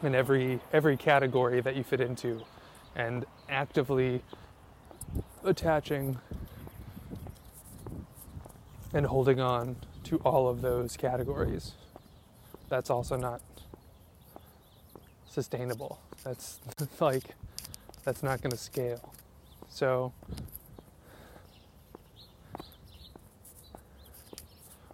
In 0.03 0.15
every 0.15 0.61
every 0.73 0.97
category 0.97 1.61
that 1.61 1.77
you 1.77 1.85
fit 1.85 2.01
into 2.01 2.43
and 2.95 3.25
actively 3.49 4.23
attaching 5.45 6.19
and 8.93 9.07
holding 9.07 9.41
on 9.41 9.77
to 10.05 10.17
all 10.19 10.49
of 10.49 10.63
those 10.63 10.97
categories. 10.97 11.73
That's 12.69 12.91
also 12.91 13.17
not 13.17 13.41
sustainable. 15.29 16.01
That's 16.25 16.61
like 17.01 17.35
that's 18.05 18.23
not 18.23 18.41
going 18.41 18.51
to 18.51 18.57
scale. 18.57 19.13
So 19.69 20.13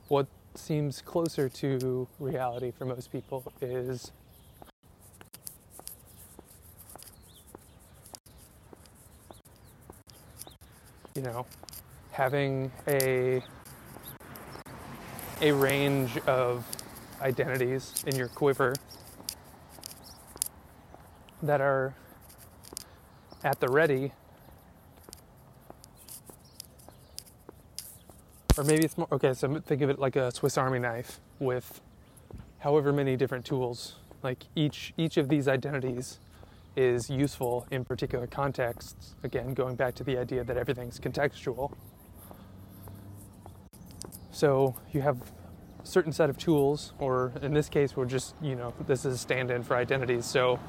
what 0.09 0.27
seems 0.55 1.01
closer 1.03 1.49
to 1.49 2.09
reality 2.19 2.71
for 2.71 2.85
most 2.85 3.13
people 3.13 3.53
is 3.61 4.13
you 11.17 11.23
know, 11.23 11.47
having 12.13 12.71
a 12.87 13.43
a 15.41 15.53
range 15.53 16.17
of 16.27 16.65
identities 17.21 17.93
in 18.07 18.17
your 18.17 18.29
quiver 18.29 18.75
that 21.43 21.61
are 21.61 21.95
at 23.45 23.61
the 23.61 23.69
ready. 23.69 24.13
Or 28.57 28.65
maybe 28.65 28.85
it's 28.85 28.97
more 28.97 29.09
okay, 29.13 29.35
so 29.35 29.61
think 29.61 29.83
of 29.83 29.91
it 29.91 29.99
like 29.99 30.17
a 30.17 30.31
Swiss 30.31 30.57
Army 30.57 30.79
knife 30.79 31.21
with 31.39 31.81
however 32.59 32.93
many 32.93 33.17
different 33.17 33.45
tools. 33.45 33.97
Like 34.23 34.45
each 34.55 34.95
each 34.97 35.19
of 35.19 35.29
these 35.29 35.49
identities 35.49 36.19
is 36.77 37.09
useful 37.09 37.67
in 37.71 37.85
particular 37.85 38.27
contexts. 38.27 39.17
Again, 39.25 39.55
going 39.55 39.75
back 39.75 39.95
to 39.97 40.05
the 40.05 40.19
idea 40.19 40.45
that 40.45 40.57
everything's 40.57 41.01
contextual. 41.01 41.73
So 44.31 44.77
you 44.93 45.01
have 45.01 45.23
a 45.83 45.87
certain 45.87 46.13
set 46.13 46.29
of 46.29 46.37
tools, 46.37 46.93
or 46.99 47.33
in 47.41 47.55
this 47.55 47.69
case, 47.69 47.97
we're 47.97 48.05
just, 48.05 48.35
you 48.43 48.55
know, 48.55 48.75
this 48.87 49.05
is 49.07 49.15
a 49.15 49.19
stand 49.19 49.51
in 49.51 49.63
for 49.63 49.77
identities. 49.77 50.27
So 50.27 50.61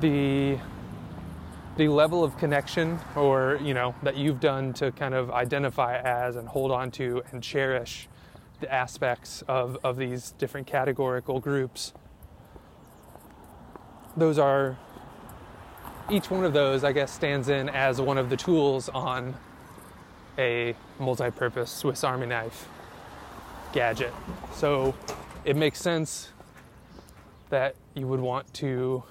the 0.00 0.58
the 1.76 1.88
level 1.88 2.22
of 2.22 2.36
connection 2.38 3.00
or 3.16 3.58
you 3.60 3.74
know 3.74 3.94
that 4.02 4.16
you've 4.16 4.38
done 4.38 4.72
to 4.72 4.92
kind 4.92 5.12
of 5.12 5.30
identify 5.30 5.98
as 5.98 6.36
and 6.36 6.48
hold 6.48 6.70
on 6.70 6.90
to 6.90 7.22
and 7.32 7.42
cherish 7.42 8.08
the 8.60 8.72
aspects 8.72 9.42
of, 9.48 9.76
of 9.82 9.96
these 9.96 10.30
different 10.38 10.66
categorical 10.66 11.40
groups 11.40 11.92
those 14.16 14.38
are 14.38 14.78
each 16.10 16.30
one 16.30 16.44
of 16.44 16.52
those, 16.52 16.84
I 16.84 16.92
guess, 16.92 17.12
stands 17.12 17.48
in 17.48 17.68
as 17.68 18.00
one 18.00 18.18
of 18.18 18.30
the 18.30 18.36
tools 18.36 18.88
on 18.88 19.34
a 20.38 20.74
multi 20.98 21.30
purpose 21.30 21.70
Swiss 21.70 22.04
Army 22.04 22.26
knife 22.26 22.68
gadget. 23.72 24.12
So 24.54 24.94
it 25.44 25.56
makes 25.56 25.80
sense 25.80 26.30
that 27.50 27.76
you 27.94 28.06
would 28.06 28.20
want 28.20 28.52
to 28.54 29.02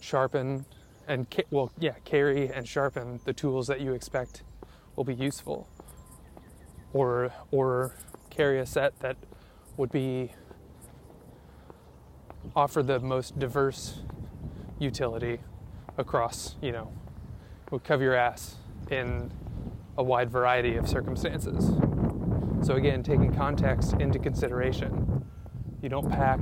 sharpen 0.00 0.64
and, 1.08 1.26
well, 1.50 1.72
yeah, 1.78 1.94
carry 2.04 2.48
and 2.48 2.66
sharpen 2.68 3.20
the 3.24 3.32
tools 3.32 3.66
that 3.66 3.80
you 3.80 3.94
expect 3.94 4.42
will 4.94 5.04
be 5.04 5.14
useful. 5.14 5.68
Or, 6.92 7.32
or 7.50 7.94
carry 8.30 8.60
a 8.60 8.66
set 8.66 8.98
that 9.00 9.16
would 9.76 9.90
be 9.90 10.32
offer 12.54 12.82
the 12.82 13.00
most 13.00 13.38
diverse 13.38 14.00
utility 14.80 15.38
across, 15.96 16.56
you 16.60 16.72
know, 16.72 16.90
would 17.70 17.84
cover 17.84 18.02
your 18.02 18.16
ass 18.16 18.56
in 18.90 19.30
a 19.96 20.02
wide 20.02 20.30
variety 20.30 20.76
of 20.76 20.88
circumstances. 20.88 21.70
So 22.66 22.74
again, 22.74 23.02
taking 23.02 23.32
context 23.32 23.94
into 23.94 24.18
consideration. 24.18 25.24
You 25.82 25.88
don't 25.88 26.10
pack 26.10 26.40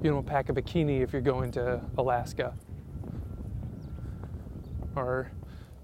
you 0.00 0.10
don't 0.10 0.26
pack 0.26 0.48
a 0.48 0.52
bikini 0.52 1.02
if 1.02 1.12
you're 1.12 1.22
going 1.22 1.50
to 1.52 1.80
Alaska. 1.96 2.54
Or 4.94 5.32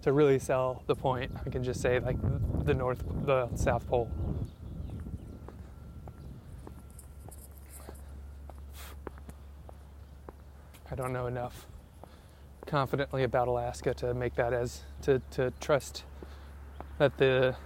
to 0.02 0.12
really 0.12 0.38
sell 0.38 0.85
the 0.87 0.94
point, 0.94 1.33
I 1.44 1.50
can 1.50 1.64
just 1.64 1.80
say 1.80 1.98
like 1.98 2.16
the 2.64 2.74
north 2.74 3.02
the 3.24 3.48
south 3.57 3.88
pole. 3.88 4.11
I 10.94 10.96
don't 10.96 11.12
know 11.12 11.26
enough 11.26 11.66
confidently 12.68 13.24
about 13.24 13.48
Alaska 13.48 13.94
to 13.94 14.14
make 14.14 14.37
that 14.37 14.52
as 14.52 14.83
to, 15.02 15.20
to 15.33 15.52
trust 15.59 16.04
that 16.98 17.18
the 17.18 17.57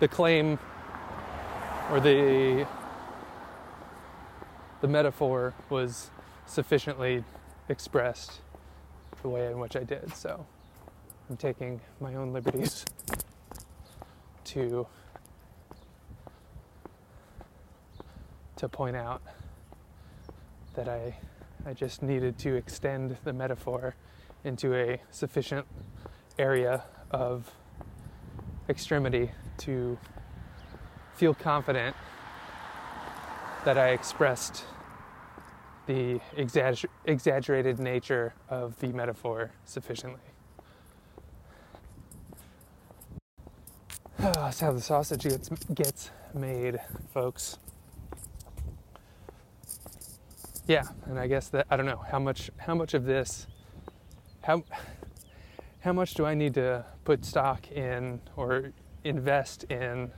the 0.00 0.08
claim 0.08 0.58
or 1.88 2.00
the 2.00 2.66
the 4.80 4.88
metaphor 4.88 5.54
was 5.68 6.10
sufficiently 6.46 7.22
expressed 7.68 8.40
the 9.22 9.28
way 9.28 9.46
in 9.46 9.60
which 9.60 9.76
I 9.76 9.84
did. 9.84 10.12
So 10.16 10.44
I'm 11.28 11.36
taking 11.36 11.80
my 12.00 12.16
own 12.16 12.32
liberties 12.32 12.84
to 14.46 14.84
to 18.56 18.68
point 18.68 18.96
out 18.96 19.22
that 20.74 20.88
I 20.88 21.14
I 21.66 21.74
just 21.74 22.02
needed 22.02 22.38
to 22.38 22.54
extend 22.54 23.16
the 23.24 23.32
metaphor 23.32 23.94
into 24.44 24.74
a 24.74 25.00
sufficient 25.10 25.66
area 26.38 26.84
of 27.10 27.50
extremity 28.68 29.30
to 29.58 29.98
feel 31.14 31.34
confident 31.34 31.94
that 33.64 33.76
I 33.76 33.90
expressed 33.90 34.64
the 35.86 36.20
exagger- 36.36 36.88
exaggerated 37.04 37.78
nature 37.78 38.32
of 38.48 38.78
the 38.80 38.88
metaphor 38.88 39.50
sufficiently. 39.66 40.20
Oh, 44.18 44.32
that's 44.34 44.60
how 44.60 44.72
the 44.72 44.80
sausage 44.80 45.24
gets, 45.24 45.50
gets 45.74 46.10
made, 46.32 46.80
folks. 47.12 47.58
Yeah, 50.66 50.84
and 51.06 51.18
I 51.18 51.26
guess 51.26 51.48
that 51.48 51.66
I 51.70 51.76
don't 51.76 51.86
know 51.86 52.04
how 52.10 52.18
much 52.18 52.50
how 52.58 52.74
much 52.74 52.94
of 52.94 53.04
this 53.04 53.46
how 54.42 54.62
how 55.80 55.92
much 55.92 56.14
do 56.14 56.24
I 56.26 56.34
need 56.34 56.54
to 56.54 56.84
put 57.04 57.24
stock 57.24 57.70
in 57.72 58.20
or 58.36 58.72
invest 59.02 59.64
in 59.64 60.12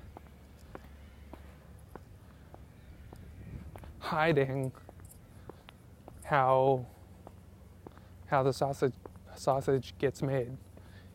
hiding 3.99 4.73
how 6.25 6.87
how 8.27 8.43
the 8.43 8.53
sausage 8.53 8.93
sausage 9.35 9.95
gets 9.99 10.23
made. 10.23 10.57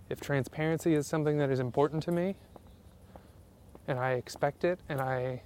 If 0.10 0.22
transparency 0.22 0.94
is 0.96 1.06
something 1.06 1.38
that 1.38 1.52
is 1.52 1.60
important 1.60 2.02
to 2.04 2.12
me 2.12 2.36
and 3.88 4.00
I 4.00 4.14
expect 4.14 4.64
it 4.64 4.80
and 4.90 5.02
I 5.02 5.42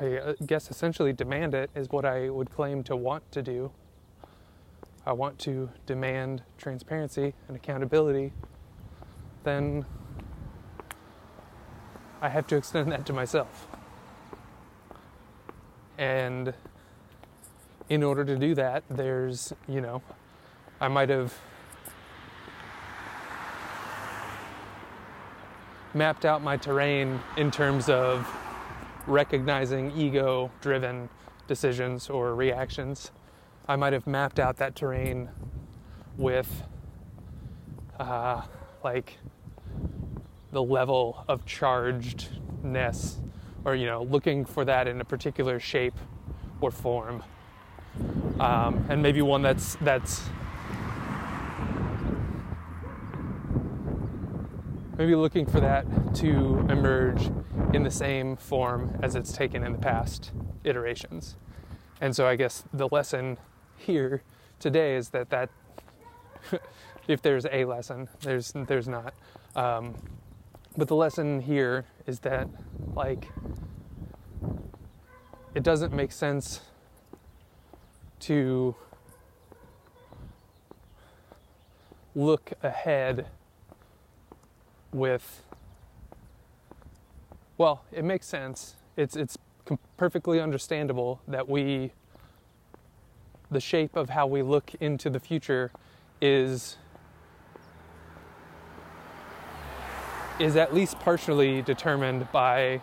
I 0.00 0.16
uh, 0.16 0.34
guess 0.44 0.70
essentially 0.70 1.12
demand 1.12 1.54
it 1.54 1.70
is 1.74 1.88
what 1.90 2.04
I 2.04 2.28
would 2.28 2.50
claim 2.50 2.82
to 2.84 2.96
want 2.96 3.30
to 3.30 3.42
do. 3.42 3.70
I 5.06 5.12
want 5.12 5.38
to 5.40 5.70
demand 5.86 6.42
transparency 6.58 7.34
and 7.46 7.56
accountability, 7.56 8.32
then 9.44 9.84
I 12.20 12.28
have 12.28 12.46
to 12.48 12.56
extend 12.56 12.90
that 12.90 13.06
to 13.06 13.12
myself. 13.12 13.68
And 15.98 16.54
in 17.88 18.02
order 18.02 18.24
to 18.24 18.36
do 18.36 18.54
that, 18.56 18.82
there's, 18.88 19.52
you 19.68 19.80
know, 19.80 20.02
I 20.80 20.88
might 20.88 21.10
have 21.10 21.38
mapped 25.92 26.24
out 26.24 26.42
my 26.42 26.56
terrain 26.56 27.20
in 27.36 27.52
terms 27.52 27.88
of 27.88 28.26
recognizing 29.06 29.92
ego 29.96 30.50
driven 30.60 31.08
decisions 31.46 32.08
or 32.08 32.34
reactions. 32.34 33.10
I 33.68 33.76
might 33.76 33.92
have 33.92 34.06
mapped 34.06 34.38
out 34.38 34.56
that 34.58 34.76
terrain 34.76 35.30
with 36.16 36.62
uh, 37.98 38.42
like 38.82 39.18
the 40.52 40.62
level 40.62 41.24
of 41.28 41.44
chargedness 41.44 43.16
or 43.64 43.74
you 43.74 43.86
know 43.86 44.02
looking 44.04 44.44
for 44.44 44.64
that 44.64 44.86
in 44.86 45.00
a 45.00 45.04
particular 45.04 45.58
shape 45.58 45.94
or 46.60 46.70
form 46.70 47.22
um, 48.40 48.84
and 48.88 49.02
maybe 49.02 49.22
one 49.22 49.42
that's 49.42 49.76
that's 49.76 50.22
maybe 54.96 55.14
looking 55.14 55.46
for 55.46 55.60
that 55.60 55.84
to 56.14 56.66
emerge 56.70 57.30
in 57.72 57.82
the 57.82 57.90
same 57.90 58.36
form 58.36 58.98
as 59.02 59.14
it's 59.14 59.32
taken 59.32 59.64
in 59.64 59.72
the 59.72 59.78
past 59.78 60.32
iterations. 60.62 61.36
And 62.00 62.14
so 62.14 62.26
I 62.26 62.36
guess 62.36 62.64
the 62.72 62.88
lesson 62.88 63.38
here 63.76 64.22
today 64.58 64.96
is 64.96 65.10
that 65.10 65.30
that 65.30 65.50
if 67.08 67.22
there's 67.22 67.46
a 67.50 67.64
lesson, 67.64 68.08
there's 68.20 68.52
there's 68.52 68.88
not. 68.88 69.14
Um, 69.56 69.94
but 70.76 70.88
the 70.88 70.96
lesson 70.96 71.40
here 71.40 71.84
is 72.06 72.20
that 72.20 72.48
like 72.94 73.28
it 75.54 75.62
doesn't 75.62 75.92
make 75.92 76.12
sense 76.12 76.60
to 78.20 78.74
look 82.14 82.52
ahead 82.62 83.26
with 84.94 85.42
well 87.58 87.84
it 87.92 88.04
makes 88.04 88.26
sense 88.26 88.76
it's 88.96 89.16
it's 89.16 89.36
perfectly 89.96 90.40
understandable 90.40 91.20
that 91.28 91.48
we 91.48 91.92
the 93.50 93.60
shape 93.60 93.96
of 93.96 94.10
how 94.10 94.26
we 94.26 94.42
look 94.42 94.74
into 94.80 95.10
the 95.10 95.20
future 95.20 95.70
is 96.20 96.76
is 100.38 100.56
at 100.56 100.74
least 100.74 100.98
partially 100.98 101.62
determined 101.62 102.30
by 102.32 102.80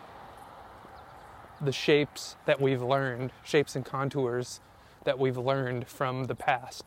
the 1.59 1.71
shapes 1.71 2.35
that 2.45 2.59
we've 2.59 2.81
learned, 2.81 3.31
shapes 3.43 3.75
and 3.75 3.85
contours 3.85 4.61
that 5.03 5.19
we've 5.19 5.37
learned 5.37 5.87
from 5.87 6.25
the 6.25 6.35
past. 6.35 6.85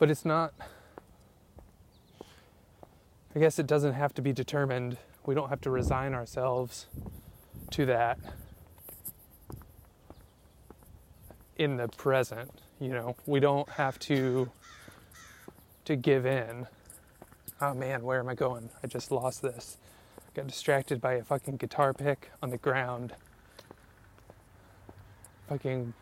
But 0.00 0.10
it's 0.10 0.24
not, 0.24 0.54
I 3.36 3.38
guess 3.38 3.58
it 3.58 3.66
doesn't 3.66 3.92
have 3.92 4.14
to 4.14 4.22
be 4.22 4.32
determined. 4.32 4.96
We 5.26 5.34
don't 5.34 5.50
have 5.50 5.60
to 5.60 5.70
resign 5.70 6.14
ourselves 6.14 6.86
to 7.72 7.84
that 7.84 8.18
in 11.58 11.76
the 11.76 11.86
present. 11.88 12.50
You 12.80 12.88
know, 12.88 13.14
we 13.26 13.40
don't 13.40 13.68
have 13.68 13.98
to 14.00 14.50
to 15.84 15.96
give 15.96 16.24
in. 16.24 16.66
Oh 17.60 17.74
man, 17.74 18.02
where 18.02 18.20
am 18.20 18.28
I 18.30 18.34
going? 18.34 18.70
I 18.82 18.86
just 18.86 19.10
lost 19.10 19.42
this. 19.42 19.76
Got 20.32 20.46
distracted 20.46 20.98
by 21.02 21.14
a 21.14 21.22
fucking 21.22 21.58
guitar 21.58 21.92
pick 21.92 22.30
on 22.42 22.48
the 22.48 22.56
ground. 22.56 23.12
Fucking 25.50 25.92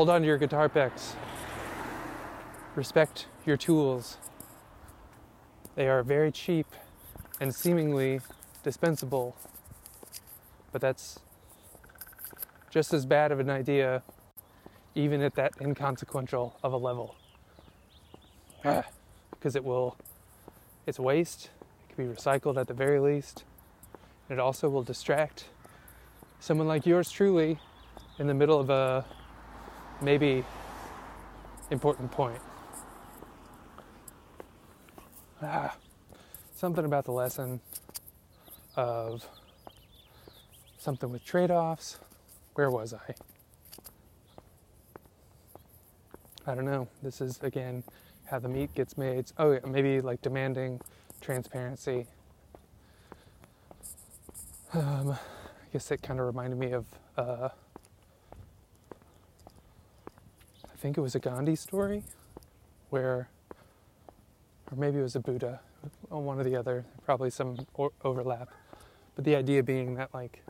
Hold 0.00 0.08
on 0.08 0.22
to 0.22 0.26
your 0.26 0.38
guitar 0.38 0.70
picks. 0.70 1.14
Respect 2.74 3.26
your 3.44 3.58
tools. 3.58 4.16
They 5.74 5.88
are 5.88 6.02
very 6.02 6.32
cheap 6.32 6.66
and 7.38 7.54
seemingly 7.54 8.22
dispensable, 8.62 9.36
but 10.72 10.80
that's 10.80 11.18
just 12.70 12.94
as 12.94 13.04
bad 13.04 13.30
of 13.30 13.40
an 13.40 13.50
idea, 13.50 14.02
even 14.94 15.20
at 15.20 15.34
that 15.34 15.52
inconsequential 15.60 16.56
of 16.62 16.72
a 16.72 16.78
level. 16.78 17.14
Ah, 18.64 18.84
because 19.32 19.54
it 19.54 19.62
will, 19.62 19.98
it's 20.86 20.98
waste, 20.98 21.50
it 21.90 21.94
can 21.94 22.08
be 22.08 22.14
recycled 22.14 22.58
at 22.58 22.68
the 22.68 22.72
very 22.72 23.00
least, 23.00 23.44
and 24.30 24.38
it 24.38 24.40
also 24.40 24.70
will 24.70 24.82
distract 24.82 25.44
someone 26.38 26.66
like 26.66 26.86
yours 26.86 27.10
truly 27.10 27.58
in 28.18 28.26
the 28.26 28.34
middle 28.34 28.58
of 28.58 28.70
a 28.70 29.04
maybe 30.02 30.44
important 31.70 32.10
point. 32.10 32.40
Ah, 35.42 35.76
something 36.54 36.84
about 36.84 37.04
the 37.04 37.12
lesson 37.12 37.60
of 38.76 39.26
something 40.78 41.10
with 41.10 41.24
trade 41.24 41.50
offs. 41.50 41.98
Where 42.54 42.70
was 42.70 42.92
I? 42.92 43.14
I 46.46 46.54
don't 46.54 46.64
know. 46.64 46.88
This 47.02 47.20
is 47.20 47.38
again 47.42 47.84
how 48.26 48.38
the 48.38 48.48
meat 48.48 48.74
gets 48.74 48.96
made. 48.96 49.26
Oh, 49.38 49.52
yeah, 49.52 49.60
maybe 49.66 50.00
like 50.00 50.22
demanding 50.22 50.80
transparency. 51.20 52.06
Um, 54.72 55.10
I 55.12 55.72
guess 55.72 55.90
it 55.90 56.02
kind 56.02 56.20
of 56.20 56.26
reminded 56.26 56.58
me 56.58 56.72
of 56.72 56.86
uh, 57.16 57.48
think 60.80 60.96
it 60.96 61.02
was 61.02 61.14
a 61.14 61.18
Gandhi 61.18 61.56
story 61.56 62.02
where, 62.88 63.28
or 64.70 64.78
maybe 64.78 64.98
it 64.98 65.02
was 65.02 65.14
a 65.14 65.20
Buddha, 65.20 65.60
on 66.10 66.24
one 66.24 66.40
or 66.40 66.42
the 66.42 66.56
other, 66.56 66.86
probably 67.04 67.28
some 67.28 67.58
overlap. 68.02 68.48
But 69.14 69.26
the 69.26 69.36
idea 69.36 69.62
being 69.62 69.96
that, 69.96 70.08
like, 70.14 70.42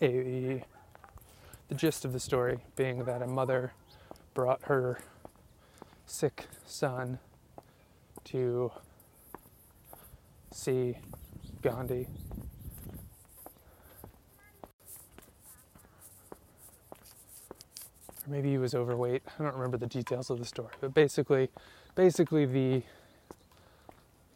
a, 0.00 0.64
the 1.68 1.74
gist 1.74 2.06
of 2.06 2.14
the 2.14 2.20
story 2.20 2.60
being 2.76 3.04
that 3.04 3.20
a 3.20 3.26
mother 3.26 3.74
brought 4.32 4.62
her 4.62 5.00
sick 6.06 6.46
son 6.64 7.18
to 8.24 8.72
see 10.50 10.96
Gandhi. 11.60 12.06
Or 18.26 18.30
maybe 18.30 18.50
he 18.50 18.58
was 18.58 18.74
overweight. 18.74 19.22
I 19.38 19.42
don't 19.42 19.54
remember 19.54 19.76
the 19.76 19.86
details 19.86 20.30
of 20.30 20.38
the 20.38 20.44
story, 20.44 20.72
but 20.80 20.94
basically, 20.94 21.50
basically 21.94 22.46
the 22.46 22.82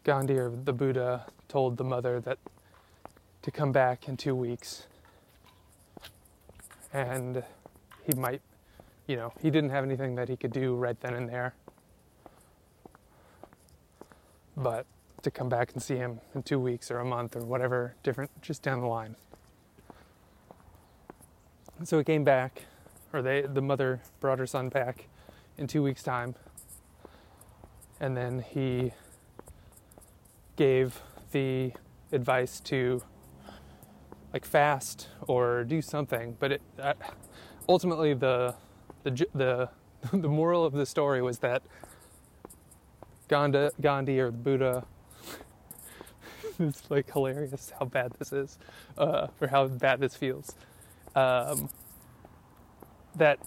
Gandhi 0.04 0.38
or 0.38 0.50
the 0.50 0.72
Buddha 0.72 1.26
told 1.48 1.76
the 1.76 1.84
mother 1.84 2.20
that 2.20 2.38
to 3.42 3.50
come 3.50 3.72
back 3.72 4.08
in 4.08 4.16
two 4.16 4.34
weeks, 4.34 4.86
and 6.92 7.42
he 8.04 8.14
might, 8.14 8.40
you 9.06 9.16
know, 9.16 9.32
he 9.40 9.50
didn't 9.50 9.70
have 9.70 9.84
anything 9.84 10.14
that 10.14 10.28
he 10.28 10.36
could 10.36 10.52
do 10.52 10.74
right 10.74 10.98
then 11.00 11.14
and 11.14 11.28
there, 11.28 11.54
but 14.56 14.86
to 15.22 15.30
come 15.30 15.48
back 15.48 15.72
and 15.72 15.82
see 15.82 15.96
him 15.96 16.20
in 16.34 16.42
two 16.42 16.60
weeks 16.60 16.90
or 16.90 16.98
a 16.98 17.04
month 17.04 17.34
or 17.34 17.40
whatever 17.40 17.94
different, 18.02 18.30
just 18.42 18.62
down 18.62 18.80
the 18.80 18.86
line. 18.86 19.16
And 21.78 21.88
so 21.88 21.98
he 21.98 22.04
came 22.04 22.24
back, 22.24 22.62
or 23.14 23.22
they, 23.22 23.42
the 23.42 23.62
mother 23.62 24.00
brought 24.20 24.38
her 24.40 24.46
son 24.46 24.68
back 24.68 25.06
in 25.56 25.66
two 25.68 25.82
weeks' 25.82 26.02
time, 26.02 26.34
and 28.00 28.16
then 28.16 28.40
he 28.40 28.92
gave 30.56 31.00
the 31.32 31.72
advice 32.12 32.60
to 32.60 33.02
like 34.32 34.44
fast 34.44 35.08
or 35.28 35.62
do 35.64 35.80
something. 35.80 36.36
But 36.40 36.52
it, 36.52 36.62
uh, 36.80 36.94
ultimately, 37.68 38.14
the 38.14 38.54
the 39.04 39.26
the 39.34 39.68
the 40.12 40.28
moral 40.28 40.64
of 40.64 40.72
the 40.72 40.86
story 40.86 41.22
was 41.22 41.38
that 41.38 41.62
Gandhi, 43.28 43.68
Gandhi 43.80 44.18
or 44.20 44.30
the 44.30 44.36
Buddha. 44.36 44.86
it's 46.58 46.90
like 46.90 47.12
hilarious 47.12 47.72
how 47.78 47.86
bad 47.86 48.12
this 48.18 48.32
is, 48.32 48.58
uh, 48.98 49.28
or 49.40 49.48
how 49.48 49.68
bad 49.68 50.00
this 50.00 50.16
feels. 50.16 50.56
Um, 51.14 51.70
that 53.16 53.38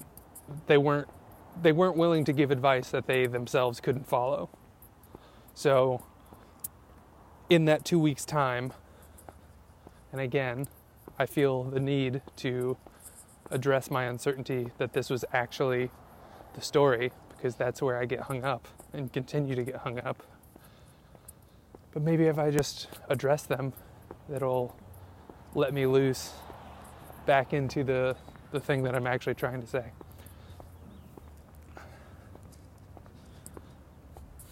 they 0.67 0.77
weren't 0.77 1.07
they 1.59 1.71
weren't 1.71 1.97
willing 1.97 2.23
to 2.23 2.33
give 2.33 2.51
advice 2.51 2.91
that 2.91 3.07
they 3.07 3.25
themselves 3.25 3.79
couldn't 3.79 4.07
follow. 4.07 4.49
So 5.55 6.03
in 7.49 7.65
that 7.65 7.83
two 7.83 7.97
weeks 7.97 8.25
time, 8.25 8.73
and 10.11 10.21
again, 10.21 10.67
I 11.17 11.25
feel 11.25 11.63
the 11.63 11.79
need 11.79 12.21
to 12.37 12.77
address 13.49 13.89
my 13.89 14.03
uncertainty 14.03 14.71
that 14.77 14.93
this 14.93 15.09
was 15.09 15.25
actually 15.33 15.89
the 16.53 16.61
story 16.61 17.11
because 17.29 17.55
that's 17.55 17.81
where 17.81 17.97
I 17.97 18.05
get 18.05 18.21
hung 18.21 18.43
up 18.43 18.67
and 18.93 19.11
continue 19.11 19.55
to 19.55 19.63
get 19.63 19.77
hung 19.77 19.99
up. 19.99 20.23
But 21.93 22.03
maybe 22.03 22.25
if 22.25 22.37
I 22.37 22.51
just 22.51 22.87
address 23.09 23.43
them, 23.43 23.73
it'll 24.33 24.75
let 25.55 25.73
me 25.73 25.85
loose 25.85 26.33
back 27.25 27.53
into 27.53 27.83
the, 27.83 28.15
the 28.51 28.59
thing 28.59 28.83
that 28.83 28.95
I'm 28.95 29.07
actually 29.07 29.35
trying 29.35 29.61
to 29.61 29.67
say. 29.67 29.85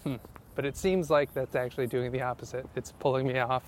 Hmm. 0.04 0.16
But 0.54 0.64
it 0.64 0.76
seems 0.76 1.10
like 1.10 1.32
that's 1.34 1.54
actually 1.54 1.86
doing 1.86 2.12
the 2.12 2.22
opposite. 2.22 2.66
It's 2.76 2.92
pulling 2.98 3.26
me 3.26 3.38
off. 3.38 3.64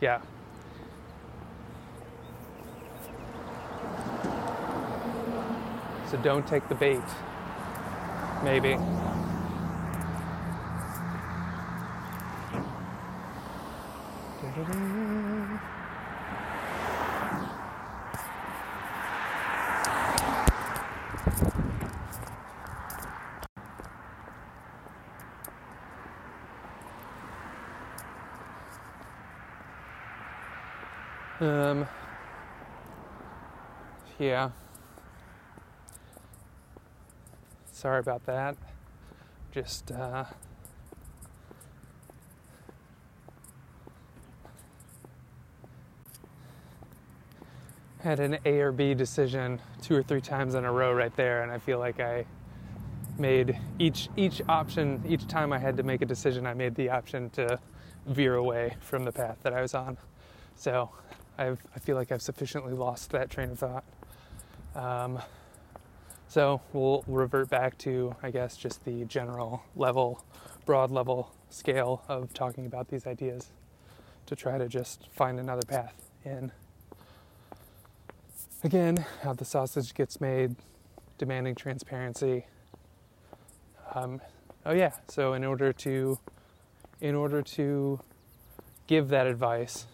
Yeah. 0.00 0.20
So 6.10 6.18
don't 6.22 6.46
take 6.46 6.68
the 6.68 6.74
bait. 6.74 7.00
Maybe. 8.44 8.78
Um, 31.40 31.86
yeah. 34.18 34.50
Sorry 37.84 38.00
about 38.00 38.24
that. 38.24 38.56
Just, 39.52 39.92
uh, 39.92 40.24
had 48.00 48.20
an 48.20 48.38
A 48.46 48.60
or 48.60 48.72
B 48.72 48.94
decision 48.94 49.60
two 49.82 49.94
or 49.94 50.02
three 50.02 50.22
times 50.22 50.54
in 50.54 50.64
a 50.64 50.72
row 50.72 50.94
right 50.94 51.14
there, 51.14 51.42
and 51.42 51.52
I 51.52 51.58
feel 51.58 51.78
like 51.78 52.00
I 52.00 52.24
made 53.18 53.60
each 53.78 54.08
each 54.16 54.40
option 54.48 55.02
each 55.06 55.28
time 55.28 55.52
I 55.52 55.58
had 55.58 55.76
to 55.76 55.82
make 55.82 56.00
a 56.00 56.06
decision. 56.06 56.46
I 56.46 56.54
made 56.54 56.74
the 56.76 56.88
option 56.88 57.28
to 57.32 57.60
veer 58.06 58.36
away 58.36 58.76
from 58.80 59.04
the 59.04 59.12
path 59.12 59.36
that 59.42 59.52
I 59.52 59.60
was 59.60 59.74
on. 59.74 59.98
So 60.56 60.88
I've, 61.36 61.60
I 61.76 61.80
feel 61.80 61.96
like 61.96 62.12
I've 62.12 62.22
sufficiently 62.22 62.72
lost 62.72 63.10
that 63.10 63.28
train 63.28 63.50
of 63.50 63.58
thought. 63.58 63.84
Um, 64.74 65.20
so 66.34 66.60
we'll 66.72 67.04
revert 67.06 67.48
back 67.48 67.78
to, 67.78 68.16
I 68.20 68.32
guess, 68.32 68.56
just 68.56 68.84
the 68.84 69.04
general 69.04 69.62
level, 69.76 70.24
broad 70.66 70.90
level 70.90 71.32
scale 71.48 72.02
of 72.08 72.34
talking 72.34 72.66
about 72.66 72.88
these 72.88 73.06
ideas 73.06 73.52
to 74.26 74.34
try 74.34 74.58
to 74.58 74.66
just 74.66 75.08
find 75.12 75.38
another 75.38 75.62
path 75.64 76.10
in. 76.24 76.50
Again, 78.64 79.04
how 79.22 79.32
the 79.32 79.44
sausage 79.44 79.94
gets 79.94 80.20
made, 80.20 80.56
demanding 81.18 81.54
transparency. 81.54 82.46
Um, 83.94 84.20
oh 84.66 84.72
yeah, 84.72 84.90
so 85.06 85.34
in 85.34 85.44
order 85.44 85.72
to, 85.72 86.18
in 87.00 87.14
order 87.14 87.42
to 87.42 88.00
give 88.88 89.06
that 89.10 89.28
advice, 89.28 89.86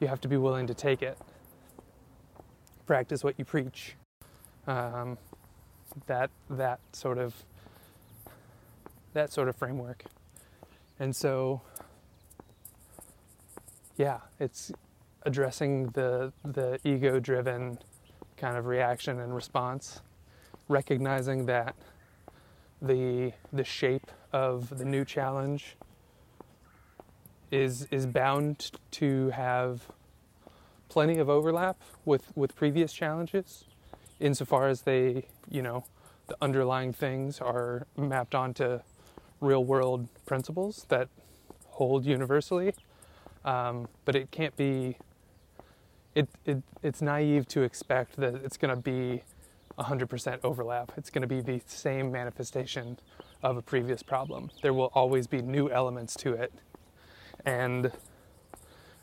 you 0.00 0.06
have 0.06 0.22
to 0.22 0.28
be 0.28 0.38
willing 0.38 0.66
to 0.66 0.72
take 0.72 1.02
it. 1.02 1.18
Practice 2.86 3.22
what 3.22 3.34
you 3.38 3.44
preach. 3.44 3.94
Um, 4.68 5.16
that 6.06 6.30
that 6.50 6.78
sort 6.92 7.16
of 7.16 7.34
that 9.14 9.32
sort 9.32 9.48
of 9.48 9.56
framework. 9.56 10.04
And 11.00 11.16
so, 11.16 11.62
yeah, 13.96 14.18
it's 14.38 14.70
addressing 15.22 15.86
the 15.88 16.34
the 16.44 16.78
ego-driven 16.84 17.78
kind 18.36 18.58
of 18.58 18.66
reaction 18.66 19.20
and 19.20 19.34
response, 19.34 20.02
recognizing 20.68 21.46
that 21.46 21.74
the 22.82 23.32
the 23.50 23.64
shape 23.64 24.10
of 24.34 24.76
the 24.76 24.84
new 24.84 25.04
challenge 25.04 25.76
is 27.50 27.88
is 27.90 28.04
bound 28.04 28.70
to 28.90 29.30
have 29.30 29.86
plenty 30.90 31.18
of 31.18 31.30
overlap 31.30 31.80
with 32.04 32.36
with 32.36 32.54
previous 32.54 32.92
challenges 32.92 33.64
insofar 34.20 34.68
as 34.68 34.82
they 34.82 35.26
you 35.50 35.62
know 35.62 35.84
the 36.26 36.36
underlying 36.42 36.92
things 36.92 37.40
are 37.40 37.86
mapped 37.96 38.34
onto 38.34 38.80
real 39.40 39.64
world 39.64 40.08
principles 40.26 40.86
that 40.88 41.08
hold 41.66 42.04
universally. 42.04 42.74
Um, 43.44 43.88
but 44.04 44.14
it 44.14 44.30
can't 44.30 44.56
be 44.56 44.98
it, 46.14 46.28
it 46.44 46.62
it's 46.82 47.00
naive 47.00 47.46
to 47.48 47.62
expect 47.62 48.16
that 48.16 48.34
it's 48.34 48.56
going 48.56 48.74
to 48.74 48.80
be 48.80 49.22
100% 49.78 50.40
overlap. 50.42 50.92
It's 50.96 51.10
going 51.10 51.22
to 51.22 51.28
be 51.28 51.40
the 51.40 51.60
same 51.66 52.10
manifestation 52.10 52.98
of 53.42 53.56
a 53.56 53.62
previous 53.62 54.02
problem. 54.02 54.50
There 54.62 54.74
will 54.74 54.90
always 54.94 55.26
be 55.26 55.40
new 55.40 55.70
elements 55.70 56.14
to 56.16 56.32
it. 56.32 56.52
And 57.44 57.92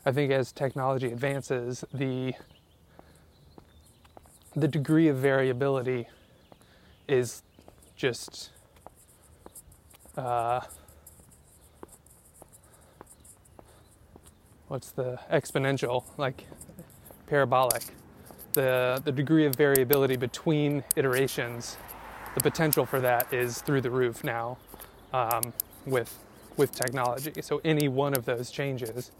I 0.04 0.12
think 0.12 0.30
as 0.30 0.52
technology 0.52 1.10
advances, 1.10 1.84
the 1.92 2.34
the 4.56 4.66
degree 4.66 5.08
of 5.08 5.16
variability 5.18 6.08
is 7.06 7.42
just 7.94 8.50
uh, 10.16 10.60
what's 14.68 14.90
the 14.90 15.18
exponential 15.30 16.04
like 16.16 16.46
parabolic 17.26 17.84
the 18.54 19.00
the 19.04 19.12
degree 19.12 19.44
of 19.44 19.54
variability 19.54 20.16
between 20.16 20.82
iterations 20.96 21.76
the 22.34 22.40
potential 22.40 22.84
for 22.86 23.00
that 23.00 23.32
is 23.32 23.60
through 23.60 23.82
the 23.82 23.90
roof 23.90 24.24
now 24.24 24.58
um, 25.12 25.52
with 25.86 26.18
with 26.56 26.72
technology. 26.72 27.32
So 27.42 27.60
any 27.64 27.88
one 27.88 28.14
of 28.14 28.24
those 28.24 28.50
changes 28.50 29.10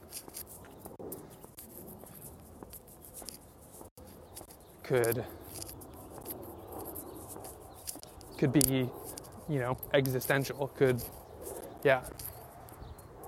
could 4.87 5.25
could 8.39 8.53
be, 8.53 8.89
you 9.49 9.59
know, 9.59 9.77
existential. 9.95 10.69
Could, 10.77 11.03
yeah, 11.85 12.03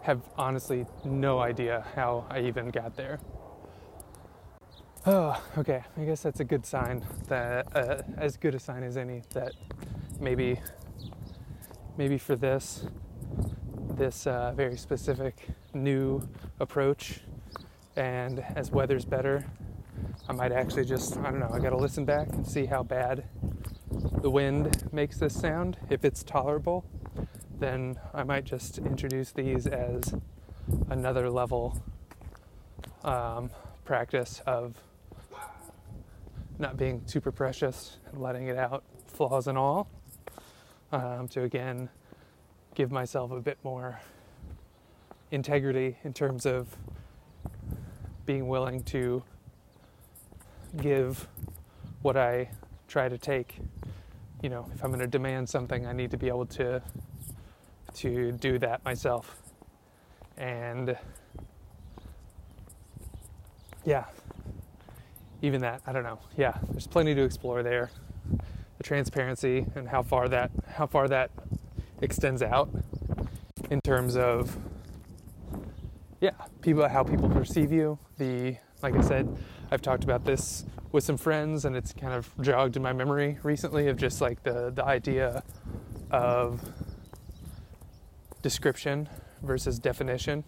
have 0.02 0.20
honestly 0.36 0.86
no 1.04 1.38
idea 1.40 1.84
how 1.94 2.26
I 2.30 2.40
even 2.40 2.70
got 2.70 2.96
there. 2.96 3.18
Oh, 5.06 5.42
okay. 5.56 5.82
I 5.96 6.04
guess 6.04 6.22
that's 6.22 6.40
a 6.40 6.44
good 6.44 6.66
sign 6.66 7.04
that 7.28 7.74
uh, 7.74 8.02
as 8.16 8.36
good 8.36 8.54
a 8.54 8.58
sign 8.58 8.82
as 8.82 8.96
any 8.96 9.22
that 9.32 9.52
maybe 10.20 10.60
maybe 11.96 12.18
for 12.18 12.36
this 12.36 12.86
this 13.90 14.26
uh, 14.26 14.52
very 14.54 14.76
specific 14.76 15.48
new 15.72 16.26
approach 16.60 17.20
and 17.96 18.44
as 18.54 18.70
weather's 18.70 19.04
better 19.04 19.44
I 20.28 20.32
might 20.32 20.52
actually 20.52 20.84
just 20.84 21.16
I 21.18 21.30
don't 21.30 21.40
know 21.40 21.50
I 21.52 21.58
got 21.58 21.70
to 21.70 21.76
listen 21.76 22.04
back 22.04 22.28
and 22.32 22.46
see 22.46 22.66
how 22.66 22.82
bad 22.82 23.24
the 24.20 24.30
wind 24.30 24.88
makes 24.92 25.18
this 25.18 25.38
sound. 25.38 25.78
If 25.90 26.04
it's 26.04 26.22
tolerable 26.22 26.84
then 27.58 27.98
I 28.14 28.22
might 28.22 28.44
just 28.44 28.78
introduce 28.78 29.32
these 29.32 29.66
as 29.66 30.14
another 30.90 31.30
level 31.30 31.82
um, 33.04 33.50
practice 33.84 34.42
of 34.46 34.74
not 36.58 36.76
being 36.76 37.02
super 37.06 37.32
precious 37.32 37.98
and 38.10 38.20
letting 38.20 38.48
it 38.48 38.56
out, 38.56 38.84
flaws 39.06 39.46
and 39.46 39.56
all, 39.56 39.88
um, 40.92 41.28
to 41.28 41.42
again 41.42 41.88
give 42.74 42.90
myself 42.90 43.30
a 43.30 43.40
bit 43.40 43.58
more 43.62 44.00
integrity 45.30 45.96
in 46.04 46.12
terms 46.12 46.46
of 46.46 46.76
being 48.26 48.48
willing 48.48 48.82
to 48.82 49.22
give 50.76 51.28
what 52.02 52.16
I 52.16 52.50
try 52.86 53.08
to 53.08 53.18
take. 53.18 53.58
You 54.42 54.48
know, 54.48 54.68
if 54.74 54.84
I'm 54.84 54.90
going 54.90 55.00
to 55.00 55.06
demand 55.06 55.48
something, 55.48 55.86
I 55.86 55.92
need 55.92 56.10
to 56.12 56.16
be 56.16 56.28
able 56.28 56.46
to 56.46 56.82
to 57.94 58.32
do 58.32 58.58
that 58.58 58.84
myself. 58.84 59.42
And 60.36 60.96
yeah, 63.84 64.04
even 65.42 65.60
that, 65.62 65.82
I 65.86 65.92
don't 65.92 66.04
know. 66.04 66.18
Yeah, 66.36 66.56
there's 66.70 66.86
plenty 66.86 67.14
to 67.14 67.22
explore 67.22 67.62
there. 67.62 67.90
The 68.76 68.84
transparency 68.84 69.66
and 69.74 69.88
how 69.88 70.02
far 70.02 70.28
that 70.28 70.50
how 70.68 70.86
far 70.86 71.08
that 71.08 71.30
extends 72.00 72.42
out 72.42 72.70
in 73.70 73.80
terms 73.80 74.16
of 74.16 74.56
yeah, 76.20 76.30
people 76.60 76.88
how 76.88 77.02
people 77.02 77.28
perceive 77.28 77.72
you. 77.72 77.98
The 78.18 78.56
like 78.82 78.94
I 78.94 79.00
said, 79.00 79.36
I've 79.70 79.82
talked 79.82 80.02
about 80.02 80.24
this 80.24 80.64
with 80.92 81.04
some 81.04 81.18
friends 81.18 81.66
and 81.66 81.76
it's 81.76 81.92
kind 81.92 82.14
of 82.14 82.30
jogged 82.40 82.76
in 82.76 82.82
my 82.82 82.94
memory 82.94 83.38
recently 83.42 83.88
of 83.88 83.98
just 83.98 84.20
like 84.20 84.42
the 84.42 84.70
the 84.74 84.84
idea 84.84 85.42
of 86.10 86.64
description 88.40 89.08
versus 89.42 89.78
definition 89.78 90.42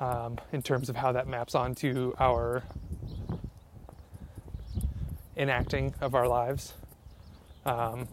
um, 0.00 0.38
in 0.52 0.62
terms 0.62 0.88
of 0.88 0.96
how 0.96 1.12
that 1.12 1.28
maps 1.28 1.54
onto 1.54 2.12
our 2.18 2.64
enacting 5.36 5.94
of 6.00 6.16
our 6.16 6.26
lives. 6.26 6.74
Um, 7.64 8.08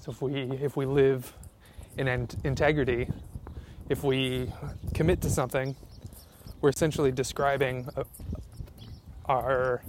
so 0.00 0.10
if 0.10 0.22
we 0.22 0.32
if 0.62 0.74
we 0.74 0.86
live 0.86 1.34
in 1.98 2.08
integrity, 2.44 3.10
if 3.90 4.02
we 4.02 4.50
commit 4.94 5.20
to 5.20 5.28
something, 5.28 5.76
we're 6.62 6.70
essentially 6.70 7.12
describing 7.12 7.88
our 9.28 9.82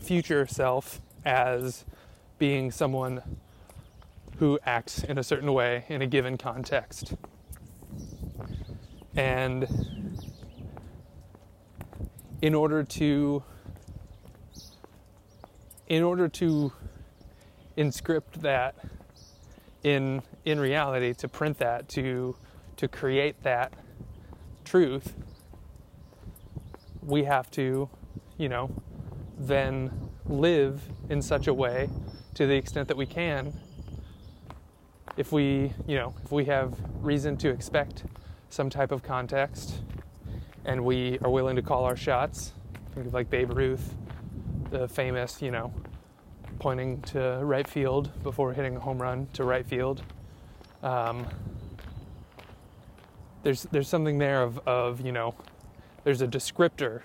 future 0.00 0.46
self 0.46 1.00
as 1.24 1.84
being 2.38 2.70
someone 2.70 3.22
who 4.38 4.58
acts 4.64 5.02
in 5.02 5.18
a 5.18 5.22
certain 5.22 5.52
way 5.52 5.84
in 5.88 6.02
a 6.02 6.06
given 6.06 6.36
context. 6.38 7.14
And 9.16 9.66
in 12.40 12.54
order 12.54 12.84
to 12.84 13.42
in 15.88 16.02
order 16.02 16.28
to 16.28 16.72
inscript 17.76 18.42
that 18.42 18.76
in 19.82 20.22
in 20.44 20.60
reality 20.60 21.12
to 21.14 21.28
print 21.28 21.58
that 21.58 21.88
to 21.88 22.36
to 22.76 22.86
create 22.86 23.42
that 23.42 23.72
truth 24.64 25.14
we 27.02 27.24
have 27.24 27.50
to 27.50 27.88
you 28.38 28.48
know 28.48 28.70
then 29.38 29.90
live 30.26 30.82
in 31.10 31.20
such 31.20 31.46
a 31.46 31.54
way 31.54 31.88
to 32.34 32.46
the 32.46 32.54
extent 32.54 32.88
that 32.88 32.96
we 32.96 33.06
can 33.06 33.52
if 35.16 35.32
we 35.32 35.72
you 35.86 35.96
know 35.96 36.14
if 36.24 36.32
we 36.32 36.44
have 36.44 36.74
reason 37.00 37.36
to 37.36 37.48
expect 37.50 38.04
some 38.48 38.70
type 38.70 38.92
of 38.92 39.02
context 39.02 39.80
and 40.68 40.84
we 40.84 41.18
are 41.20 41.30
willing 41.30 41.56
to 41.56 41.62
call 41.62 41.84
our 41.84 41.96
shots. 41.96 42.52
Think 42.94 43.06
of 43.06 43.14
like 43.14 43.30
Babe 43.30 43.56
Ruth, 43.56 43.94
the 44.70 44.86
famous, 44.86 45.40
you 45.40 45.50
know, 45.50 45.72
pointing 46.58 47.00
to 47.02 47.40
right 47.42 47.66
field 47.66 48.10
before 48.22 48.52
hitting 48.52 48.76
a 48.76 48.80
home 48.80 49.00
run 49.00 49.28
to 49.32 49.44
right 49.44 49.66
field. 49.66 50.02
Um, 50.82 51.26
there's 53.42 53.62
there's 53.64 53.88
something 53.88 54.18
there 54.18 54.42
of, 54.42 54.58
of 54.66 55.00
you 55.00 55.12
know, 55.12 55.34
there's 56.04 56.20
a 56.20 56.28
descriptor 56.28 57.02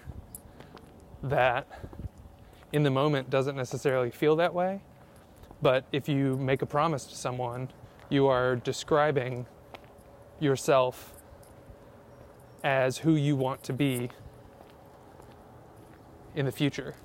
that 1.23 1.67
in 2.71 2.83
the 2.83 2.91
moment 2.91 3.29
doesn't 3.29 3.55
necessarily 3.55 4.11
feel 4.11 4.35
that 4.35 4.53
way, 4.53 4.81
but 5.61 5.85
if 5.91 6.09
you 6.09 6.37
make 6.37 6.61
a 6.61 6.65
promise 6.65 7.05
to 7.05 7.15
someone, 7.15 7.69
you 8.09 8.27
are 8.27 8.57
describing 8.57 9.45
yourself 10.39 11.13
as 12.63 12.99
who 12.99 13.15
you 13.15 13.35
want 13.35 13.63
to 13.63 13.73
be 13.73 14.09
in 16.35 16.45
the 16.45 16.51
future. 16.51 16.95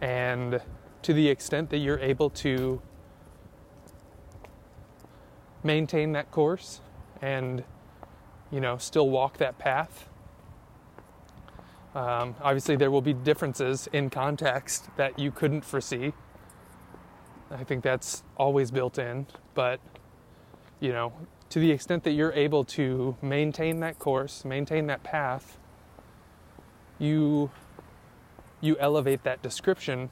And 0.00 0.60
to 1.02 1.12
the 1.12 1.28
extent 1.28 1.70
that 1.70 1.78
you're 1.78 1.98
able 1.98 2.30
to 2.30 2.80
maintain 5.64 6.12
that 6.12 6.30
course 6.30 6.80
and 7.20 7.62
you 8.50 8.60
know 8.60 8.76
still 8.76 9.08
walk 9.08 9.38
that 9.38 9.58
path 9.58 10.08
um, 11.94 12.34
obviously 12.42 12.76
there 12.76 12.90
will 12.90 13.02
be 13.02 13.12
differences 13.12 13.88
in 13.92 14.10
context 14.10 14.88
that 14.96 15.18
you 15.18 15.30
couldn't 15.30 15.64
foresee. 15.64 16.12
I 17.50 17.64
think 17.64 17.82
that's 17.84 18.22
always 18.36 18.70
built 18.70 18.98
in 18.98 19.26
but 19.54 19.80
you 20.80 20.92
know 20.92 21.12
to 21.52 21.58
the 21.58 21.70
extent 21.70 22.02
that 22.04 22.12
you're 22.12 22.32
able 22.32 22.64
to 22.64 23.14
maintain 23.20 23.80
that 23.80 23.98
course, 23.98 24.42
maintain 24.42 24.86
that 24.86 25.02
path, 25.02 25.58
you 26.98 27.50
you 28.62 28.74
elevate 28.78 29.22
that 29.24 29.42
description 29.42 30.08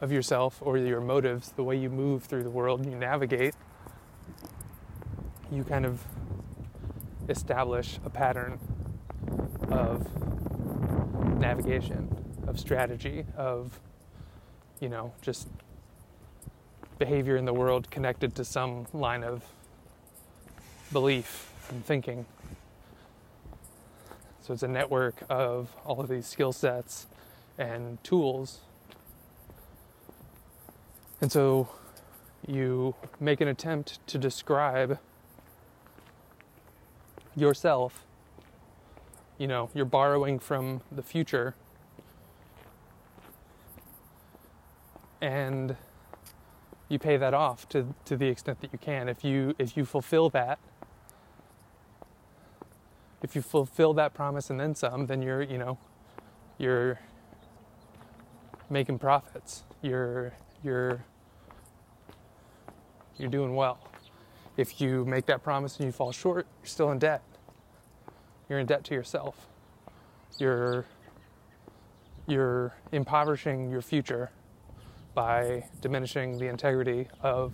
of 0.00 0.10
yourself 0.10 0.58
or 0.62 0.78
your 0.78 1.02
motives, 1.02 1.52
the 1.52 1.62
way 1.62 1.76
you 1.76 1.90
move 1.90 2.24
through 2.24 2.44
the 2.44 2.50
world, 2.50 2.86
you 2.86 2.96
navigate, 2.96 3.54
you 5.52 5.64
kind 5.64 5.84
of 5.84 6.02
establish 7.28 7.98
a 8.04 8.08
pattern 8.08 8.58
of 9.70 10.06
navigation, 11.38 12.08
of 12.46 12.58
strategy, 12.58 13.24
of, 13.36 13.80
you 14.80 14.88
know, 14.88 15.12
just 15.22 15.48
behavior 16.98 17.36
in 17.36 17.44
the 17.44 17.54
world 17.54 17.90
connected 17.90 18.34
to 18.36 18.44
some 18.44 18.86
line 18.92 19.24
of 19.24 19.42
belief 20.92 21.52
and 21.70 21.84
thinking. 21.84 22.26
So 24.42 24.52
it's 24.52 24.62
a 24.62 24.68
network 24.68 25.22
of 25.28 25.74
all 25.84 26.00
of 26.00 26.08
these 26.08 26.26
skill 26.26 26.52
sets 26.52 27.06
and 27.58 28.02
tools. 28.02 28.60
And 31.20 31.30
so 31.30 31.68
you 32.46 32.94
make 33.20 33.40
an 33.40 33.48
attempt 33.48 34.04
to 34.08 34.18
describe 34.18 34.98
yourself. 37.36 38.04
You 39.40 39.46
know, 39.46 39.70
you're 39.72 39.86
borrowing 39.86 40.38
from 40.38 40.82
the 40.92 41.02
future. 41.02 41.54
And 45.22 45.76
you 46.90 46.98
pay 46.98 47.16
that 47.16 47.32
off 47.32 47.66
to, 47.70 47.94
to 48.04 48.18
the 48.18 48.26
extent 48.26 48.60
that 48.60 48.70
you 48.70 48.78
can. 48.78 49.08
If 49.08 49.24
you 49.24 49.54
if 49.58 49.78
you 49.78 49.86
fulfill 49.86 50.28
that, 50.30 50.58
if 53.22 53.34
you 53.34 53.40
fulfill 53.40 53.94
that 53.94 54.12
promise 54.12 54.50
and 54.50 54.60
then 54.60 54.74
some, 54.74 55.06
then 55.06 55.22
you're 55.22 55.40
you 55.40 55.56
know 55.56 55.78
you're 56.58 57.00
making 58.68 58.98
profits. 58.98 59.64
You're 59.80 60.34
you're 60.62 61.02
you're 63.16 63.30
doing 63.30 63.54
well. 63.54 63.78
If 64.58 64.82
you 64.82 65.06
make 65.06 65.24
that 65.26 65.42
promise 65.42 65.78
and 65.78 65.86
you 65.86 65.92
fall 65.92 66.12
short, 66.12 66.46
you're 66.60 66.68
still 66.68 66.90
in 66.90 66.98
debt. 66.98 67.22
You're 68.50 68.58
in 68.58 68.66
debt 68.66 68.82
to 68.86 68.94
yourself. 68.94 69.46
You're 70.38 70.84
you're 72.26 72.74
impoverishing 72.90 73.70
your 73.70 73.80
future 73.80 74.30
by 75.14 75.64
diminishing 75.80 76.36
the 76.38 76.48
integrity 76.48 77.06
of 77.22 77.52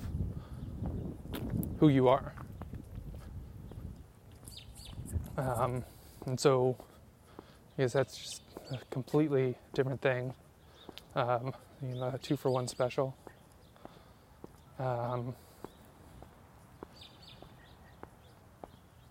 who 1.78 1.88
you 1.88 2.08
are. 2.08 2.32
Um, 5.36 5.84
and 6.24 6.40
so 6.40 6.76
because 7.76 7.92
that's 7.92 8.16
just 8.16 8.42
a 8.70 8.78
completely 8.90 9.58
different 9.74 10.00
thing. 10.00 10.32
Um, 11.14 11.52
you 11.82 11.94
know, 11.94 12.10
a 12.14 12.18
two 12.18 12.38
for 12.38 12.50
one 12.50 12.68
special. 12.68 13.14
Um, 14.78 15.34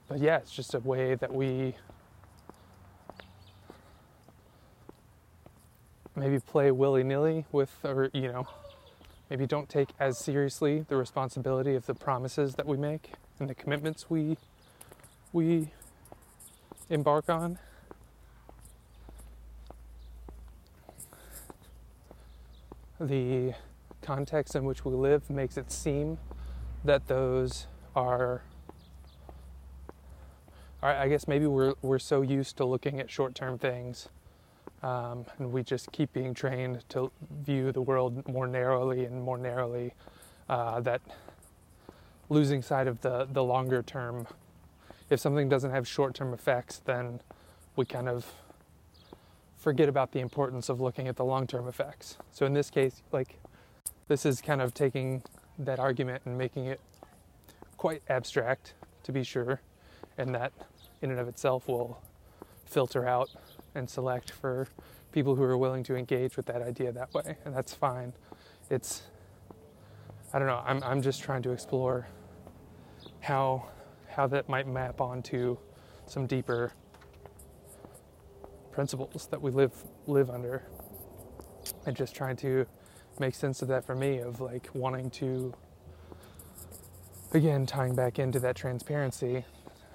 but 0.07 0.19
yeah, 0.19 0.37
it's 0.37 0.51
just 0.51 0.73
a 0.73 0.79
way 0.79 1.15
that 1.15 1.33
we 1.33 1.75
maybe 6.15 6.39
play 6.39 6.71
willy 6.71 7.03
nilly 7.03 7.45
with, 7.51 7.73
or 7.83 8.09
you 8.13 8.31
know, 8.31 8.47
maybe 9.29 9.45
don't 9.45 9.69
take 9.69 9.89
as 9.99 10.17
seriously 10.17 10.85
the 10.87 10.95
responsibility 10.95 11.75
of 11.75 11.85
the 11.85 11.93
promises 11.93 12.55
that 12.55 12.65
we 12.65 12.77
make 12.77 13.13
and 13.39 13.49
the 13.49 13.55
commitments 13.55 14.09
we 14.09 14.37
we 15.33 15.71
embark 16.89 17.29
on. 17.29 17.57
The 22.99 23.53
context 24.01 24.55
in 24.55 24.63
which 24.63 24.85
we 24.85 24.93
live 24.93 25.29
makes 25.29 25.57
it 25.57 25.71
seem 25.71 26.17
that 26.85 27.07
those 27.07 27.67
are 27.95 28.43
I 30.81 31.07
guess 31.07 31.27
maybe 31.27 31.47
we're 31.47 31.73
we're 31.81 31.99
so 31.99 32.21
used 32.21 32.57
to 32.57 32.65
looking 32.65 32.99
at 32.99 33.09
short-term 33.09 33.57
things, 33.57 34.09
um, 34.83 35.25
and 35.39 35.51
we 35.51 35.63
just 35.63 35.91
keep 35.91 36.13
being 36.13 36.33
trained 36.33 36.87
to 36.89 37.11
view 37.43 37.71
the 37.71 37.81
world 37.81 38.27
more 38.27 38.45
narrowly 38.45 39.05
and 39.05 39.21
more 39.23 39.37
narrowly. 39.37 39.93
Uh, 40.47 40.79
that 40.81 41.01
losing 42.29 42.61
sight 42.61 42.87
of 42.87 43.01
the 43.01 43.27
the 43.31 43.43
longer 43.43 43.81
term. 43.81 44.27
If 45.09 45.19
something 45.19 45.49
doesn't 45.49 45.71
have 45.71 45.87
short-term 45.87 46.33
effects, 46.33 46.81
then 46.85 47.19
we 47.75 47.85
kind 47.85 48.09
of 48.09 48.25
forget 49.57 49.89
about 49.89 50.11
the 50.11 50.19
importance 50.19 50.69
of 50.69 50.81
looking 50.81 51.07
at 51.07 51.15
the 51.15 51.25
long-term 51.25 51.67
effects. 51.67 52.17
So 52.31 52.45
in 52.45 52.53
this 52.53 52.69
case, 52.69 53.01
like 53.11 53.39
this 54.07 54.25
is 54.25 54.41
kind 54.41 54.61
of 54.61 54.73
taking 54.73 55.23
that 55.57 55.79
argument 55.79 56.23
and 56.25 56.37
making 56.37 56.65
it 56.65 56.79
quite 57.77 58.01
abstract, 58.09 58.73
to 59.03 59.11
be 59.11 59.23
sure, 59.23 59.61
and 60.17 60.33
that 60.35 60.53
in 61.01 61.11
and 61.11 61.19
of 61.19 61.27
itself 61.27 61.67
will 61.67 62.01
filter 62.65 63.07
out 63.07 63.29
and 63.75 63.89
select 63.89 64.31
for 64.31 64.67
people 65.11 65.35
who 65.35 65.43
are 65.43 65.57
willing 65.57 65.83
to 65.83 65.95
engage 65.95 66.35
with 66.35 66.45
that 66.45 66.61
idea 66.61 66.91
that 66.91 67.13
way, 67.13 67.37
and 67.45 67.55
that's 67.55 67.73
fine. 67.73 68.13
It's 68.69 69.03
I 70.33 70.39
don't 70.39 70.47
know. 70.47 70.61
I'm 70.65 70.83
I'm 70.83 71.01
just 71.01 71.21
trying 71.21 71.41
to 71.43 71.51
explore 71.51 72.07
how 73.21 73.67
how 74.09 74.27
that 74.27 74.49
might 74.49 74.67
map 74.67 75.01
onto 75.01 75.57
some 76.05 76.27
deeper 76.27 76.73
principles 78.71 79.27
that 79.27 79.41
we 79.41 79.51
live 79.51 79.73
live 80.07 80.29
under, 80.29 80.63
and 81.85 81.95
just 81.95 82.15
trying 82.15 82.35
to 82.37 82.65
make 83.19 83.35
sense 83.35 83.61
of 83.61 83.69
that 83.69 83.85
for 83.85 83.95
me 83.95 84.19
of 84.19 84.41
like 84.41 84.69
wanting 84.73 85.09
to 85.09 85.53
again 87.33 87.65
tying 87.65 87.95
back 87.95 88.19
into 88.19 88.39
that 88.39 88.55
transparency 88.55 89.45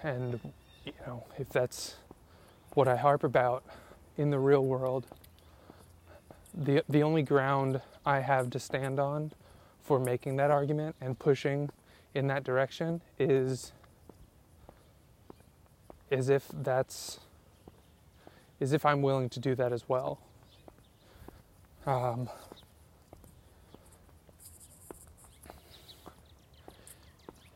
and 0.02 0.40
you 0.84 0.92
know, 1.06 1.24
if 1.38 1.48
that's 1.50 1.96
what 2.74 2.88
I 2.88 2.96
harp 2.96 3.24
about 3.24 3.64
in 4.16 4.30
the 4.30 4.38
real 4.38 4.64
world, 4.64 5.06
the 6.54 6.82
the 6.88 7.02
only 7.02 7.22
ground 7.22 7.80
I 8.04 8.20
have 8.20 8.50
to 8.50 8.58
stand 8.58 8.98
on 8.98 9.32
for 9.82 9.98
making 9.98 10.36
that 10.36 10.50
argument 10.50 10.96
and 11.00 11.18
pushing 11.18 11.70
in 12.14 12.26
that 12.28 12.44
direction 12.44 13.00
is 13.18 13.72
is 16.10 16.28
if 16.28 16.48
that's 16.52 17.20
is 18.58 18.72
if 18.72 18.84
I'm 18.84 19.02
willing 19.02 19.28
to 19.30 19.40
do 19.40 19.54
that 19.54 19.72
as 19.72 19.88
well. 19.88 20.18
Um, 21.86 22.28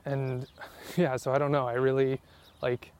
and 0.04 0.46
yeah, 0.96 1.16
so 1.16 1.32
I 1.32 1.38
don't 1.38 1.52
know. 1.52 1.66
I 1.66 1.74
really 1.74 2.20
like 2.64 2.92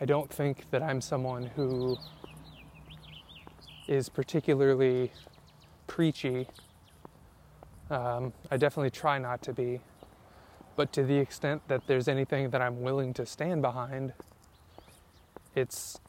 I 0.00 0.06
don't 0.06 0.30
think 0.32 0.70
that 0.70 0.82
I'm 0.82 1.02
someone 1.02 1.44
who 1.54 1.98
is 3.86 4.08
particularly 4.08 5.12
preachy. 5.86 6.48
Um, 7.90 8.32
I 8.50 8.56
definitely 8.56 8.90
try 8.90 9.18
not 9.18 9.42
to 9.42 9.52
be. 9.52 9.80
But 10.74 10.90
to 10.94 11.04
the 11.04 11.18
extent 11.18 11.60
that 11.68 11.82
there's 11.86 12.08
anything 12.08 12.48
that 12.50 12.62
I'm 12.62 12.80
willing 12.80 13.12
to 13.14 13.26
stand 13.26 13.60
behind, 13.60 14.14
it's 15.54 16.00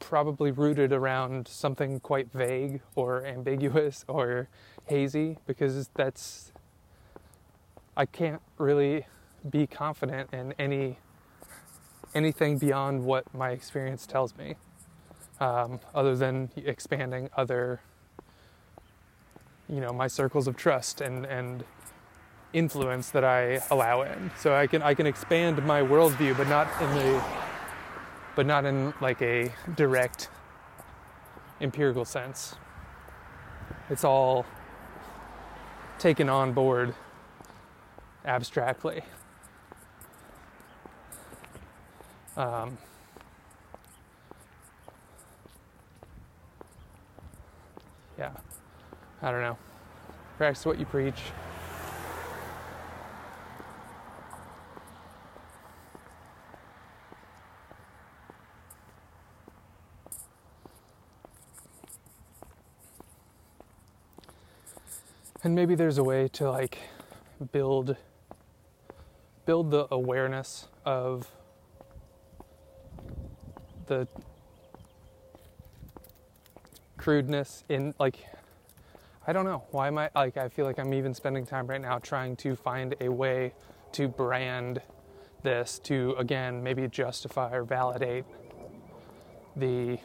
probably 0.00 0.50
rooted 0.50 0.92
around 0.92 1.46
something 1.46 2.00
quite 2.00 2.32
vague 2.32 2.80
or 2.96 3.24
ambiguous 3.24 4.04
or 4.08 4.48
hazy 4.86 5.38
because 5.46 5.88
that's 5.94 6.52
I 7.96 8.06
can't 8.06 8.42
really 8.58 9.06
be 9.48 9.68
confident 9.68 10.34
in 10.34 10.52
any 10.58 10.98
anything 12.14 12.58
beyond 12.58 13.04
what 13.04 13.32
my 13.34 13.50
experience 13.50 14.06
tells 14.06 14.36
me, 14.36 14.56
um, 15.40 15.80
other 15.94 16.16
than 16.16 16.50
expanding 16.56 17.30
other, 17.36 17.80
you 19.68 19.80
know, 19.80 19.92
my 19.92 20.06
circles 20.06 20.46
of 20.46 20.56
trust 20.56 21.00
and 21.00 21.26
and 21.26 21.64
influence 22.52 23.10
that 23.10 23.24
I 23.24 23.60
allow 23.70 24.02
in. 24.02 24.30
So 24.38 24.54
I 24.54 24.66
can 24.66 24.82
I 24.82 24.94
can 24.94 25.06
expand 25.06 25.64
my 25.64 25.80
worldview, 25.80 26.36
but 26.36 26.48
not 26.48 26.68
in 26.82 26.94
the, 26.94 27.22
but 28.34 28.46
not 28.46 28.64
in 28.64 28.92
like 29.00 29.22
a 29.22 29.52
direct 29.76 30.28
empirical 31.60 32.04
sense. 32.04 32.56
It's 33.88 34.04
all 34.04 34.46
taken 35.98 36.28
on 36.28 36.52
board 36.52 36.94
abstractly. 38.24 39.02
Um, 42.40 42.78
yeah, 48.18 48.30
I 49.20 49.30
don't 49.30 49.42
know. 49.42 49.58
Practice 50.38 50.64
what 50.64 50.78
you 50.78 50.86
preach. 50.86 51.20
And 65.42 65.54
maybe 65.54 65.74
there's 65.74 65.98
a 65.98 66.02
way 66.02 66.26
to 66.28 66.50
like 66.50 66.78
build 67.52 67.98
build 69.44 69.70
the 69.70 69.86
awareness 69.90 70.68
of 70.86 71.30
the 73.90 74.06
crudeness 76.96 77.64
in 77.68 77.92
like 77.98 78.24
I 79.26 79.32
don't 79.32 79.44
know 79.44 79.64
why 79.72 79.88
am 79.88 79.98
I 79.98 80.10
like 80.14 80.36
I 80.36 80.48
feel 80.48 80.64
like 80.64 80.78
I'm 80.78 80.94
even 80.94 81.12
spending 81.12 81.44
time 81.44 81.66
right 81.66 81.80
now 81.80 81.98
trying 81.98 82.36
to 82.36 82.54
find 82.54 82.94
a 83.00 83.08
way 83.08 83.52
to 83.92 84.06
brand 84.06 84.80
this 85.42 85.80
to 85.80 86.14
again 86.18 86.62
maybe 86.62 86.86
justify 86.86 87.52
or 87.52 87.64
validate 87.64 88.24
the 89.56 89.98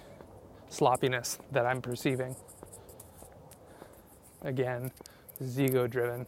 sloppiness 0.68 1.38
that 1.52 1.68
I'm 1.68 1.80
perceiving. 1.80 2.36
Again, 4.42 4.92
is 5.40 5.60
ego 5.60 5.86
driven. 5.86 6.26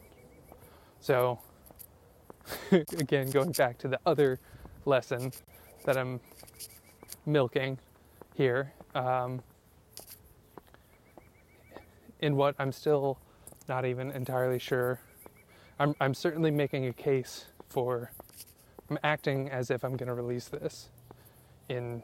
So 0.99 1.39
again 2.71 3.31
going 3.31 3.51
back 3.53 3.79
to 3.79 3.87
the 3.87 3.99
other 4.05 4.39
lesson 4.85 5.31
that 5.85 5.97
I'm 5.97 6.19
milking 7.27 7.77
here 8.35 8.73
um, 8.95 9.41
in 12.21 12.35
what 12.35 12.55
I'm 12.57 12.71
still 12.71 13.19
not 13.67 13.85
even 13.85 14.11
entirely 14.11 14.59
sure. 14.59 14.99
I'm, 15.79 15.93
I'm 15.99 16.13
certainly 16.13 16.49
making 16.49 16.85
a 16.87 16.93
case 16.93 17.45
for, 17.69 18.11
I'm 18.89 18.97
acting 19.03 19.49
as 19.49 19.69
if 19.69 19.83
I'm 19.83 19.97
going 19.97 20.07
to 20.07 20.13
release 20.13 20.47
this 20.47 20.89
in, 21.69 22.01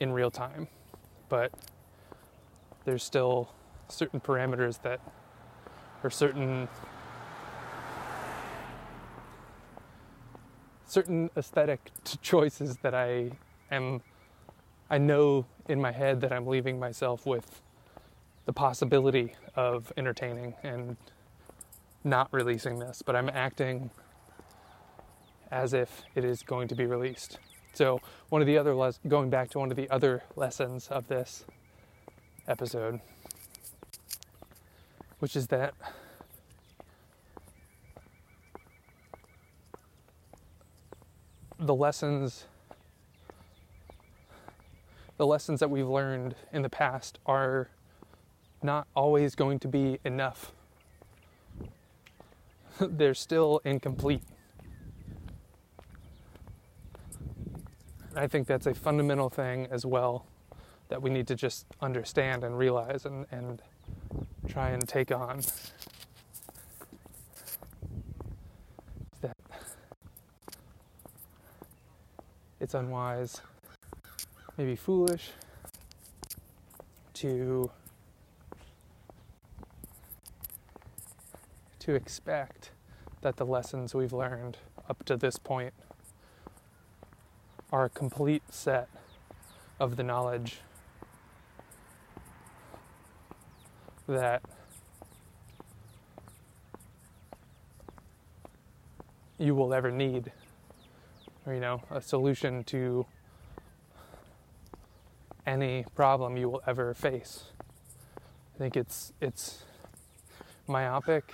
in 0.00 0.12
real 0.12 0.30
time, 0.30 0.68
but 1.28 1.52
there's 2.84 3.02
still 3.02 3.52
certain 3.88 4.20
parameters 4.20 4.80
that, 4.82 5.00
or 6.02 6.10
certain 6.10 6.68
certain 10.86 11.28
aesthetic 11.36 11.90
choices 12.22 12.78
that 12.78 12.94
I 12.94 13.30
am 13.70 14.00
I 14.90 14.98
know 14.98 15.46
in 15.68 15.80
my 15.80 15.92
head 15.92 16.20
that 16.22 16.32
I'm 16.32 16.46
leaving 16.46 16.78
myself 16.78 17.26
with 17.26 17.60
the 18.46 18.52
possibility 18.52 19.34
of 19.54 19.92
entertaining 19.96 20.54
and 20.62 20.96
not 22.04 22.32
releasing 22.32 22.78
this, 22.78 23.02
but 23.02 23.14
I'm 23.14 23.28
acting 23.28 23.90
as 25.50 25.74
if 25.74 26.02
it 26.14 26.24
is 26.24 26.42
going 26.42 26.68
to 26.68 26.74
be 26.74 26.86
released. 26.86 27.38
So, 27.74 28.00
one 28.30 28.40
of 28.40 28.46
the 28.46 28.56
other, 28.56 28.74
les- 28.74 28.98
going 29.06 29.30
back 29.30 29.50
to 29.50 29.58
one 29.58 29.70
of 29.70 29.76
the 29.76 29.88
other 29.90 30.22
lessons 30.36 30.88
of 30.88 31.06
this 31.08 31.44
episode, 32.46 33.00
which 35.18 35.36
is 35.36 35.48
that 35.48 35.74
the 41.58 41.74
lessons 41.74 42.46
the 45.18 45.26
lessons 45.26 45.60
that 45.60 45.68
we've 45.68 45.88
learned 45.88 46.36
in 46.52 46.62
the 46.62 46.68
past 46.70 47.18
are 47.26 47.68
not 48.62 48.86
always 48.94 49.34
going 49.34 49.58
to 49.58 49.68
be 49.68 49.98
enough. 50.04 50.52
They're 52.80 53.14
still 53.14 53.60
incomplete. 53.64 54.22
I 58.14 58.28
think 58.28 58.46
that's 58.46 58.66
a 58.66 58.74
fundamental 58.74 59.28
thing 59.28 59.66
as 59.70 59.84
well 59.84 60.24
that 60.88 61.02
we 61.02 61.10
need 61.10 61.26
to 61.26 61.34
just 61.34 61.66
understand 61.82 62.44
and 62.44 62.56
realize 62.56 63.04
and, 63.04 63.26
and 63.30 63.60
try 64.48 64.70
and 64.70 64.88
take 64.88 65.12
on. 65.12 65.42
That 69.20 69.36
it's 72.60 72.74
unwise 72.74 73.40
maybe 74.58 74.74
foolish 74.74 75.30
to 77.14 77.70
to 81.78 81.94
expect 81.94 82.72
that 83.22 83.36
the 83.36 83.46
lessons 83.46 83.94
we've 83.94 84.12
learned 84.12 84.58
up 84.88 85.04
to 85.04 85.16
this 85.16 85.38
point 85.38 85.72
are 87.72 87.84
a 87.84 87.88
complete 87.88 88.42
set 88.50 88.88
of 89.78 89.96
the 89.96 90.02
knowledge 90.02 90.58
that 94.08 94.42
you 99.38 99.54
will 99.54 99.72
ever 99.72 99.92
need 99.92 100.32
or 101.46 101.54
you 101.54 101.60
know 101.60 101.80
a 101.90 102.00
solution 102.00 102.64
to 102.64 103.06
any 105.48 105.86
problem 105.94 106.36
you 106.36 106.50
will 106.50 106.62
ever 106.66 106.92
face. 106.92 107.44
I 108.54 108.58
think 108.58 108.76
it's 108.76 109.14
it's 109.20 109.64
myopic. 110.66 111.32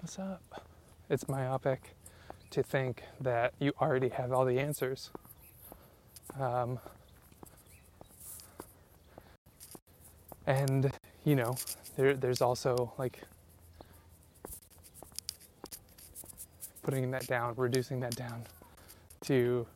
What's 0.00 0.18
up? 0.20 0.64
It's 1.10 1.28
myopic 1.28 1.96
to 2.50 2.62
think 2.62 3.02
that 3.20 3.54
you 3.58 3.72
already 3.80 4.08
have 4.10 4.30
all 4.30 4.44
the 4.44 4.60
answers. 4.60 5.10
Um, 6.38 6.78
and 10.46 10.92
you 11.24 11.34
know, 11.34 11.56
there 11.96 12.14
there's 12.14 12.40
also 12.40 12.92
like 12.98 13.20
putting 16.84 17.10
that 17.10 17.26
down, 17.26 17.54
reducing 17.56 17.98
that 18.00 18.14
down 18.14 18.44
to 19.22 19.66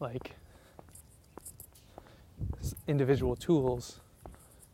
like 0.00 0.34
individual 2.86 3.36
tools 3.36 4.00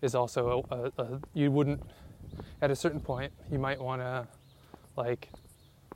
is 0.03 0.15
also 0.15 0.65
a, 0.71 0.75
a, 0.75 0.93
a, 0.99 1.21
you 1.35 1.51
wouldn't 1.51 1.83
at 2.63 2.71
a 2.71 2.77
certain 2.77 3.01
point 3.01 3.33
you 3.51 3.59
might 3.59 3.81
want 3.81 4.01
to 4.01 4.27
like 4.97 5.29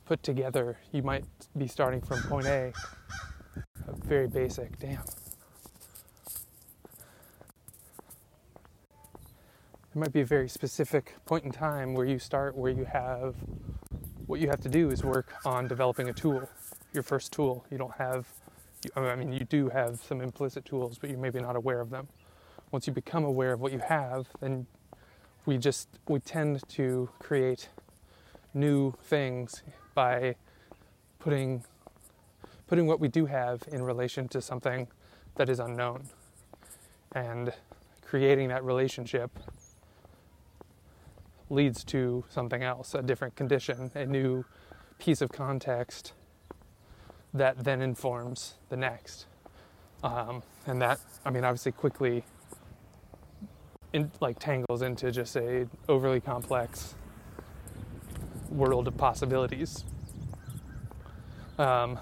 put 0.05 0.21
together 0.23 0.77
you 0.91 1.01
might 1.01 1.25
be 1.57 1.67
starting 1.67 2.01
from 2.01 2.21
point 2.23 2.45
A 2.45 2.71
very 4.05 4.27
basic 4.27 4.77
damn. 4.79 5.03
There 9.93 10.01
might 10.01 10.13
be 10.13 10.21
a 10.21 10.25
very 10.25 10.49
specific 10.49 11.15
point 11.25 11.45
in 11.45 11.51
time 11.51 11.93
where 11.93 12.05
you 12.05 12.19
start 12.19 12.55
where 12.55 12.71
you 12.71 12.85
have 12.85 13.35
what 14.27 14.39
you 14.39 14.49
have 14.49 14.61
to 14.61 14.69
do 14.69 14.91
is 14.91 15.03
work 15.03 15.33
on 15.45 15.67
developing 15.67 16.09
a 16.09 16.13
tool 16.13 16.47
your 16.93 17.03
first 17.03 17.31
tool. 17.31 17.65
You 17.71 17.77
don't 17.77 17.95
have 17.95 18.27
I 18.95 19.15
mean, 19.15 19.31
you 19.31 19.45
do 19.45 19.69
have 19.69 20.01
some 20.01 20.21
implicit 20.21 20.65
tools, 20.65 20.97
but 20.97 21.09
you're 21.09 21.19
maybe 21.19 21.39
not 21.39 21.55
aware 21.55 21.79
of 21.79 21.89
them. 21.89 22.07
Once 22.71 22.87
you 22.87 22.93
become 22.93 23.23
aware 23.23 23.53
of 23.53 23.61
what 23.61 23.71
you 23.71 23.79
have, 23.79 24.27
then 24.39 24.67
we 25.45 25.57
just 25.57 25.87
we 26.07 26.19
tend 26.19 26.67
to 26.69 27.09
create 27.19 27.69
new 28.53 28.93
things 29.03 29.63
by 29.93 30.35
putting 31.19 31.63
putting 32.67 32.87
what 32.87 32.99
we 32.99 33.07
do 33.07 33.25
have 33.25 33.63
in 33.71 33.83
relation 33.83 34.27
to 34.27 34.41
something 34.41 34.87
that 35.35 35.49
is 35.49 35.59
unknown 35.59 36.05
and 37.11 37.53
creating 38.01 38.47
that 38.47 38.63
relationship 38.63 39.37
leads 41.49 41.83
to 41.83 42.23
something 42.29 42.63
else 42.63 42.95
a 42.95 43.01
different 43.01 43.35
condition 43.35 43.91
a 43.93 44.05
new 44.05 44.43
piece 44.97 45.21
of 45.21 45.31
context 45.31 46.13
that 47.35 47.63
then 47.65 47.81
informs 47.81 48.55
the 48.69 48.77
next. 48.77 49.25
Um, 50.03 50.41
and 50.65 50.81
that, 50.81 50.99
I 51.25 51.29
mean, 51.29 51.43
obviously 51.43 51.73
quickly 51.73 52.23
in, 53.91 54.09
like 54.21 54.39
tangles 54.39 54.81
into 54.81 55.11
just 55.11 55.35
a 55.35 55.67
overly 55.89 56.21
complex 56.21 56.95
world 58.49 58.87
of 58.87 58.95
possibilities. 58.97 59.83
Um, 61.59 61.99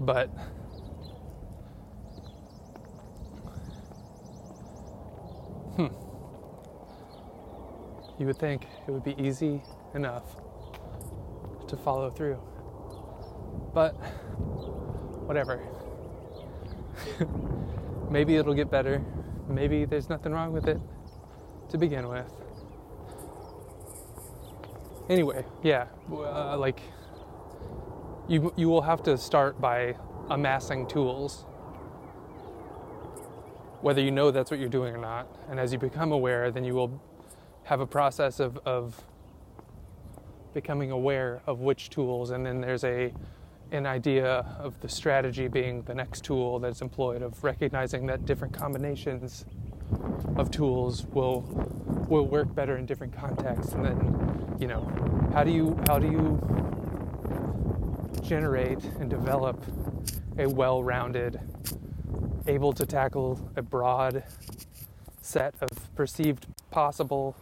but 0.00 0.28
hmm, 5.76 5.88
you 8.18 8.26
would 8.26 8.38
think 8.38 8.66
it 8.86 8.90
would 8.90 9.04
be 9.04 9.14
easy 9.18 9.62
enough 9.94 10.39
to 11.70 11.76
follow 11.76 12.10
through. 12.10 12.38
But 13.74 13.92
whatever. 15.26 15.60
Maybe 18.10 18.36
it'll 18.36 18.54
get 18.54 18.70
better. 18.70 19.02
Maybe 19.48 19.84
there's 19.84 20.08
nothing 20.08 20.32
wrong 20.32 20.52
with 20.52 20.68
it 20.68 20.78
to 21.70 21.78
begin 21.78 22.08
with. 22.08 22.30
Anyway, 25.08 25.44
yeah, 25.62 25.86
uh, 26.12 26.56
like 26.56 26.80
you 28.28 28.52
you 28.56 28.68
will 28.68 28.82
have 28.82 29.02
to 29.04 29.18
start 29.18 29.60
by 29.60 29.96
amassing 30.28 30.86
tools 30.86 31.46
whether 33.82 34.00
you 34.00 34.10
know 34.10 34.30
that's 34.30 34.50
what 34.50 34.60
you're 34.60 34.68
doing 34.68 34.94
or 34.94 34.98
not. 34.98 35.26
And 35.48 35.58
as 35.58 35.72
you 35.72 35.78
become 35.78 36.12
aware, 36.12 36.50
then 36.50 36.64
you 36.64 36.74
will 36.74 37.00
have 37.64 37.80
a 37.80 37.86
process 37.86 38.40
of, 38.40 38.58
of 38.66 39.02
becoming 40.52 40.90
aware 40.90 41.42
of 41.46 41.60
which 41.60 41.90
tools, 41.90 42.30
and 42.30 42.44
then 42.44 42.60
there's 42.60 42.84
a 42.84 43.12
an 43.72 43.86
idea 43.86 44.44
of 44.58 44.80
the 44.80 44.88
strategy 44.88 45.46
being 45.46 45.82
the 45.82 45.94
next 45.94 46.24
tool 46.24 46.58
that's 46.58 46.80
employed 46.82 47.22
of 47.22 47.44
recognizing 47.44 48.04
that 48.06 48.26
different 48.26 48.52
combinations 48.52 49.44
of 50.36 50.50
tools 50.50 51.06
will 51.12 51.42
will 52.08 52.26
work 52.26 52.52
better 52.54 52.76
in 52.76 52.86
different 52.86 53.16
contexts. 53.16 53.72
And 53.72 53.84
then 53.84 54.56
you 54.58 54.66
know 54.66 54.90
how 55.32 55.44
do 55.44 55.50
you 55.50 55.78
how 55.86 55.98
do 55.98 56.08
you 56.08 56.40
generate 58.22 58.82
and 58.98 59.08
develop 59.08 59.62
a 60.38 60.48
well-rounded 60.48 61.40
able 62.46 62.72
to 62.72 62.86
tackle 62.86 63.38
a 63.56 63.62
broad 63.62 64.24
set 65.20 65.54
of 65.60 65.68
perceived 65.94 66.46
possible 66.70 67.36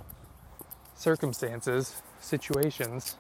circumstances 0.95 2.03
situations. 2.21 3.17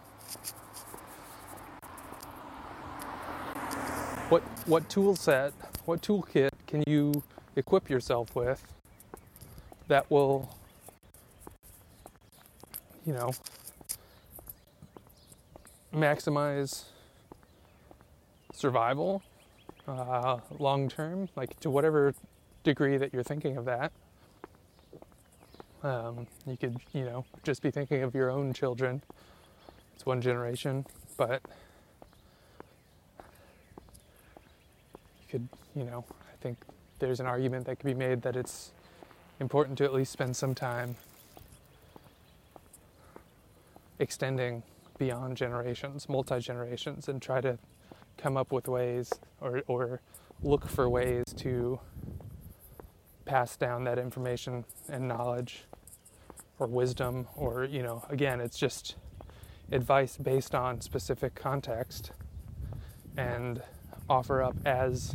What 4.28 4.42
what 4.66 4.88
tool 4.88 5.16
set, 5.16 5.52
what 5.84 6.02
toolkit 6.02 6.50
can 6.66 6.84
you 6.86 7.22
equip 7.56 7.88
yourself 7.88 8.34
with 8.36 8.62
that 9.88 10.10
will 10.10 10.54
you 13.06 13.14
know 13.14 13.32
maximize 15.94 16.84
survival 18.52 19.22
uh, 19.86 20.38
long 20.58 20.88
term, 20.88 21.28
like 21.36 21.58
to 21.60 21.70
whatever 21.70 22.14
degree 22.62 22.96
that 22.98 23.12
you're 23.12 23.22
thinking 23.22 23.56
of 23.56 23.64
that. 23.64 23.92
Um, 25.82 26.26
you 26.46 26.56
could, 26.56 26.76
you 26.92 27.04
know, 27.04 27.24
just 27.44 27.62
be 27.62 27.70
thinking 27.70 28.02
of 28.02 28.14
your 28.14 28.30
own 28.30 28.52
children. 28.52 29.00
It's 29.94 30.04
one 30.04 30.20
generation, 30.20 30.84
but 31.16 31.40
you 35.20 35.26
could, 35.30 35.48
you 35.76 35.84
know, 35.84 36.04
I 36.10 36.36
think 36.40 36.58
there's 36.98 37.20
an 37.20 37.26
argument 37.26 37.66
that 37.66 37.76
could 37.78 37.86
be 37.86 37.94
made 37.94 38.22
that 38.22 38.34
it's 38.34 38.72
important 39.38 39.78
to 39.78 39.84
at 39.84 39.94
least 39.94 40.12
spend 40.12 40.36
some 40.36 40.54
time 40.54 40.96
extending 44.00 44.64
beyond 44.98 45.36
generations, 45.36 46.08
multi 46.08 46.40
generations, 46.40 47.08
and 47.08 47.22
try 47.22 47.40
to 47.40 47.56
come 48.16 48.36
up 48.36 48.50
with 48.50 48.66
ways 48.66 49.12
or, 49.40 49.62
or 49.68 50.00
look 50.42 50.68
for 50.68 50.88
ways 50.88 51.24
to 51.36 51.78
pass 53.28 53.58
down 53.58 53.84
that 53.84 53.98
information 53.98 54.64
and 54.88 55.06
knowledge 55.06 55.64
or 56.58 56.66
wisdom 56.66 57.28
or 57.36 57.64
you 57.64 57.82
know 57.82 58.02
again 58.08 58.40
it's 58.40 58.56
just 58.58 58.96
advice 59.70 60.16
based 60.16 60.54
on 60.54 60.80
specific 60.80 61.34
context 61.34 62.12
and 63.18 63.60
offer 64.08 64.42
up 64.42 64.56
as 64.64 65.14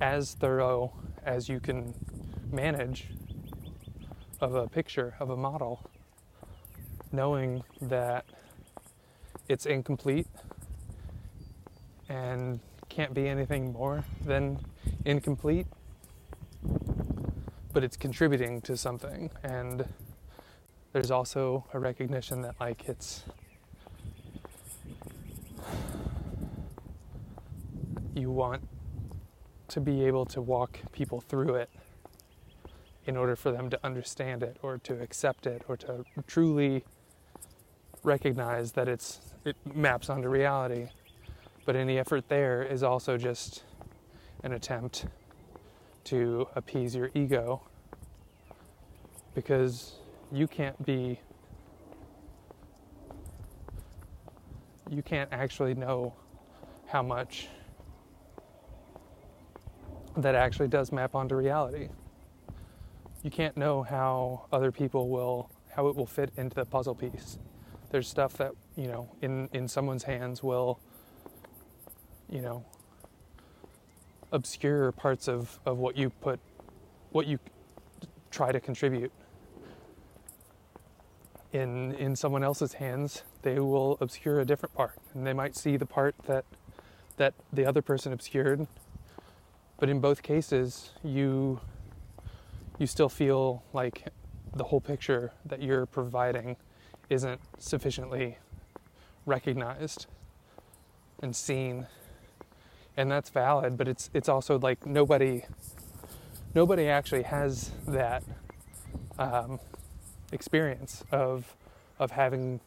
as 0.00 0.32
thorough 0.32 0.90
as 1.22 1.50
you 1.50 1.60
can 1.60 1.92
manage 2.50 3.08
of 4.40 4.54
a 4.54 4.66
picture 4.66 5.14
of 5.20 5.28
a 5.28 5.36
model 5.36 5.86
knowing 7.12 7.62
that 7.82 8.24
it's 9.50 9.66
incomplete 9.66 10.26
and 12.08 12.58
can't 12.88 13.12
be 13.12 13.28
anything 13.28 13.70
more 13.70 14.02
than 14.24 14.58
incomplete 15.04 15.66
but 17.72 17.84
it's 17.84 17.96
contributing 17.96 18.60
to 18.62 18.76
something. 18.76 19.30
And 19.42 19.84
there's 20.92 21.10
also 21.10 21.64
a 21.72 21.78
recognition 21.78 22.42
that 22.42 22.54
like 22.58 22.88
it's 22.88 23.24
you 28.14 28.30
want 28.30 28.62
to 29.68 29.80
be 29.80 30.04
able 30.04 30.26
to 30.26 30.42
walk 30.42 30.80
people 30.92 31.20
through 31.20 31.54
it 31.54 31.70
in 33.06 33.16
order 33.16 33.36
for 33.36 33.50
them 33.52 33.70
to 33.70 33.78
understand 33.84 34.42
it 34.42 34.56
or 34.62 34.78
to 34.78 35.00
accept 35.00 35.46
it 35.46 35.62
or 35.68 35.76
to 35.76 36.04
truly 36.26 36.84
recognize 38.02 38.72
that 38.72 38.88
it's 38.88 39.20
it 39.44 39.56
maps 39.74 40.10
onto 40.10 40.28
reality. 40.28 40.88
But 41.64 41.76
any 41.76 41.98
effort 41.98 42.28
there 42.28 42.62
is 42.62 42.82
also 42.82 43.16
just 43.16 43.62
an 44.42 44.52
attempt 44.52 45.06
to 46.10 46.48
appease 46.56 46.96
your 46.96 47.10
ego 47.14 47.62
because 49.32 49.92
you 50.32 50.48
can't 50.48 50.84
be 50.84 51.20
you 54.90 55.02
can't 55.02 55.32
actually 55.32 55.74
know 55.74 56.12
how 56.88 57.00
much 57.00 57.46
that 60.16 60.34
actually 60.34 60.66
does 60.66 60.90
map 60.90 61.14
onto 61.14 61.36
reality. 61.36 61.88
You 63.22 63.30
can't 63.30 63.56
know 63.56 63.84
how 63.84 64.46
other 64.52 64.72
people 64.72 65.08
will 65.08 65.48
how 65.76 65.86
it 65.86 65.94
will 65.94 66.06
fit 66.06 66.32
into 66.36 66.56
the 66.56 66.64
puzzle 66.64 66.96
piece. 66.96 67.38
There's 67.92 68.08
stuff 68.08 68.36
that, 68.38 68.50
you 68.76 68.88
know, 68.88 69.08
in 69.22 69.48
in 69.52 69.68
someone's 69.68 70.02
hands 70.02 70.42
will 70.42 70.80
you 72.28 72.40
know 72.42 72.64
obscure 74.32 74.92
parts 74.92 75.28
of, 75.28 75.58
of 75.66 75.78
what 75.78 75.96
you 75.96 76.10
put 76.10 76.40
what 77.10 77.26
you 77.26 77.38
try 78.30 78.52
to 78.52 78.60
contribute 78.60 79.12
in 81.52 81.92
in 81.96 82.14
someone 82.14 82.44
else's 82.44 82.74
hands 82.74 83.24
they 83.42 83.58
will 83.58 83.96
obscure 84.00 84.40
a 84.40 84.44
different 84.44 84.74
part. 84.74 84.98
And 85.14 85.26
they 85.26 85.32
might 85.32 85.56
see 85.56 85.76
the 85.76 85.86
part 85.86 86.14
that 86.26 86.44
that 87.16 87.34
the 87.52 87.66
other 87.66 87.82
person 87.82 88.12
obscured 88.12 88.66
but 89.78 89.88
in 89.88 90.00
both 90.00 90.22
cases 90.22 90.90
you 91.02 91.60
you 92.78 92.86
still 92.86 93.08
feel 93.08 93.62
like 93.72 94.06
the 94.54 94.64
whole 94.64 94.80
picture 94.80 95.32
that 95.44 95.62
you're 95.62 95.86
providing 95.86 96.56
isn't 97.08 97.40
sufficiently 97.58 98.38
recognized 99.26 100.06
and 101.22 101.34
seen 101.34 101.86
and 103.00 103.10
that's 103.10 103.30
valid 103.30 103.76
but 103.76 103.88
it's 103.88 104.10
it's 104.14 104.28
also 104.28 104.58
like 104.58 104.84
nobody 104.86 105.42
nobody 106.54 106.88
actually 106.88 107.22
has 107.22 107.70
that 107.86 108.22
um, 109.18 109.58
experience 110.32 111.04
of 111.12 111.54
of 111.98 112.10
having 112.10 112.60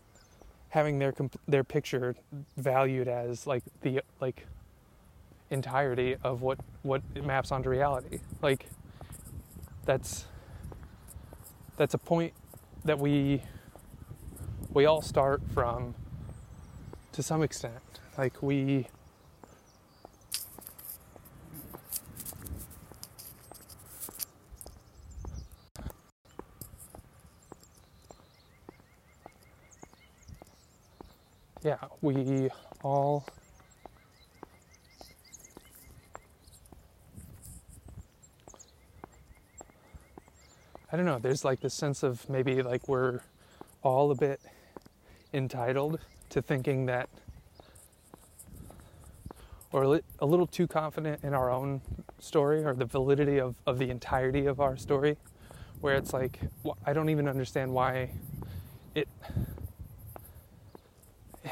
having 0.70 1.00
their 1.00 1.14
their 1.48 1.64
picture 1.64 2.16
valued 2.58 3.08
as 3.08 3.46
like 3.46 3.64
the 3.82 4.02
like 4.20 4.46
entirety 5.50 6.16
of 6.24 6.42
what 6.42 6.60
what 6.82 7.02
it 7.16 7.24
maps 7.26 7.52
onto 7.52 7.70
reality. 7.70 8.20
Like 8.42 8.66
that's 9.86 10.26
that's 11.78 11.94
a 11.94 11.98
point 11.98 12.34
that 12.86 13.00
we 13.00 13.44
we 14.74 14.86
all 14.86 15.02
start 15.02 15.42
from 15.54 15.96
to 17.12 17.22
some 17.22 17.44
extent. 17.44 18.00
Like 18.18 18.42
we 18.42 18.88
yeah, 31.64 31.78
we 32.02 32.50
all 32.84 33.26
I 40.92 40.96
don't 40.96 41.06
know, 41.06 41.18
there's 41.18 41.44
like 41.44 41.60
this 41.60 41.74
sense 41.74 42.04
of 42.04 42.30
maybe 42.30 42.62
like 42.62 42.88
we're 42.88 43.22
all 43.82 44.12
a 44.12 44.16
bit 44.16 44.40
entitled 45.34 46.00
to 46.30 46.42
thinking 46.42 46.86
that 46.86 47.10
or 49.72 50.02
a 50.20 50.26
little 50.26 50.46
too 50.46 50.68
confident 50.68 51.24
in 51.24 51.34
our 51.34 51.50
own 51.50 51.82
story 52.20 52.64
or 52.64 52.76
the 52.76 52.86
validity 52.86 53.40
of, 53.40 53.56
of 53.66 53.80
the 53.80 53.90
entirety 53.90 54.46
of 54.46 54.60
our 54.60 54.78
story 54.78 55.18
where 55.82 55.96
it's 55.96 56.14
like 56.14 56.40
i 56.86 56.94
don't 56.94 57.10
even 57.10 57.28
understand 57.28 57.74
why 57.74 58.10
it 58.96 59.08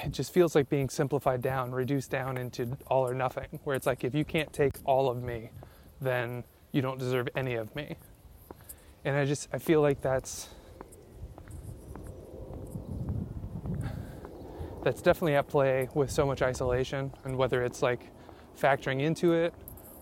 it 0.06 0.12
just 0.12 0.34
feels 0.34 0.56
like 0.56 0.70
being 0.70 0.90
simplified 0.90 1.42
down, 1.42 1.72
reduced 1.72 2.12
down 2.12 2.38
into 2.38 2.78
all 2.88 3.08
or 3.08 3.14
nothing, 3.14 3.60
where 3.64 3.76
it's 3.76 3.86
like 3.86 4.04
if 4.04 4.16
you 4.16 4.26
can't 4.26 4.52
take 4.52 4.78
all 4.86 5.10
of 5.10 5.22
me, 5.22 5.52
then 6.00 6.44
you 6.72 6.82
don't 6.82 6.98
deserve 6.98 7.30
any 7.36 7.56
of 7.56 7.76
me. 7.76 7.96
And 9.04 9.16
I 9.16 9.26
just 9.26 9.50
I 9.52 9.58
feel 9.58 9.82
like 9.82 10.02
that's 10.02 10.50
that's 14.84 15.02
definitely 15.02 15.36
at 15.36 15.48
play 15.48 15.88
with 15.94 16.10
so 16.10 16.26
much 16.26 16.42
isolation 16.42 17.12
and 17.24 17.38
whether 17.38 17.64
it's 17.64 17.84
like 17.84 18.10
factoring 18.60 19.02
into 19.02 19.34
it 19.34 19.54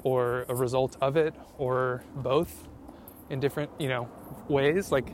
or 0.04 0.46
a 0.48 0.56
result 0.56 0.96
of 1.02 1.18
it 1.18 1.36
or 1.58 2.02
both 2.16 2.66
in 3.30 3.42
different, 3.42 3.70
you 3.78 3.90
know, 3.90 4.10
ways 4.48 4.92
like 4.92 5.14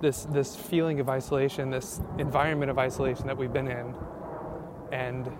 this 0.00 0.24
this 0.26 0.54
feeling 0.54 1.00
of 1.00 1.08
isolation, 1.08 1.70
this 1.70 2.00
environment 2.18 2.70
of 2.70 2.78
isolation 2.78 3.26
that 3.26 3.36
we've 3.36 3.52
been 3.52 3.68
in, 3.68 3.94
and 4.92 5.30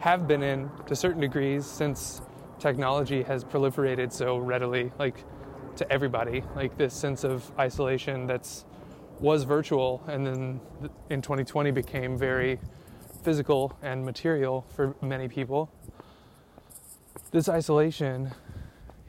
have 0.00 0.28
been 0.28 0.42
in 0.42 0.70
to 0.86 0.94
certain 0.94 1.20
degrees 1.20 1.66
since 1.66 2.22
technology 2.58 3.22
has 3.22 3.44
proliferated 3.44 4.12
so 4.12 4.36
readily, 4.38 4.92
like 4.98 5.24
to 5.76 5.90
everybody, 5.92 6.42
like 6.56 6.76
this 6.76 6.94
sense 6.94 7.24
of 7.24 7.50
isolation 7.58 8.26
that's 8.26 8.64
was 9.20 9.42
virtual 9.44 10.02
and 10.06 10.26
then 10.26 10.60
in 11.10 11.20
2020 11.20 11.70
became 11.72 12.16
very 12.16 12.58
physical 13.22 13.76
and 13.82 14.04
material 14.04 14.64
for 14.74 14.94
many 15.02 15.28
people. 15.28 15.70
This 17.30 17.48
isolation 17.48 18.32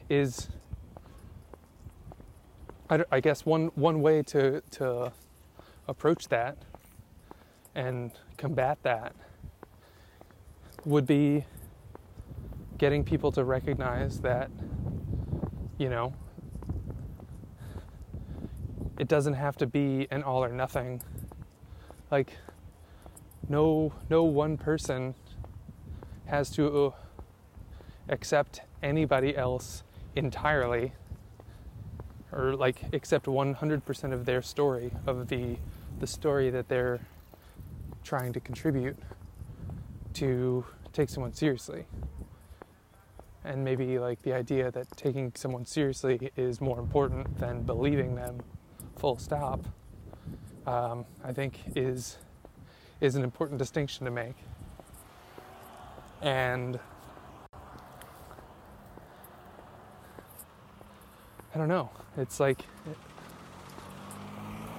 is 0.09 0.49
I, 2.89 3.03
I 3.11 3.19
guess 3.19 3.45
one 3.45 3.67
one 3.75 4.01
way 4.01 4.23
to 4.23 4.61
to 4.71 5.11
approach 5.87 6.27
that 6.29 6.57
and 7.75 8.11
combat 8.37 8.79
that 8.83 9.15
would 10.85 11.05
be 11.05 11.45
getting 12.77 13.03
people 13.03 13.31
to 13.33 13.43
recognize 13.43 14.21
that 14.21 14.49
you 15.77 15.89
know 15.89 16.13
it 18.97 19.07
doesn't 19.07 19.35
have 19.35 19.55
to 19.57 19.67
be 19.67 20.07
an 20.09 20.23
all 20.23 20.43
or 20.43 20.51
nothing. 20.51 21.01
Like 22.09 22.37
no 23.47 23.93
no 24.09 24.23
one 24.23 24.57
person 24.57 25.13
has 26.25 26.49
to 26.51 26.87
uh, 26.87 26.91
accept 28.07 28.61
anybody 28.81 29.37
else 29.37 29.83
entirely 30.15 30.93
or 32.31 32.55
like 32.55 32.81
accept 32.93 33.25
100% 33.25 34.13
of 34.13 34.25
their 34.25 34.41
story 34.41 34.91
of 35.05 35.27
the 35.27 35.57
the 35.99 36.07
story 36.07 36.49
that 36.49 36.69
they're 36.69 36.99
trying 38.03 38.31
to 38.31 38.39
contribute 38.39 38.97
to 40.13 40.63
take 40.93 41.09
someone 41.09 41.33
seriously 41.33 41.85
and 43.43 43.63
maybe 43.63 43.99
like 43.99 44.21
the 44.21 44.31
idea 44.31 44.71
that 44.71 44.89
taking 44.95 45.31
someone 45.35 45.65
seriously 45.65 46.31
is 46.37 46.61
more 46.61 46.79
important 46.79 47.37
than 47.37 47.63
believing 47.63 48.15
them 48.15 48.39
full 48.95 49.17
stop 49.17 49.65
um, 50.65 51.03
i 51.25 51.33
think 51.33 51.59
is 51.75 52.17
is 53.01 53.15
an 53.15 53.23
important 53.23 53.57
distinction 53.57 54.05
to 54.05 54.11
make. 54.11 54.35
And 56.21 56.79
I 61.53 61.57
don't 61.57 61.67
know. 61.67 61.89
It's 62.17 62.39
like 62.39 62.65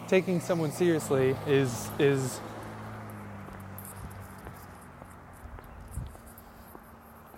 taking 0.07 0.41
someone 0.41 0.73
seriously 0.73 1.37
is 1.47 1.89
is 1.99 2.41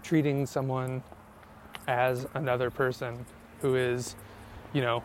treating 0.02 0.44
someone 0.44 1.02
as 1.88 2.26
another 2.34 2.70
person 2.70 3.24
who 3.62 3.76
is, 3.76 4.14
you 4.74 4.82
know, 4.82 5.02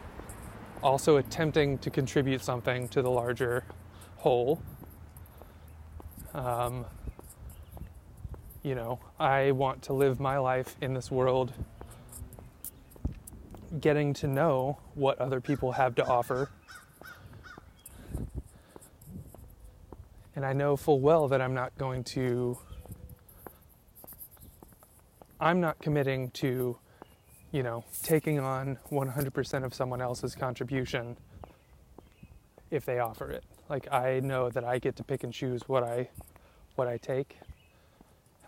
also 0.84 1.18
attempting 1.18 1.78
to 1.78 1.90
contribute 1.90 2.42
something 2.42 2.90
to 2.90 3.02
the 3.02 3.10
larger 3.10 3.64
whole. 4.18 4.62
Um, 6.34 6.86
you 8.64 8.76
know, 8.76 9.00
I 9.20 9.52
want 9.52 9.82
to 9.84 9.94
live 9.94 10.20
my 10.20 10.38
life 10.38 10.76
in 10.82 10.94
this 10.94 11.10
world 11.10 11.54
getting 13.80 14.14
to 14.16 14.28
know 14.28 14.80
what 14.94 15.20
other 15.20 15.42
people 15.42 15.74
have 15.74 15.96
to 15.96 16.06
offer. 16.06 16.50
And 20.36 20.46
I 20.46 20.54
know 20.54 20.78
full 20.78 21.00
well 21.00 21.28
that 21.30 21.42
I'm 21.42 21.54
not 21.54 21.78
going 21.78 22.04
to, 22.06 22.58
I'm 25.40 25.60
not 25.60 25.80
committing 25.80 26.30
to, 26.32 26.78
you 27.52 27.64
know, 27.64 27.84
taking 28.04 28.40
on 28.40 28.78
100% 28.92 29.64
of 29.64 29.74
someone 29.74 30.02
else's 30.02 30.36
contribution 30.36 31.18
if 32.70 32.86
they 32.86 33.00
offer 33.00 33.32
it. 33.32 33.44
Like 33.70 33.92
I 33.92 34.20
know 34.20 34.50
that 34.50 34.64
I 34.64 34.78
get 34.80 34.96
to 34.98 35.04
pick 35.04 35.24
and 35.24 35.34
choose 35.34 35.68
what 35.68 35.84
I, 35.84 36.10
what 36.76 36.88
I 36.88 36.98
take. 36.98 37.40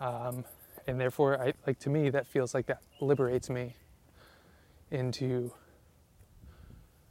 Um, 0.00 0.44
and 0.86 0.98
therefore, 0.98 1.40
I 1.40 1.52
like 1.66 1.78
to 1.80 1.90
me 1.90 2.10
that 2.10 2.26
feels 2.26 2.54
like 2.54 2.66
that 2.66 2.82
liberates 3.00 3.50
me 3.50 3.74
into 4.90 5.52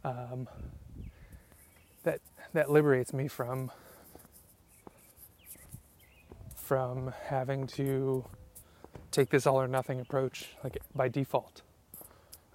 um, 0.04 0.48
that 2.04 2.20
that 2.54 2.72
liberates 2.72 3.14
me 3.14 3.28
from 3.28 3.72
from 6.56 7.14
having 7.26 7.66
to 7.66 8.26
take 9.12 9.30
this 9.30 9.48
all 9.48 9.60
or 9.60 9.68
nothing 9.68 10.00
approach 10.00 10.50
like 10.64 10.78
by 10.94 11.08
default. 11.08 11.64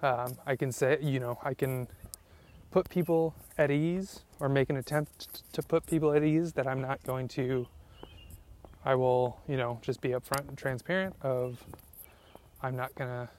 Um, 0.01 0.37
I 0.45 0.55
can 0.55 0.71
say, 0.71 0.97
you 1.01 1.19
know, 1.19 1.37
I 1.43 1.53
can 1.53 1.87
put 2.71 2.89
people 2.89 3.35
at 3.57 3.71
ease 3.71 4.21
or 4.39 4.49
make 4.49 4.69
an 4.69 4.77
attempt 4.77 5.43
to 5.53 5.61
put 5.61 5.85
people 5.85 6.13
at 6.13 6.23
ease 6.23 6.53
that 6.53 6.67
I'm 6.67 6.81
not 6.81 7.03
going 7.03 7.27
to. 7.29 7.67
I 8.83 8.95
will, 8.95 9.39
you 9.47 9.57
know, 9.57 9.79
just 9.81 9.99
be 9.99 10.09
upfront 10.09 10.47
and 10.47 10.57
transparent 10.57 11.15
of 11.21 11.65
I'm 12.61 12.75
not 12.75 12.93
gonna 12.95 13.29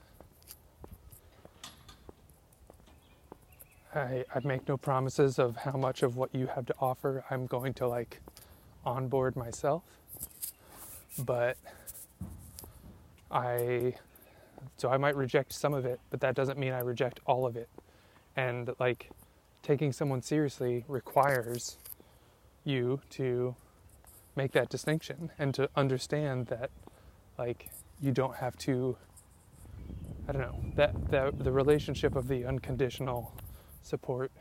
I, 3.97 4.25
I 4.33 4.39
make 4.43 4.67
no 4.67 4.77
promises 4.77 5.39
of 5.39 5.55
how 5.57 5.73
much 5.73 6.03
of 6.03 6.15
what 6.15 6.33
you 6.33 6.47
have 6.47 6.65
to 6.67 6.75
offer 6.79 7.23
I'm 7.29 7.47
going 7.47 7.73
to 7.75 7.87
like 7.87 8.21
onboard 8.85 9.35
myself. 9.35 9.83
But 11.19 11.57
I, 13.31 13.95
so 14.77 14.89
I 14.89 14.97
might 14.97 15.15
reject 15.15 15.51
some 15.53 15.73
of 15.73 15.85
it, 15.85 15.99
but 16.09 16.21
that 16.21 16.35
doesn't 16.35 16.59
mean 16.59 16.73
I 16.73 16.79
reject 16.79 17.19
all 17.25 17.45
of 17.45 17.57
it. 17.57 17.69
And 18.35 18.69
like 18.79 19.09
taking 19.63 19.91
someone 19.91 20.21
seriously 20.21 20.85
requires 20.87 21.77
you 22.63 23.01
to 23.09 23.55
make 24.35 24.51
that 24.51 24.69
distinction 24.69 25.31
and 25.39 25.53
to 25.55 25.69
understand 25.75 26.47
that 26.47 26.69
like 27.37 27.71
you 27.99 28.11
don't 28.11 28.35
have 28.35 28.55
to 28.57 28.95
I 30.27 30.33
don't 30.33 30.41
know 30.41 30.71
that, 30.75 31.09
that 31.11 31.43
the 31.43 31.51
relationship 31.51 32.15
of 32.15 32.27
the 32.27 32.45
unconditional 32.45 33.33
support 33.87 34.31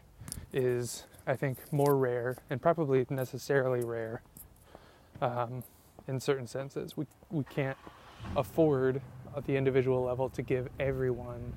is, 0.52 1.04
I 1.26 1.36
think, 1.36 1.58
more 1.72 1.96
rare 1.96 2.36
and 2.50 2.60
probably 2.60 3.06
necessarily 3.10 3.84
rare 3.84 4.22
um, 5.22 5.62
in 6.08 6.20
certain 6.20 6.46
senses. 6.46 6.96
We, 6.96 7.06
we 7.30 7.44
can't 7.44 7.78
afford 8.36 9.00
at 9.36 9.44
the 9.44 9.56
individual 9.56 10.02
level 10.02 10.28
to 10.30 10.42
give 10.42 10.68
everyone 10.80 11.52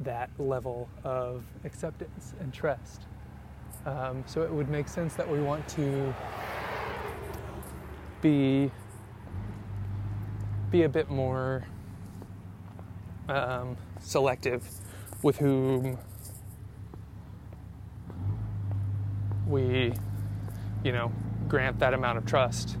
that 0.00 0.30
level 0.38 0.88
of 1.04 1.44
acceptance 1.64 2.34
and 2.40 2.52
trust. 2.52 3.02
Um, 3.86 4.24
so 4.26 4.42
it 4.42 4.50
would 4.50 4.68
make 4.68 4.88
sense 4.88 5.14
that 5.14 5.28
we 5.28 5.40
want 5.40 5.66
to 5.68 6.14
be 8.20 8.70
be 10.70 10.82
a 10.84 10.88
bit 10.88 11.10
more 11.10 11.64
um, 13.28 13.76
selective 14.00 14.68
with 15.22 15.38
whom 15.38 15.98
we, 19.50 19.92
you 20.84 20.92
know, 20.92 21.12
grant 21.48 21.78
that 21.80 21.92
amount 21.92 22.18
of 22.18 22.24
trust. 22.24 22.76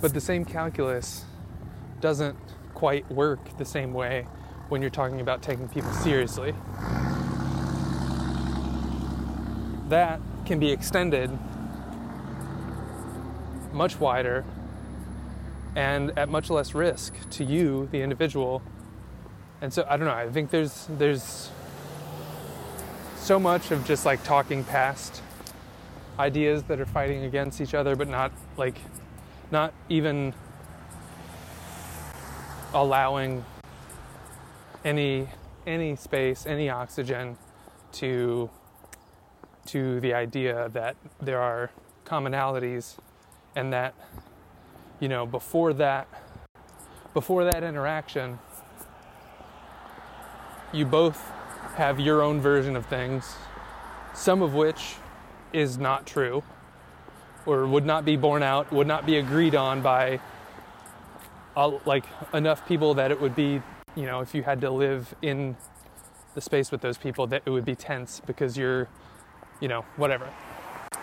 But 0.00 0.14
the 0.14 0.20
same 0.20 0.44
calculus 0.44 1.24
doesn't 2.00 2.38
quite 2.74 3.10
work 3.10 3.56
the 3.58 3.64
same 3.64 3.92
way 3.92 4.26
when 4.68 4.80
you're 4.80 4.90
talking 4.90 5.20
about 5.20 5.42
taking 5.42 5.68
people 5.68 5.92
seriously. 5.92 6.54
That 9.88 10.20
can 10.44 10.60
be 10.60 10.70
extended 10.70 11.36
much 13.72 13.98
wider 13.98 14.44
and 15.76 16.18
at 16.18 16.30
much 16.30 16.48
less 16.50 16.74
risk 16.74 17.14
to 17.30 17.44
you, 17.44 17.88
the 17.92 18.00
individual. 18.00 18.62
And 19.60 19.72
so 19.72 19.86
I 19.88 19.96
don't 19.96 20.08
know. 20.08 20.14
I 20.14 20.28
think 20.30 20.50
there's 20.50 20.88
there's 20.98 21.50
so 23.16 23.38
much 23.38 23.70
of 23.70 23.84
just 23.84 24.06
like 24.06 24.24
talking 24.24 24.64
past 24.64 25.22
ideas 26.18 26.62
that 26.64 26.80
are 26.80 26.86
fighting 26.86 27.24
against 27.24 27.60
each 27.60 27.74
other, 27.74 27.94
but 27.94 28.08
not 28.08 28.32
like 28.56 28.78
not 29.50 29.74
even 29.88 30.32
allowing 32.72 33.44
any 34.84 35.28
any 35.66 35.94
space, 35.94 36.46
any 36.46 36.70
oxygen 36.70 37.36
to 37.92 38.48
to 39.66 40.00
the 40.00 40.14
idea 40.14 40.70
that 40.72 40.96
there 41.20 41.40
are 41.40 41.70
commonalities 42.06 42.96
and 43.54 43.72
that 43.72 43.94
you 45.00 45.08
know, 45.08 45.26
before 45.26 45.72
that 45.74 46.08
before 47.14 47.44
that 47.44 47.64
interaction, 47.64 48.38
you 50.70 50.84
both 50.84 51.18
have 51.76 51.98
your 51.98 52.20
own 52.20 52.42
version 52.42 52.76
of 52.76 52.84
things, 52.84 53.36
some 54.12 54.42
of 54.42 54.52
which 54.52 54.96
is 55.54 55.78
not 55.78 56.06
true 56.06 56.42
or 57.46 57.66
would 57.66 57.86
not 57.86 58.04
be 58.04 58.16
borne 58.16 58.42
out, 58.42 58.70
would 58.70 58.86
not 58.86 59.06
be 59.06 59.16
agreed 59.16 59.54
on 59.54 59.80
by 59.80 60.20
like 61.86 62.04
enough 62.34 62.68
people 62.68 62.92
that 62.92 63.10
it 63.10 63.18
would 63.18 63.34
be, 63.34 63.62
you 63.94 64.04
know, 64.04 64.20
if 64.20 64.34
you 64.34 64.42
had 64.42 64.60
to 64.60 64.70
live 64.70 65.14
in 65.22 65.56
the 66.34 66.40
space 66.42 66.70
with 66.70 66.82
those 66.82 66.98
people 66.98 67.26
that 67.28 67.40
it 67.46 67.50
would 67.50 67.64
be 67.64 67.74
tense 67.74 68.20
because 68.26 68.58
you're, 68.58 68.88
you 69.60 69.68
know, 69.68 69.86
whatever. 69.96 70.28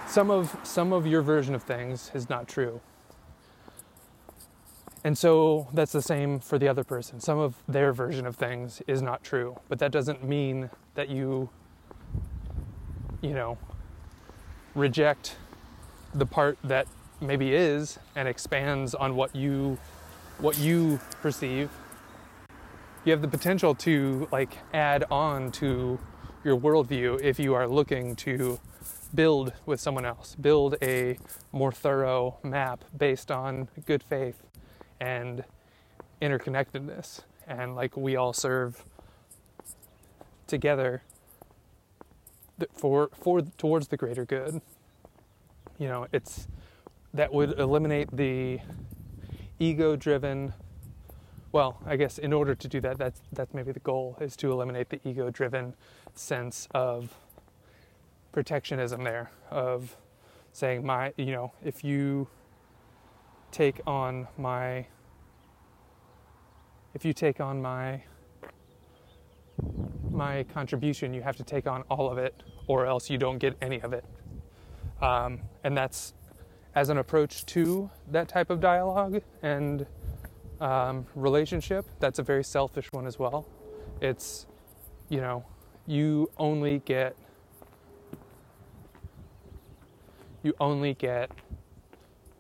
Some 0.08 0.30
of 0.30 0.56
some 0.62 0.94
of 0.94 1.08
your 1.08 1.24
version 1.24 1.56
of 1.56 1.64
things 1.64 2.12
is 2.14 2.30
not 2.30 2.48
true. 2.48 2.82
And 5.04 5.18
so 5.18 5.68
that's 5.74 5.92
the 5.92 6.02
same 6.02 6.40
for 6.40 6.58
the 6.58 6.68
other 6.68 6.84
person. 6.84 7.20
Some 7.20 7.38
of 7.38 7.56
their 7.68 7.92
version 7.92 8.26
of 8.26 8.38
things 8.38 8.82
is 8.88 9.02
not 9.02 9.24
true, 9.24 9.60
but 9.68 9.80
that 9.80 9.92
doesn't 9.92 10.24
mean 10.24 10.70
that 10.96 11.10
you, 11.10 11.50
you 13.22 13.32
know, 13.32 13.58
reject 14.76 15.36
the 16.14 16.26
part 16.26 16.58
that 16.64 16.88
maybe 17.20 17.54
is 17.54 18.00
and 18.16 18.28
expands 18.28 18.94
on 18.94 19.16
what 19.16 19.36
you 19.36 19.78
what 20.40 20.58
you 20.58 21.00
perceive 21.22 21.70
you 23.06 23.12
have 23.12 23.22
the 23.22 23.28
potential 23.28 23.76
to 23.76 24.28
like 24.32 24.58
add 24.74 25.04
on 25.12 25.52
to 25.52 26.00
your 26.44 26.58
worldview 26.60 27.22
if 27.22 27.40
you 27.40 27.54
are 27.54 27.68
looking 27.68 28.16
to 28.16 28.60
build 29.14 29.54
with 29.66 29.80
someone 29.80 30.06
else 30.06 30.36
build 30.36 30.76
a 30.82 31.18
more 31.52 31.72
thorough 31.72 32.38
map 32.44 32.84
based 32.98 33.32
on 33.32 33.68
good 33.86 34.04
faith 34.04 34.44
and 35.00 35.44
interconnectedness. 36.22 37.22
And 37.48 37.76
like 37.76 37.98
we 37.98 38.16
all 38.16 38.34
serve 38.34 38.84
together 40.48 41.02
for 42.74 43.10
for 43.14 43.42
towards 43.58 43.88
the 43.88 43.98
greater 43.98 44.26
good. 44.26 44.62
You 45.78 45.88
know 45.88 46.08
it's 46.12 46.48
that 47.14 47.34
would 47.34 47.60
eliminate 47.60 48.16
the 48.16 48.60
ego 49.60 49.96
driven 49.96 50.54
well, 51.54 51.80
I 51.86 51.98
guess 51.98 52.18
in 52.18 52.34
order 52.34 52.56
to 52.56 52.68
do 52.68 52.82
that, 52.82 52.98
that's 52.98 53.22
that's 53.32 53.54
maybe 53.54 53.72
the 53.72 53.80
goal 53.80 54.18
is 54.20 54.36
to 54.38 54.52
eliminate 54.52 54.90
the 54.90 55.00
ego-driven 55.08 55.76
sense 56.16 56.68
of 56.74 57.16
protectionism 58.32 59.04
there 59.04 59.30
of 59.52 59.96
saying 60.52 60.84
my 60.84 61.14
you 61.16 61.32
know 61.32 61.52
if 61.64 61.84
you 61.84 62.28
take 63.54 63.80
on 63.86 64.28
my 64.38 64.86
if 66.96 67.06
you 67.06 67.14
take 67.14 67.40
on 67.40 67.62
my 67.62 68.02
my 70.12 70.44
contribution 70.54 71.14
you 71.14 71.22
have 71.22 71.36
to 71.36 71.44
take 71.44 71.68
on 71.68 71.84
all 71.84 72.10
of 72.10 72.18
it 72.18 72.44
or 72.68 72.86
else 72.86 73.10
you 73.10 73.18
don't 73.18 73.38
get 73.38 73.56
any 73.62 73.80
of 73.82 73.94
it. 73.94 74.06
Um, 75.02 75.40
and 75.64 75.76
that's 75.78 76.14
as 76.76 76.90
an 76.90 76.98
approach 76.98 77.46
to 77.48 77.90
that 78.12 78.28
type 78.28 78.50
of 78.50 78.60
dialogue 78.60 79.22
and 79.42 79.86
um, 80.60 81.06
relationship 81.14 81.86
that's 82.00 82.20
a 82.20 82.24
very 82.24 82.44
selfish 82.44 82.92
one 82.92 83.06
as 83.06 83.20
well. 83.20 83.48
It's 84.02 84.48
you 85.10 85.22
know 85.22 85.46
you 85.86 86.32
only 86.38 86.80
get 86.80 87.16
you 90.42 90.54
only 90.60 90.94
get 90.96 91.32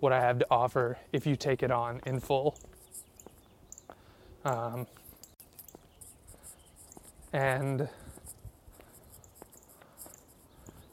what 0.03 0.11
I 0.11 0.19
have 0.19 0.37
to 0.37 0.45
offer 0.51 0.97
if 1.13 1.25
you 1.25 1.37
take 1.37 1.63
it 1.63 1.71
on 1.71 2.01
in 2.05 2.19
full. 2.19 2.59
Um, 4.43 4.85
and 7.31 7.87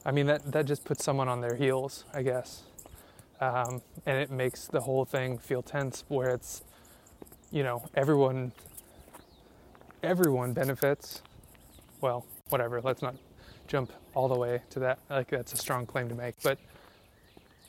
I 0.07 0.13
mean 0.13 0.27
that 0.27 0.53
that 0.53 0.65
just 0.65 0.85
puts 0.85 1.05
someone 1.05 1.27
on 1.27 1.41
their 1.41 1.57
heels, 1.57 2.05
I 2.15 2.23
guess, 2.23 2.63
um, 3.41 3.83
and 4.07 4.17
it 4.17 4.31
makes 4.31 4.69
the 4.69 4.83
whole 4.83 5.05
thing 5.05 5.39
feel 5.39 5.61
tense. 5.61 6.05
Where 6.07 6.31
it's, 6.31 6.63
you 7.51 7.65
know, 7.65 7.85
everyone 7.97 8.53
everyone 10.05 10.53
benefits. 10.53 11.21
Well, 12.01 12.25
whatever. 12.51 12.81
Let's 12.81 13.03
not 13.03 13.17
jump 13.67 13.93
all 14.15 14.29
the 14.29 14.39
way 14.39 14.63
to 14.71 14.79
that. 14.79 15.01
Like 15.11 15.31
that's 15.31 15.53
a 15.53 15.57
strong 15.57 15.85
claim 15.85 16.09
to 16.11 16.15
make, 16.15 16.37
but 16.45 16.61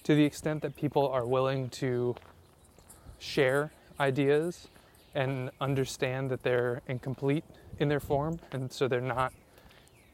to 0.03 0.15
the 0.15 0.23
extent 0.23 0.61
that 0.61 0.75
people 0.75 1.07
are 1.07 1.25
willing 1.25 1.69
to 1.69 2.15
share 3.19 3.71
ideas 3.99 4.67
and 5.13 5.51
understand 5.59 6.29
that 6.31 6.43
they're 6.43 6.81
incomplete 6.87 7.43
in 7.79 7.89
their 7.89 7.99
form 7.99 8.39
and 8.51 8.71
so 8.71 8.87
they're 8.87 9.01
not 9.01 9.33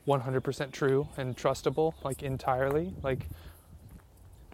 100% 0.08 0.72
true 0.72 1.08
and 1.18 1.36
trustable 1.36 1.94
like 2.04 2.24
entirely 2.24 2.94
like 3.04 3.28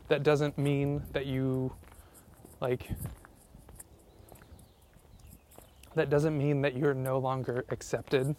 that 0.07 0.23
doesn't 0.23 0.57
mean 0.57 1.03
that 1.13 1.25
you 1.25 1.73
like 2.59 2.89
that 5.95 6.09
doesn't 6.09 6.37
mean 6.37 6.61
that 6.61 6.75
you're 6.75 6.93
no 6.93 7.17
longer 7.17 7.65
accepted 7.69 8.35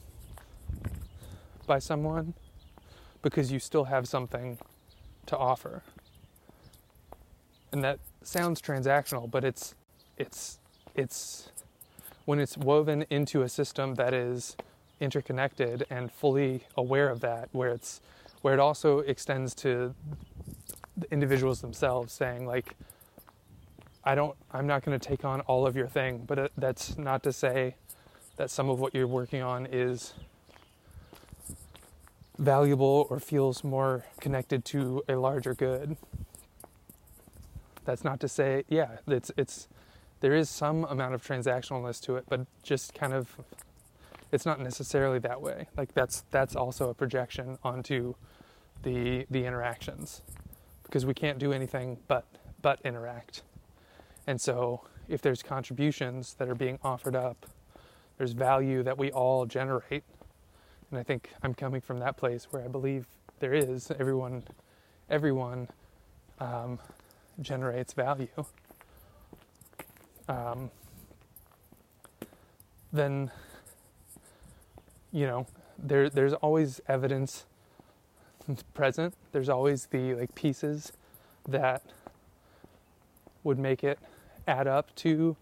by 1.66 1.78
someone 1.78 2.34
because 3.22 3.50
you 3.52 3.58
still 3.58 3.84
have 3.84 4.06
something 4.06 4.58
to 5.26 5.36
offer 5.36 5.82
and 7.74 7.82
that 7.82 7.98
sounds 8.22 8.62
transactional, 8.62 9.28
but 9.28 9.44
it's 9.44 9.74
it's 10.16 10.60
it's 10.94 11.50
when 12.24 12.38
it's 12.38 12.56
woven 12.56 13.04
into 13.10 13.42
a 13.42 13.48
system 13.48 13.96
that 13.96 14.14
is 14.14 14.56
interconnected 15.00 15.84
and 15.90 16.10
fully 16.12 16.62
aware 16.76 17.08
of 17.08 17.18
that, 17.20 17.48
where 17.50 17.70
it's 17.70 18.00
where 18.42 18.54
it 18.54 18.60
also 18.60 19.00
extends 19.00 19.56
to 19.56 19.92
the 20.96 21.10
individuals 21.10 21.60
themselves, 21.60 22.12
saying 22.12 22.46
like, 22.46 22.76
I 24.04 24.14
don't, 24.14 24.36
I'm 24.52 24.68
not 24.68 24.84
going 24.84 24.98
to 24.98 25.08
take 25.08 25.24
on 25.24 25.40
all 25.42 25.66
of 25.66 25.74
your 25.74 25.88
thing, 25.88 26.22
but 26.24 26.38
it, 26.38 26.52
that's 26.56 26.96
not 26.96 27.24
to 27.24 27.32
say 27.32 27.74
that 28.36 28.50
some 28.50 28.70
of 28.70 28.78
what 28.78 28.94
you're 28.94 29.08
working 29.08 29.42
on 29.42 29.66
is 29.66 30.14
valuable 32.38 33.08
or 33.10 33.18
feels 33.18 33.64
more 33.64 34.04
connected 34.20 34.64
to 34.66 35.02
a 35.08 35.16
larger 35.16 35.54
good. 35.54 35.96
That's 37.84 38.04
not 38.04 38.20
to 38.20 38.28
say, 38.28 38.64
yeah, 38.68 38.98
it's 39.06 39.30
it's 39.36 39.68
there 40.20 40.34
is 40.34 40.48
some 40.48 40.84
amount 40.84 41.14
of 41.14 41.22
transactionalness 41.22 42.00
to 42.02 42.16
it, 42.16 42.24
but 42.28 42.46
just 42.62 42.94
kind 42.94 43.12
of 43.12 43.36
it's 44.32 44.46
not 44.46 44.60
necessarily 44.60 45.18
that 45.20 45.40
way. 45.40 45.68
Like 45.76 45.94
that's 45.94 46.24
that's 46.30 46.56
also 46.56 46.90
a 46.90 46.94
projection 46.94 47.58
onto 47.62 48.14
the 48.82 49.26
the 49.30 49.44
interactions 49.44 50.22
because 50.84 51.06
we 51.06 51.14
can't 51.14 51.38
do 51.38 51.52
anything 51.52 51.98
but 52.08 52.24
but 52.62 52.80
interact. 52.84 53.42
And 54.26 54.40
so 54.40 54.82
if 55.08 55.20
there's 55.20 55.42
contributions 55.42 56.34
that 56.34 56.48
are 56.48 56.54
being 56.54 56.78
offered 56.82 57.14
up, 57.14 57.46
there's 58.16 58.32
value 58.32 58.82
that 58.82 58.96
we 58.96 59.10
all 59.12 59.44
generate. 59.44 60.04
And 60.90 60.98
I 60.98 61.02
think 61.02 61.30
I'm 61.42 61.54
coming 61.54 61.80
from 61.80 61.98
that 61.98 62.16
place 62.16 62.48
where 62.50 62.64
I 62.64 62.68
believe 62.68 63.06
there 63.40 63.52
is 63.52 63.90
everyone 63.98 64.44
everyone 65.10 65.68
um, 66.40 66.78
generates 67.40 67.92
value, 67.92 68.44
um, 70.28 70.70
then 72.92 73.30
you 75.12 75.26
know 75.26 75.46
there 75.78 76.08
there's 76.08 76.32
always 76.34 76.80
evidence 76.88 77.44
present. 78.74 79.14
There's 79.32 79.48
always 79.48 79.86
the 79.86 80.14
like 80.14 80.34
pieces 80.34 80.92
that 81.48 81.82
would 83.42 83.58
make 83.58 83.84
it 83.84 83.98
add 84.46 84.66
up 84.66 84.94
to 84.96 85.36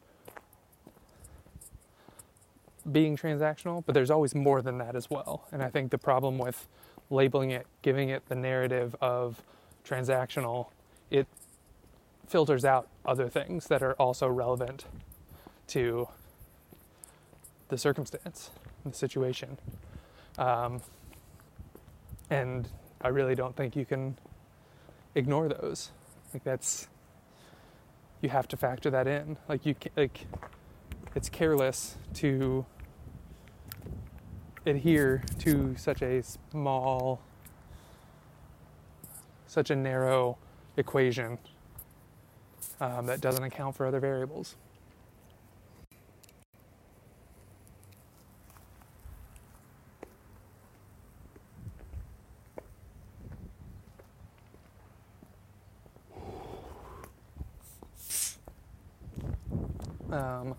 being 2.90 3.16
transactional, 3.16 3.84
but 3.84 3.94
there's 3.94 4.10
always 4.10 4.34
more 4.34 4.60
than 4.60 4.78
that 4.78 4.96
as 4.96 5.08
well. 5.08 5.46
And 5.52 5.62
I 5.62 5.68
think 5.68 5.90
the 5.90 5.98
problem 5.98 6.38
with 6.38 6.66
labeling 7.10 7.50
it, 7.50 7.66
giving 7.82 8.08
it 8.08 8.28
the 8.28 8.34
narrative 8.34 8.96
of 9.00 9.42
transactional, 9.84 10.66
it 11.10 11.26
filters 12.32 12.64
out 12.64 12.88
other 13.04 13.28
things 13.28 13.66
that 13.66 13.82
are 13.82 13.92
also 13.94 14.26
relevant 14.26 14.86
to 15.66 16.08
the 17.68 17.76
circumstance, 17.76 18.50
the 18.86 18.92
situation. 18.94 19.58
Um, 20.38 20.80
and 22.30 22.66
I 23.02 23.08
really 23.08 23.34
don't 23.34 23.54
think 23.54 23.76
you 23.76 23.84
can 23.84 24.16
ignore 25.14 25.46
those. 25.46 25.90
Like 26.32 26.42
that's 26.42 26.88
you 28.22 28.30
have 28.30 28.48
to 28.48 28.56
factor 28.56 28.88
that 28.88 29.06
in. 29.06 29.36
Like 29.46 29.66
you 29.66 29.74
like 29.94 30.24
it's 31.14 31.28
careless 31.28 31.96
to 32.14 32.64
adhere 34.64 35.22
to 35.40 35.76
such 35.76 36.00
a 36.00 36.22
small 36.22 37.20
such 39.46 39.68
a 39.68 39.76
narrow 39.76 40.38
equation 40.78 41.36
um, 42.82 43.06
that 43.06 43.20
doesn't 43.20 43.44
account 43.44 43.76
for 43.76 43.86
other 43.86 44.00
variables. 44.00 44.56
Um, 60.10 60.54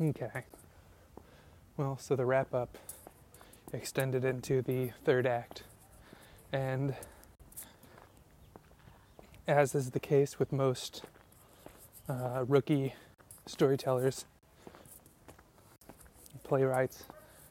okay. 0.00 0.44
Well, 1.76 1.98
so 1.98 2.14
the 2.14 2.24
wrap 2.24 2.54
up 2.54 2.78
extended 3.72 4.24
into 4.24 4.62
the 4.62 4.90
third 5.04 5.26
act. 5.26 5.62
And 6.52 6.94
as 9.46 9.74
is 9.74 9.90
the 9.90 10.00
case 10.00 10.38
with 10.38 10.52
most 10.52 11.02
uh, 12.08 12.44
rookie 12.46 12.94
storytellers, 13.46 14.24
playwrights, 16.42 17.04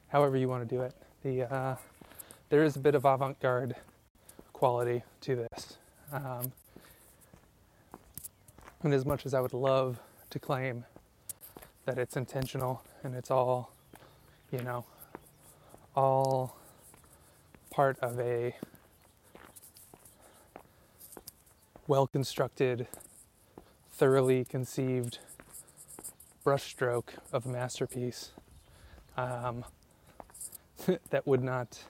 however 0.10 0.38
you 0.38 0.50
want 0.50 0.68
to 0.68 0.76
do 0.76 0.82
it, 0.82 0.94
the 1.24 1.44
uh, 1.54 1.76
there 2.50 2.64
is 2.64 2.76
a 2.76 2.80
bit 2.80 2.96
of 2.96 3.06
avant-garde 3.06 3.76
quality 4.54 5.04
to 5.22 5.36
this. 5.36 5.78
Um, 6.12 6.52
and 8.82 8.94
as 8.94 9.06
much 9.06 9.26
as 9.26 9.34
I 9.34 9.40
would 9.40 9.54
love 9.54 10.00
to 10.32 10.40
claim 10.40 10.86
that 11.86 11.98
it's 11.98 12.18
intentional 12.18 12.82
and 13.04 13.16
it's 13.16 13.30
all, 13.30 13.72
you 14.52 14.62
know, 14.62 14.86
all 15.96 16.56
part 17.70 17.98
of 18.00 18.20
a 18.20 18.56
well 21.88 22.08
constructed, 22.08 22.88
thoroughly 23.92 24.46
conceived 24.46 25.20
brushstroke 26.46 27.10
of 27.34 27.46
a 27.46 27.50
masterpiece 27.50 28.32
um, 29.18 29.66
that 31.10 31.28
would 31.28 31.44
not 31.44 31.84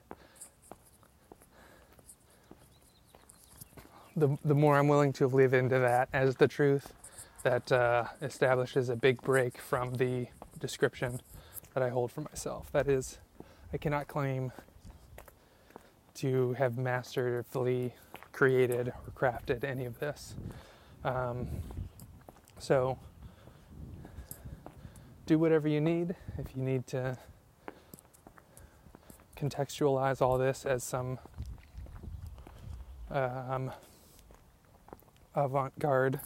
the 4.16 4.38
the 4.44 4.56
more 4.56 4.78
I'm 4.78 4.88
willing 4.88 5.14
to 5.14 5.28
live 5.28 5.54
into 5.54 5.80
that 5.80 6.10
as 6.14 6.36
the 6.36 6.48
truth, 6.48 6.94
that 7.44 7.72
uh, 7.72 8.06
establishes 8.22 8.90
a 8.90 8.96
big 8.96 9.22
break 9.22 9.58
from 9.58 9.94
the 9.96 10.28
description 10.60 11.22
that 11.74 11.84
I 11.84 11.90
hold 11.90 12.12
for 12.12 12.22
myself. 12.22 12.72
That 12.72 12.88
is, 12.88 13.20
I 13.72 13.78
cannot 13.78 14.08
claim 14.08 14.52
to 16.16 16.54
have 16.54 16.78
masterfully 16.78 17.94
created 18.32 18.88
or 18.88 19.12
crafted 19.16 19.64
any 19.64 19.86
of 19.86 20.00
this. 20.00 20.36
Um, 21.04 21.48
so, 22.58 22.98
do 25.28 25.38
whatever 25.38 25.68
you 25.68 25.80
need. 25.80 26.16
If 26.40 26.56
you 26.56 26.64
need 26.64 26.88
to 26.88 27.18
contextualize 29.38 30.20
all 30.20 30.40
this 30.40 30.66
as 30.66 30.84
some 30.84 31.20
um, 33.12 33.72
avant 35.36 35.78
garde 35.78 36.20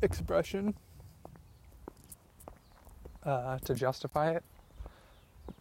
expression 0.00 0.74
uh, 3.24 3.58
to 3.58 3.74
justify 3.74 4.30
it, 4.30 4.42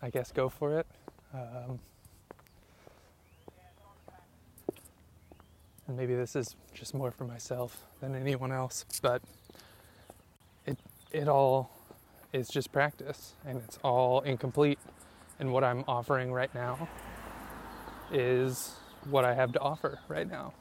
I 0.02 0.10
guess 0.10 0.32
go 0.32 0.50
for 0.50 0.80
it. 0.80 0.88
Um, 1.34 1.80
and 5.88 5.98
maybe 5.98 6.16
this 6.16 6.36
is 6.36 6.56
just 6.74 6.94
more 6.94 7.12
for 7.12 7.26
myself 7.26 7.86
than 8.02 8.16
anyone 8.16 8.52
else, 8.52 8.86
but 9.02 9.22
it 10.66 10.78
it 11.12 11.28
all 11.28 11.72
is 12.34 12.50
just 12.50 12.72
practice 12.72 13.34
and 13.46 13.62
it's 13.64 13.80
all 13.84 14.22
incomplete. 14.22 14.80
And 15.40 15.52
what 15.52 15.64
I'm 15.64 15.84
offering 15.88 16.32
right 16.32 16.54
now 16.54 16.88
is 18.12 18.76
what 19.10 19.26
I 19.26 19.34
have 19.34 19.52
to 19.54 19.60
offer 19.60 20.00
right 20.08 20.30
now. 20.30 20.54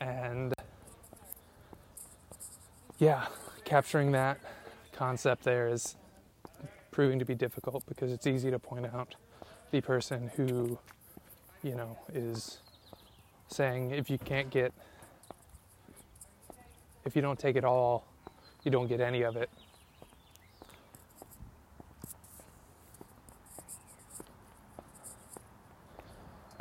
And 0.00 0.54
yeah, 2.98 3.26
capturing 3.64 4.12
that 4.12 4.38
concept 4.92 5.44
there 5.44 5.68
is 5.68 5.96
proving 6.96 7.18
to 7.18 7.26
be 7.26 7.34
difficult 7.34 7.84
because 7.86 8.10
it's 8.10 8.26
easy 8.26 8.50
to 8.50 8.58
point 8.58 8.86
out 8.86 9.16
the 9.70 9.82
person 9.82 10.30
who, 10.34 10.78
you 11.62 11.74
know, 11.74 11.94
is 12.14 12.60
saying 13.48 13.90
if 13.90 14.08
you 14.08 14.16
can't 14.16 14.48
get, 14.48 14.72
if 17.04 17.14
you 17.14 17.20
don't 17.20 17.38
take 17.38 17.54
it 17.54 17.66
all, 17.66 18.06
you 18.64 18.70
don't 18.70 18.86
get 18.86 18.98
any 18.98 19.20
of 19.20 19.36
it. 19.36 19.50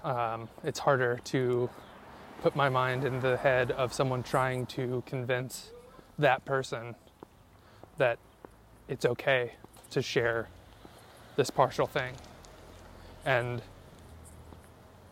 Um, 0.04 0.50
it's 0.66 0.80
harder 0.80 1.18
to 1.24 1.70
put 2.42 2.58
my 2.58 2.68
mind 2.68 3.06
in 3.06 3.22
the 3.22 3.38
head 3.38 3.72
of 3.72 3.94
someone 3.94 4.22
trying 4.22 4.66
to 4.66 5.02
convince 5.06 5.72
that 6.20 6.44
person 6.44 6.94
that 7.98 8.20
it's 8.90 9.06
okay 9.06 9.54
to 9.96 10.02
share 10.02 10.50
this 11.38 11.50
partial 11.50 11.88
thing. 11.88 12.14
And, 13.26 13.62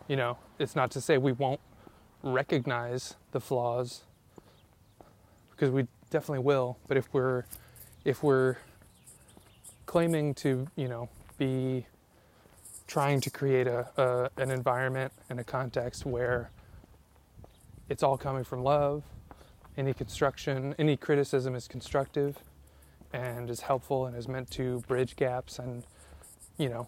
you 0.09 0.17
know, 0.17 0.37
it's 0.59 0.75
not 0.75 0.91
to 0.91 1.01
say 1.01 1.17
we 1.17 1.31
won't 1.31 1.61
recognize 2.21 3.15
the 3.31 3.39
flaws 3.39 4.01
because 5.51 5.71
we 5.71 5.87
definitely 6.09 6.43
will, 6.43 6.77
but 6.87 6.97
if 6.97 7.07
we're 7.13 7.45
if 8.03 8.21
we're 8.23 8.57
claiming 9.85 10.33
to, 10.33 10.67
you 10.75 10.89
know, 10.89 11.07
be 11.37 11.85
trying 12.85 13.21
to 13.21 13.29
create 13.29 13.67
a, 13.67 13.87
a 13.95 14.41
an 14.41 14.51
environment 14.51 15.13
and 15.29 15.39
a 15.39 15.45
context 15.45 16.05
where 16.05 16.51
it's 17.87 18.03
all 18.03 18.17
coming 18.17 18.43
from 18.43 18.63
love. 18.63 19.03
Any 19.77 19.93
construction, 19.93 20.75
any 20.77 20.97
criticism 20.97 21.55
is 21.55 21.69
constructive 21.69 22.37
and 23.13 23.49
is 23.49 23.61
helpful 23.61 24.05
and 24.05 24.15
is 24.15 24.27
meant 24.27 24.49
to 24.51 24.79
bridge 24.87 25.15
gaps 25.15 25.59
and 25.59 25.83
you 26.57 26.67
know 26.67 26.87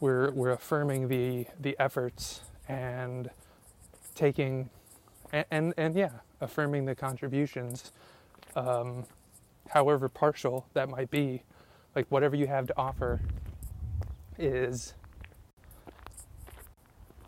we're 0.00 0.30
we're 0.32 0.50
affirming 0.50 1.08
the 1.08 1.46
the 1.60 1.76
efforts 1.78 2.42
and 2.68 3.30
taking 4.14 4.70
and 5.32 5.44
and, 5.50 5.74
and 5.76 5.94
yeah 5.94 6.10
affirming 6.40 6.84
the 6.84 6.94
contributions 6.94 7.92
um, 8.54 9.04
however 9.70 10.08
partial 10.08 10.66
that 10.74 10.88
might 10.88 11.10
be 11.10 11.42
like 11.94 12.06
whatever 12.10 12.36
you 12.36 12.46
have 12.46 12.66
to 12.66 12.76
offer 12.76 13.20
is 14.38 14.94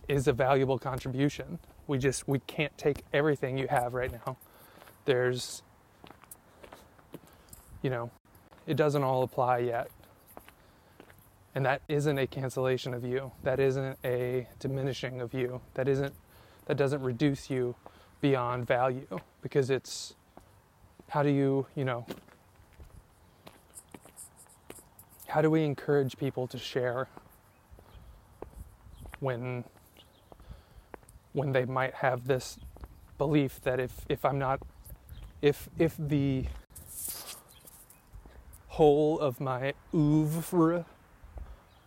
is 0.08 0.28
a 0.28 0.32
valuable 0.32 0.78
contribution 0.78 1.58
we 1.88 1.98
just 1.98 2.28
we 2.28 2.38
can't 2.40 2.76
take 2.78 3.02
everything 3.12 3.58
you 3.58 3.66
have 3.66 3.94
right 3.94 4.12
now. 4.12 4.36
There's 5.06 5.62
you 7.82 7.90
know, 7.90 8.10
it 8.66 8.76
doesn't 8.76 9.02
all 9.02 9.22
apply 9.22 9.58
yet. 9.58 9.90
And 11.54 11.64
that 11.66 11.82
isn't 11.88 12.18
a 12.18 12.26
cancellation 12.26 12.94
of 12.94 13.04
you. 13.04 13.32
That 13.42 13.58
isn't 13.58 13.98
a 14.04 14.46
diminishing 14.58 15.20
of 15.20 15.34
you. 15.34 15.60
That 15.74 15.88
isn't 15.88 16.14
that 16.66 16.76
doesn't 16.76 17.02
reduce 17.02 17.48
you 17.48 17.74
beyond 18.20 18.66
value 18.66 19.06
because 19.40 19.70
it's 19.70 20.14
how 21.08 21.22
do 21.22 21.30
you, 21.30 21.66
you 21.74 21.84
know, 21.84 22.04
how 25.28 25.40
do 25.40 25.50
we 25.50 25.64
encourage 25.64 26.18
people 26.18 26.46
to 26.46 26.58
share 26.58 27.08
when 29.20 29.64
when 31.32 31.52
they 31.52 31.64
might 31.64 31.94
have 31.94 32.26
this 32.26 32.58
belief 33.16 33.60
that 33.62 33.78
if, 33.78 33.92
if 34.08 34.24
I'm 34.24 34.38
not, 34.38 34.60
if, 35.42 35.68
if 35.78 35.94
the 35.98 36.46
whole 38.78 39.18
of 39.18 39.40
my 39.40 39.74
oeuvre, 39.92 40.86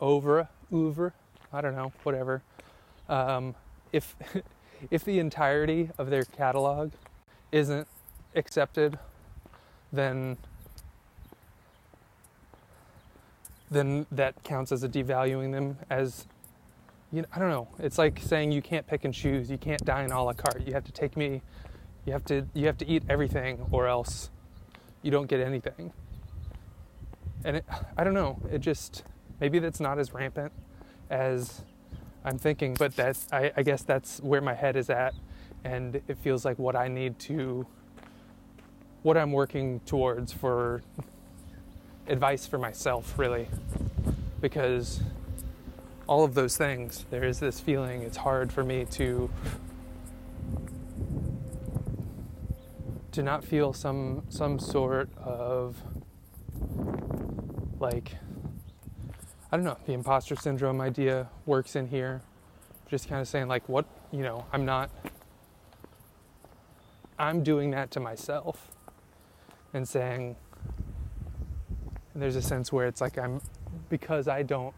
over, 0.02 0.50
oeuvre, 0.74 1.14
I 1.54 1.62
don't 1.62 1.74
know, 1.74 1.94
whatever, 2.04 2.42
um, 3.08 3.56
if, 3.94 4.14
if 4.92 5.06
the 5.06 5.18
entirety 5.18 5.90
of 5.98 6.10
their 6.10 6.26
catalog 6.26 6.92
isn't 7.54 7.88
accepted, 8.36 9.00
then 9.94 10.38
then 13.70 14.06
that 14.12 14.44
counts 14.44 14.74
as 14.74 14.84
a 14.84 14.90
devaluing 14.90 15.54
them 15.54 15.78
as 15.90 16.28
you 17.14 17.22
know, 17.22 17.28
I 17.34 17.40
don't 17.40 17.50
know. 17.50 17.70
It's 17.80 17.98
like 17.98 18.20
saying 18.20 18.52
you 18.52 18.62
can't 18.62 18.86
pick 18.86 19.06
and 19.06 19.14
choose. 19.14 19.50
You 19.50 19.58
can't 19.58 19.84
dine 19.86 20.12
a 20.12 20.22
la 20.22 20.34
carte. 20.34 20.68
You 20.68 20.74
have 20.74 20.84
to 20.86 20.92
take 20.92 21.16
me. 21.16 21.42
You 22.06 22.12
have 22.12 22.26
to. 22.26 22.46
You 22.54 22.66
have 22.68 22.78
to 22.80 22.88
eat 22.88 23.04
everything, 23.10 23.66
or 23.72 23.88
else 23.88 24.30
you 25.02 25.12
don't 25.12 25.28
get 25.28 25.40
anything. 25.40 25.94
And 27.44 27.58
it, 27.58 27.66
I 27.98 28.04
don't 28.04 28.14
know. 28.14 28.40
It 28.52 28.60
just 28.60 29.04
maybe 29.40 29.60
that's 29.60 29.80
not 29.80 30.00
as 30.00 30.14
rampant 30.14 30.52
as 31.10 31.62
I'm 32.24 32.38
thinking, 32.38 32.76
but 32.76 32.96
that's. 32.96 33.28
I, 33.32 33.52
I 33.56 33.64
guess 33.64 33.82
that's 33.84 34.20
where 34.20 34.42
my 34.42 34.54
head 34.54 34.76
is 34.76 34.90
at, 34.90 35.14
and 35.64 35.96
it 36.08 36.18
feels 36.20 36.46
like 36.46 36.60
what 36.60 36.76
I 36.76 36.88
need 36.88 37.20
to. 37.20 37.66
What 39.04 39.18
I'm 39.18 39.32
working 39.32 39.80
towards 39.82 40.32
for 40.32 40.84
advice 42.08 42.46
for 42.46 42.60
myself, 42.60 43.18
really, 43.18 43.48
because 44.40 45.02
all 46.08 46.24
of 46.24 46.36
those 46.36 46.56
things, 46.56 47.06
there 47.10 47.24
is 47.24 47.40
this 47.40 47.60
feeling 47.60 48.04
it's 48.04 48.18
hard 48.18 48.52
for 48.52 48.64
me 48.64 48.86
to 48.92 49.30
to 53.12 53.24
not 53.24 53.44
feel 53.44 53.74
some 53.74 54.24
some 54.30 54.60
sort 54.60 55.10
of 55.18 55.82
like 57.82 58.16
I 59.52 59.58
don't 59.58 59.66
know, 59.66 59.78
the 59.86 59.94
imposter 59.94 60.36
syndrome 60.36 60.80
idea 60.80 61.28
works 61.46 61.76
in 61.76 61.88
here. 61.88 62.22
Just 62.88 63.10
kind 63.10 63.20
of 63.20 63.28
saying 63.28 63.48
like 63.48 63.68
what, 63.68 63.86
you 64.12 64.22
know, 64.22 64.46
I'm 64.54 64.66
not 64.66 64.90
I'm 67.20 67.44
doing 67.44 67.72
that 67.72 67.92
to 67.92 68.00
myself 68.00 68.72
and 69.74 69.88
saying 69.88 70.36
and 72.14 72.22
there's 72.22 72.36
a 72.36 72.42
sense 72.42 72.72
where 72.72 72.88
it's 72.88 73.02
like 73.02 73.18
I'm 73.18 73.42
because 73.90 74.28
I 74.28 74.44
don't 74.44 74.74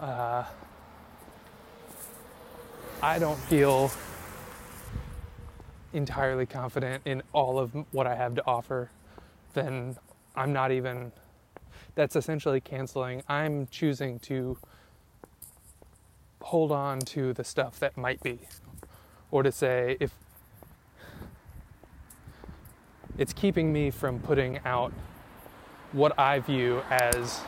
uh, 0.00 0.44
I 3.02 3.18
don't 3.18 3.38
feel 3.38 3.90
entirely 5.92 6.46
confident 6.46 7.02
in 7.04 7.22
all 7.32 7.58
of 7.58 7.72
what 7.92 8.06
I 8.06 8.14
have 8.14 8.34
to 8.36 8.46
offer, 8.46 8.90
then 9.54 9.96
I'm 10.36 10.52
not 10.52 10.72
even, 10.72 11.12
that's 11.98 12.14
essentially 12.14 12.60
canceling. 12.60 13.24
I'm 13.28 13.66
choosing 13.72 14.20
to 14.20 14.56
hold 16.40 16.70
on 16.70 17.00
to 17.00 17.32
the 17.32 17.42
stuff 17.42 17.80
that 17.80 17.96
might 17.96 18.22
be, 18.22 18.38
or 19.32 19.42
to 19.42 19.50
say, 19.50 19.96
if 19.98 20.12
it's 23.18 23.32
keeping 23.32 23.72
me 23.72 23.90
from 23.90 24.20
putting 24.20 24.60
out 24.64 24.92
what 25.90 26.16
I 26.16 26.38
view 26.38 26.82
as 26.88 27.40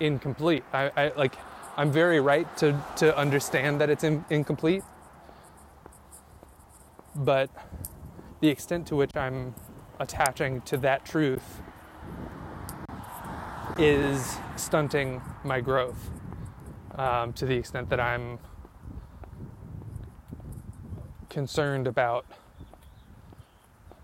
incomplete. 0.00 0.64
I, 0.72 0.90
I 0.96 1.12
like 1.16 1.36
I'm 1.76 1.92
very 1.92 2.18
right 2.18 2.56
to, 2.56 2.76
to 2.96 3.16
understand 3.16 3.80
that 3.80 3.88
it's 3.88 4.02
in, 4.02 4.24
incomplete. 4.30 4.82
But 7.14 7.50
the 8.40 8.48
extent 8.48 8.88
to 8.88 8.96
which 8.96 9.14
I'm 9.14 9.54
attaching 10.00 10.60
to 10.62 10.76
that 10.78 11.04
truth 11.04 11.60
is 13.78 14.36
stunting 14.56 15.20
my 15.42 15.60
growth 15.60 16.10
um, 16.96 17.32
to 17.32 17.46
the 17.46 17.56
extent 17.56 17.88
that 17.90 18.00
I'm 18.00 18.38
concerned 21.28 21.86
about. 21.86 22.24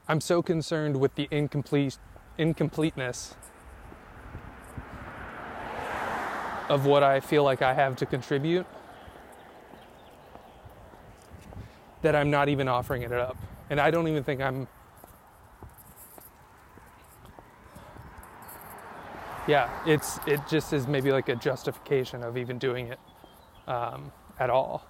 I'm 0.09 0.20
so 0.20 0.42
concerned 0.42 0.98
with 0.98 1.14
the 1.14 1.28
incomplete 1.30 1.98
incompleteness 2.36 3.34
of 6.68 6.86
what 6.86 7.02
I 7.02 7.20
feel 7.20 7.44
like 7.44 7.62
I 7.62 7.74
have 7.74 7.97
to 7.97 8.06
contribute 8.06 8.66
that 12.02 12.16
I'm 12.16 12.30
not 12.30 12.48
even 12.48 12.66
offering 12.66 13.02
it 13.02 13.12
up. 13.12 13.36
And 13.68 13.80
I 13.80 13.90
don't 13.90 14.09
even 14.09 14.24
think 14.24 14.40
I'm 14.40 14.66
yeah, 19.47 19.71
it's 19.87 20.19
it 20.27 20.41
just 20.49 20.73
is 20.73 20.87
maybe 20.87 21.12
like 21.12 21.29
a 21.29 21.37
justification 21.37 22.23
of 22.23 22.37
even 22.37 22.59
doing 22.59 22.89
it 22.89 22.99
um, 23.67 24.12
at 24.39 24.51
all. 24.51 24.87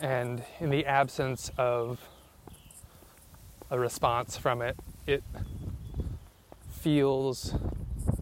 And 0.00 0.44
in 0.60 0.70
the 0.70 0.86
absence 0.86 1.50
of 1.58 2.00
a 3.70 3.78
response 3.78 4.36
from 4.36 4.62
it, 4.62 4.76
it 5.06 5.22
feels 6.70 7.54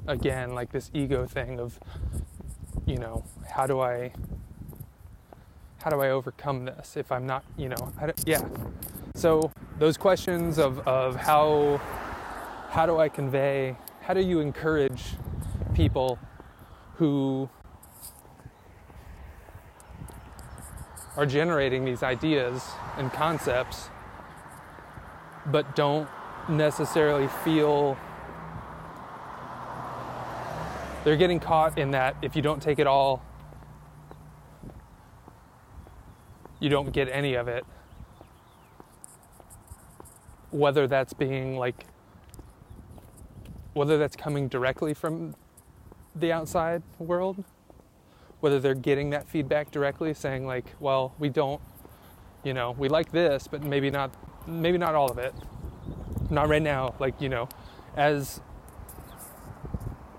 again 0.07 0.55
like 0.55 0.73
this 0.73 0.91
ego 0.95 1.27
thing 1.27 1.61
of 1.61 1.79
you 2.87 2.97
know, 2.97 3.25
how 3.49 3.67
do 3.67 3.81
I 3.81 4.13
how 5.83 5.91
do 5.91 6.01
I 6.01 6.11
overcome 6.11 6.65
this 6.65 6.97
if 6.97 7.13
I'm 7.13 7.27
not, 7.27 7.45
you 7.57 7.69
know, 7.69 7.93
yeah. 8.25 8.43
So 9.15 9.51
those 9.79 9.97
questions 9.97 10.59
of, 10.59 10.87
of 10.87 11.17
how 11.17 11.81
how 12.71 12.87
do 12.87 12.99
I 12.99 13.09
convey, 13.09 13.77
how 14.07 14.15
do 14.15 14.21
you 14.21 14.39
encourage 14.39 15.03
people 15.75 16.17
who 16.95 17.51
are 21.17 21.27
generating 21.27 21.85
these 21.85 22.05
ideas 22.05 22.63
and 22.99 23.13
concepts 23.13 23.89
but 25.47 25.75
don't 25.75 26.09
necessarily 26.49 27.27
feel 27.43 27.99
they're 31.03 31.17
getting 31.17 31.41
caught 31.41 31.77
in 31.77 31.91
that 31.91 32.17
if 32.23 32.37
you 32.37 32.43
don't 32.43 32.63
take 32.63 32.79
it 32.79 32.87
all, 32.87 33.21
you 36.61 36.69
don't 36.69 36.93
get 36.93 37.09
any 37.09 37.35
of 37.35 37.49
it. 37.49 37.67
Whether 40.53 40.87
that's 40.87 41.13
being 41.13 41.57
like, 41.57 41.87
whether 43.77 43.99
that's 43.99 44.17
coming 44.17 44.49
directly 44.49 44.95
from 44.95 45.35
the 46.15 46.33
outside 46.33 46.83
world, 46.99 47.45
whether 48.41 48.59
they're 48.59 48.75
getting 48.75 49.11
that 49.11 49.29
feedback 49.29 49.71
directly, 49.71 50.15
saying 50.15 50.47
like, 50.47 50.65
well, 50.81 51.15
we 51.19 51.29
don't, 51.29 51.61
you 52.43 52.55
know, 52.55 52.75
we 52.79 52.89
like 52.89 53.13
this, 53.13 53.47
but 53.47 53.63
maybe 53.63 53.91
not, 53.91 54.11
maybe 54.47 54.79
not 54.79 54.95
all 54.95 55.11
of 55.11 55.19
it. 55.19 55.35
Not 56.31 56.49
right 56.49 56.63
now. 56.63 56.95
Like, 56.99 57.21
you 57.21 57.29
know, 57.29 57.51
as 57.99 58.41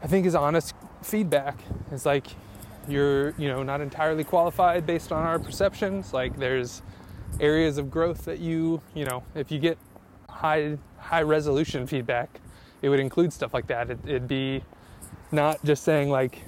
I 0.03 0.07
think 0.07 0.27
is 0.27 0.35
honest 0.35 0.75
feedback. 1.01 1.57
is 1.91 2.05
like 2.05 2.27
you're, 2.88 3.31
you 3.39 3.47
know, 3.47 3.63
not 3.63 3.81
entirely 3.81 4.23
qualified 4.23 4.85
based 4.85 5.11
on 5.11 5.23
our 5.23 5.39
perceptions. 5.39 6.13
Like 6.13 6.38
there's 6.38 6.84
areas 7.39 7.79
of 7.79 7.89
growth 7.89 8.25
that 8.25 8.38
you, 8.38 8.84
you 8.93 9.05
know, 9.05 9.23
if 9.34 9.51
you 9.51 9.57
get 9.57 9.79
high 10.29 10.77
high 10.99 11.23
resolution 11.23 11.88
feedback, 11.88 12.39
it 12.81 12.89
would 12.89 12.99
include 12.99 13.33
stuff 13.33 13.53
like 13.53 13.67
that. 13.67 13.89
It, 13.89 13.99
it'd 14.05 14.27
be 14.27 14.63
not 15.31 15.63
just 15.63 15.83
saying 15.83 16.09
like 16.09 16.43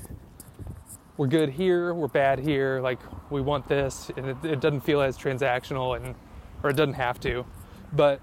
we're 1.17 1.27
good 1.27 1.49
here, 1.49 1.93
we're 1.93 2.07
bad 2.07 2.39
here, 2.39 2.79
like 2.81 2.99
we 3.29 3.41
want 3.41 3.67
this, 3.67 4.09
and 4.15 4.27
it, 4.27 4.37
it 4.43 4.61
doesn't 4.61 4.81
feel 4.81 5.01
as 5.01 5.17
transactional 5.17 5.95
and 5.95 6.15
or 6.63 6.69
it 6.69 6.75
doesn't 6.75 6.93
have 6.95 7.19
to, 7.21 7.45
but 7.93 8.21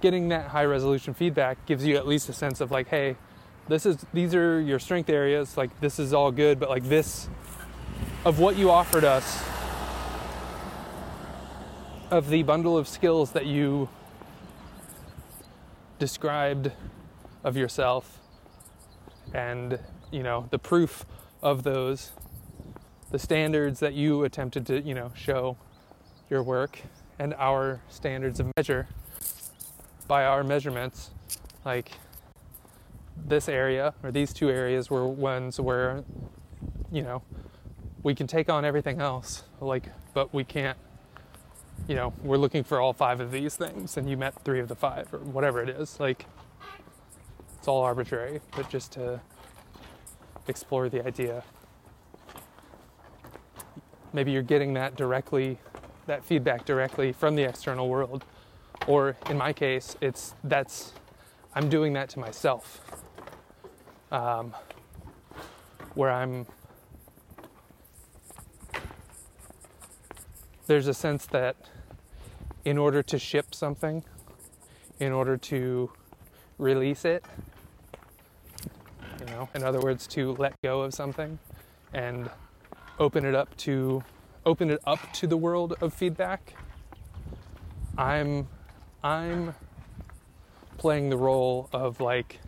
getting 0.00 0.28
that 0.28 0.48
high 0.48 0.64
resolution 0.64 1.14
feedback 1.14 1.64
gives 1.66 1.84
you 1.84 1.96
at 1.96 2.06
least 2.06 2.28
a 2.28 2.32
sense 2.32 2.60
of 2.60 2.70
like, 2.70 2.88
hey, 2.88 3.16
this 3.68 3.86
is 3.86 4.04
these 4.12 4.34
are 4.34 4.60
your 4.60 4.78
strength 4.78 5.08
areas 5.08 5.56
like 5.56 5.80
this 5.80 5.98
is 5.98 6.12
all 6.12 6.30
good 6.30 6.60
but 6.60 6.68
like 6.68 6.84
this 6.84 7.28
of 8.24 8.38
what 8.38 8.56
you 8.56 8.70
offered 8.70 9.04
us 9.04 9.42
of 12.10 12.28
the 12.28 12.42
bundle 12.42 12.76
of 12.76 12.86
skills 12.86 13.32
that 13.32 13.46
you 13.46 13.88
described 15.98 16.70
of 17.44 17.56
yourself 17.56 18.18
and 19.32 19.78
you 20.10 20.22
know 20.22 20.48
the 20.50 20.58
proof 20.58 21.04
of 21.42 21.62
those 21.62 22.12
the 23.10 23.18
standards 23.18 23.80
that 23.80 23.94
you 23.94 24.24
attempted 24.24 24.66
to 24.66 24.80
you 24.80 24.94
know 24.94 25.12
show 25.14 25.56
your 26.30 26.42
work 26.42 26.80
and 27.18 27.34
our 27.34 27.80
standards 27.88 28.40
of 28.40 28.50
measure 28.56 28.88
by 30.06 30.24
our 30.24 30.44
measurements. 30.44 31.10
Like 31.64 31.92
this 33.16 33.48
area 33.48 33.94
or 34.02 34.10
these 34.10 34.32
two 34.32 34.50
areas 34.50 34.90
were 34.90 35.06
ones 35.06 35.60
where 35.60 36.04
you 36.92 37.02
know 37.02 37.22
we 38.02 38.14
can 38.14 38.26
take 38.26 38.50
on 38.50 38.64
everything 38.64 39.00
else 39.00 39.44
like 39.60 39.88
but 40.12 40.34
we 40.34 40.42
can't 40.42 40.76
you 41.86 41.94
know 41.94 42.12
we're 42.22 42.36
looking 42.36 42.64
for 42.64 42.80
all 42.80 42.92
five 42.92 43.20
of 43.20 43.30
these 43.30 43.56
things 43.56 43.96
and 43.96 44.10
you 44.10 44.16
met 44.16 44.34
three 44.44 44.60
of 44.60 44.68
the 44.68 44.74
five 44.74 45.12
or 45.14 45.18
whatever 45.20 45.62
it 45.62 45.68
is. 45.68 45.98
Like 45.98 46.26
it's 47.64 47.68
all 47.70 47.80
arbitrary 47.80 48.42
but 48.54 48.68
just 48.68 48.92
to 48.92 49.18
explore 50.48 50.90
the 50.90 51.02
idea. 51.06 51.42
Maybe 54.12 54.32
you're 54.32 54.42
getting 54.42 54.74
that 54.74 54.96
directly 54.96 55.56
that 56.04 56.22
feedback 56.22 56.66
directly 56.66 57.10
from 57.10 57.36
the 57.36 57.42
external 57.42 57.88
world. 57.88 58.22
Or 58.86 59.16
in 59.30 59.38
my 59.38 59.54
case 59.54 59.96
it's 60.02 60.34
that's 60.44 60.92
i'm 61.54 61.70
doing 61.70 61.94
that 61.94 62.10
to 62.10 62.18
myself. 62.18 62.82
Um, 64.12 64.54
where 65.94 66.10
I'm 66.10 66.46
there's 70.66 70.86
a 70.86 70.92
sense 70.92 71.24
that 71.28 71.56
in 72.66 72.76
order 72.76 73.02
to 73.04 73.18
ship 73.18 73.54
something, 73.54 74.04
in 75.00 75.12
order 75.12 75.38
to 75.38 75.90
release 76.58 77.06
it, 77.06 77.24
you 79.24 79.30
know, 79.30 79.48
in 79.54 79.62
other 79.62 79.80
words, 79.80 80.06
to 80.08 80.32
let 80.34 80.60
go 80.62 80.82
of 80.82 80.94
something 80.94 81.38
and 81.92 82.28
open 82.98 83.24
it 83.24 83.34
up 83.34 83.56
to 83.56 84.02
open 84.46 84.70
it 84.70 84.80
up 84.86 85.00
to 85.14 85.26
the 85.26 85.36
world 85.36 85.74
of 85.80 85.94
feedback. 85.94 86.54
I'm 87.96 88.48
I'm 89.02 89.54
playing 90.76 91.08
the 91.08 91.16
role 91.16 91.68
of 91.72 92.00
like 92.00 92.40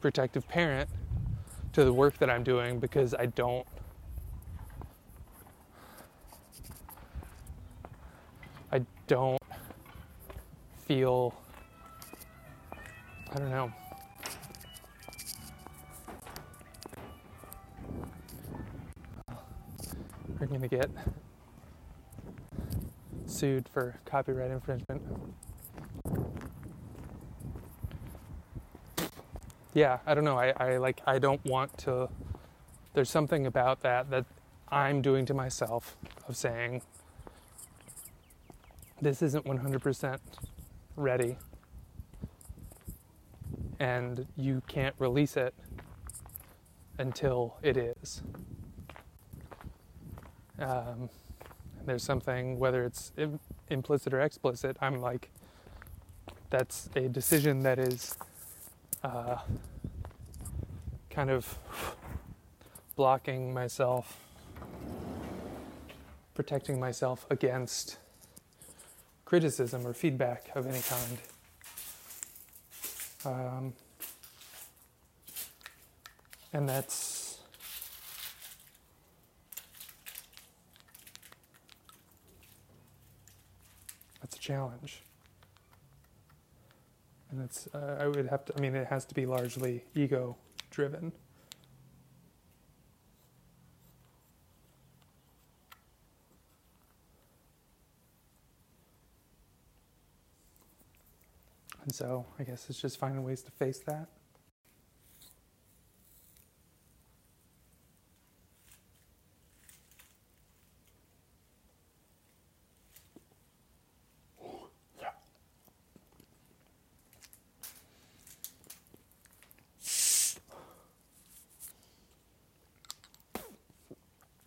protective 0.00 0.46
parent 0.46 0.88
to 1.72 1.84
the 1.84 1.92
work 1.92 2.18
that 2.18 2.30
I'm 2.30 2.44
doing 2.44 2.78
because 2.78 3.14
I 3.14 3.26
don't 3.26 3.66
I 8.70 8.84
don't 9.06 9.42
feel 10.86 11.34
I 13.32 13.38
don't 13.38 13.50
know 13.50 13.72
we're 20.44 20.58
going 20.58 20.68
to 20.68 20.76
get 20.76 20.90
sued 23.24 23.66
for 23.66 23.98
copyright 24.04 24.50
infringement. 24.50 25.00
yeah, 29.72 29.98
I 30.06 30.12
don't 30.12 30.24
know. 30.24 30.38
I, 30.38 30.52
I 30.56 30.76
like 30.76 31.00
I 31.06 31.18
don't 31.18 31.42
want 31.46 31.78
to 31.78 32.10
there's 32.92 33.08
something 33.10 33.46
about 33.46 33.80
that 33.80 34.10
that 34.10 34.26
I'm 34.68 35.00
doing 35.00 35.24
to 35.26 35.34
myself 35.34 35.96
of 36.28 36.36
saying 36.36 36.82
this 39.00 39.22
isn't 39.22 39.46
100% 39.46 40.18
ready 40.96 41.38
and 43.80 44.26
you 44.36 44.62
can't 44.68 44.94
release 44.98 45.38
it 45.38 45.54
until 46.98 47.56
it 47.62 47.78
is. 47.78 48.22
Um, 50.58 51.08
there's 51.84 52.02
something, 52.02 52.58
whether 52.58 52.84
it's 52.84 53.12
Im- 53.16 53.40
implicit 53.68 54.14
or 54.14 54.20
explicit, 54.20 54.76
I'm 54.80 55.00
like, 55.00 55.30
that's 56.50 56.88
a 56.96 57.08
decision 57.08 57.62
that 57.64 57.78
is 57.78 58.16
uh, 59.02 59.38
kind 61.10 61.30
of 61.30 61.58
blocking 62.96 63.52
myself 63.52 64.20
protecting 66.34 66.80
myself 66.80 67.26
against 67.30 67.98
criticism 69.24 69.86
or 69.86 69.92
feedback 69.92 70.50
of 70.54 70.66
any 70.66 70.80
kind. 70.80 71.18
Um, 73.24 73.72
and 76.52 76.68
that's 76.68 77.23
that's 84.24 84.36
a 84.36 84.40
challenge. 84.40 85.02
And 87.30 87.42
it's 87.44 87.68
uh, 87.74 87.98
I 88.00 88.06
would 88.06 88.26
have 88.28 88.46
to 88.46 88.54
I 88.56 88.60
mean 88.60 88.74
it 88.74 88.86
has 88.86 89.04
to 89.04 89.14
be 89.14 89.26
largely 89.26 89.84
ego 89.94 90.36
driven. 90.70 91.12
And 101.82 101.94
so 101.94 102.24
I 102.38 102.44
guess 102.44 102.70
it's 102.70 102.80
just 102.80 102.98
finding 102.98 103.22
ways 103.22 103.42
to 103.42 103.50
face 103.50 103.80
that. 103.80 104.08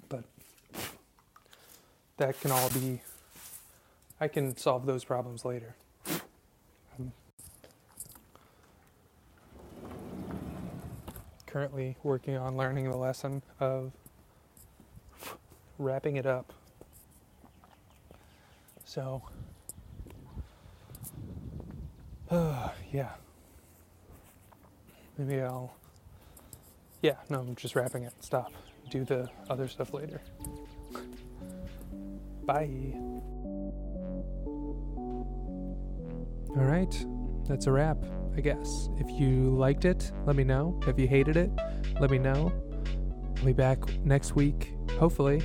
But 0.10 0.24
that 2.28 2.42
can 2.42 2.52
all 2.52 2.70
be, 2.72 3.02
I 4.20 4.28
can 4.28 4.58
solve 4.58 4.86
those 4.86 5.06
problems 5.06 5.46
later. 5.46 5.78
I'm 7.00 7.14
currently 11.46 11.96
working 12.04 12.36
on 12.36 12.58
learning 12.58 12.92
the 12.92 12.98
lesson 12.98 13.42
of 13.62 13.94
wrapping 15.80 16.18
it 16.18 16.26
up. 16.26 16.52
So, 18.84 19.22
uh, 22.30 22.72
yeah. 22.92 23.12
Maybe 25.18 25.42
I'll. 25.42 25.74
Yeah, 27.02 27.16
no, 27.30 27.40
I'm 27.40 27.56
just 27.56 27.74
wrapping 27.74 28.04
it. 28.04 28.12
Stop. 28.20 28.52
Do 28.90 29.06
the 29.06 29.30
other 29.50 29.70
stuff 29.70 29.94
later. 29.94 30.20
Bye. 32.48 32.94
All 36.56 36.64
right, 36.64 37.06
that's 37.46 37.68
a 37.68 37.72
wrap, 37.74 37.98
I 38.38 38.40
guess. 38.40 38.88
If 38.98 39.12
you 39.20 39.54
liked 39.58 39.84
it, 39.84 40.14
let 40.26 40.38
me 40.38 40.46
know. 40.46 40.80
If 40.88 40.98
you 40.98 41.10
hated 41.10 41.36
it, 41.36 41.52
let 42.00 42.10
me 42.10 42.18
know. 42.18 42.54
I'll 43.38 43.46
be 43.46 43.52
back 43.52 43.80
next 44.06 44.34
week, 44.36 44.74
hopefully, 44.98 45.44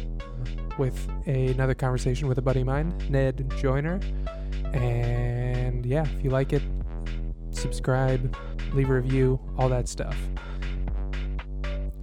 with 0.79 1.09
another 1.27 1.75
conversation 1.75 2.29
with 2.29 2.39
a 2.39 2.43
buddy 2.43 2.61
of 2.61 2.67
mine, 2.67 2.95
Ned 3.11 3.53
Joyner. 3.59 3.99
And 4.73 5.85
yeah, 5.85 6.07
if 6.17 6.23
you 6.23 6.31
like 6.31 6.53
it, 6.53 6.63
subscribe, 7.51 8.35
leave 8.75 8.89
a 8.91 8.95
review, 8.95 9.41
all 9.59 9.69
that 9.69 9.89
stuff. 9.89 10.17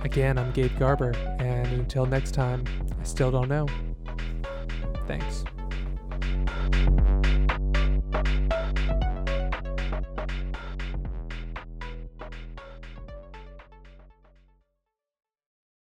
Again, 0.01 0.37
I'm 0.37 0.51
Gabe 0.51 0.77
Garber, 0.77 1.13
and 1.39 1.67
until 1.67 2.05
next 2.05 2.33
time, 2.33 2.65
I 2.99 3.03
still 3.03 3.31
don't 3.31 3.47
know. 3.47 3.65
Thanks. 5.09 5.48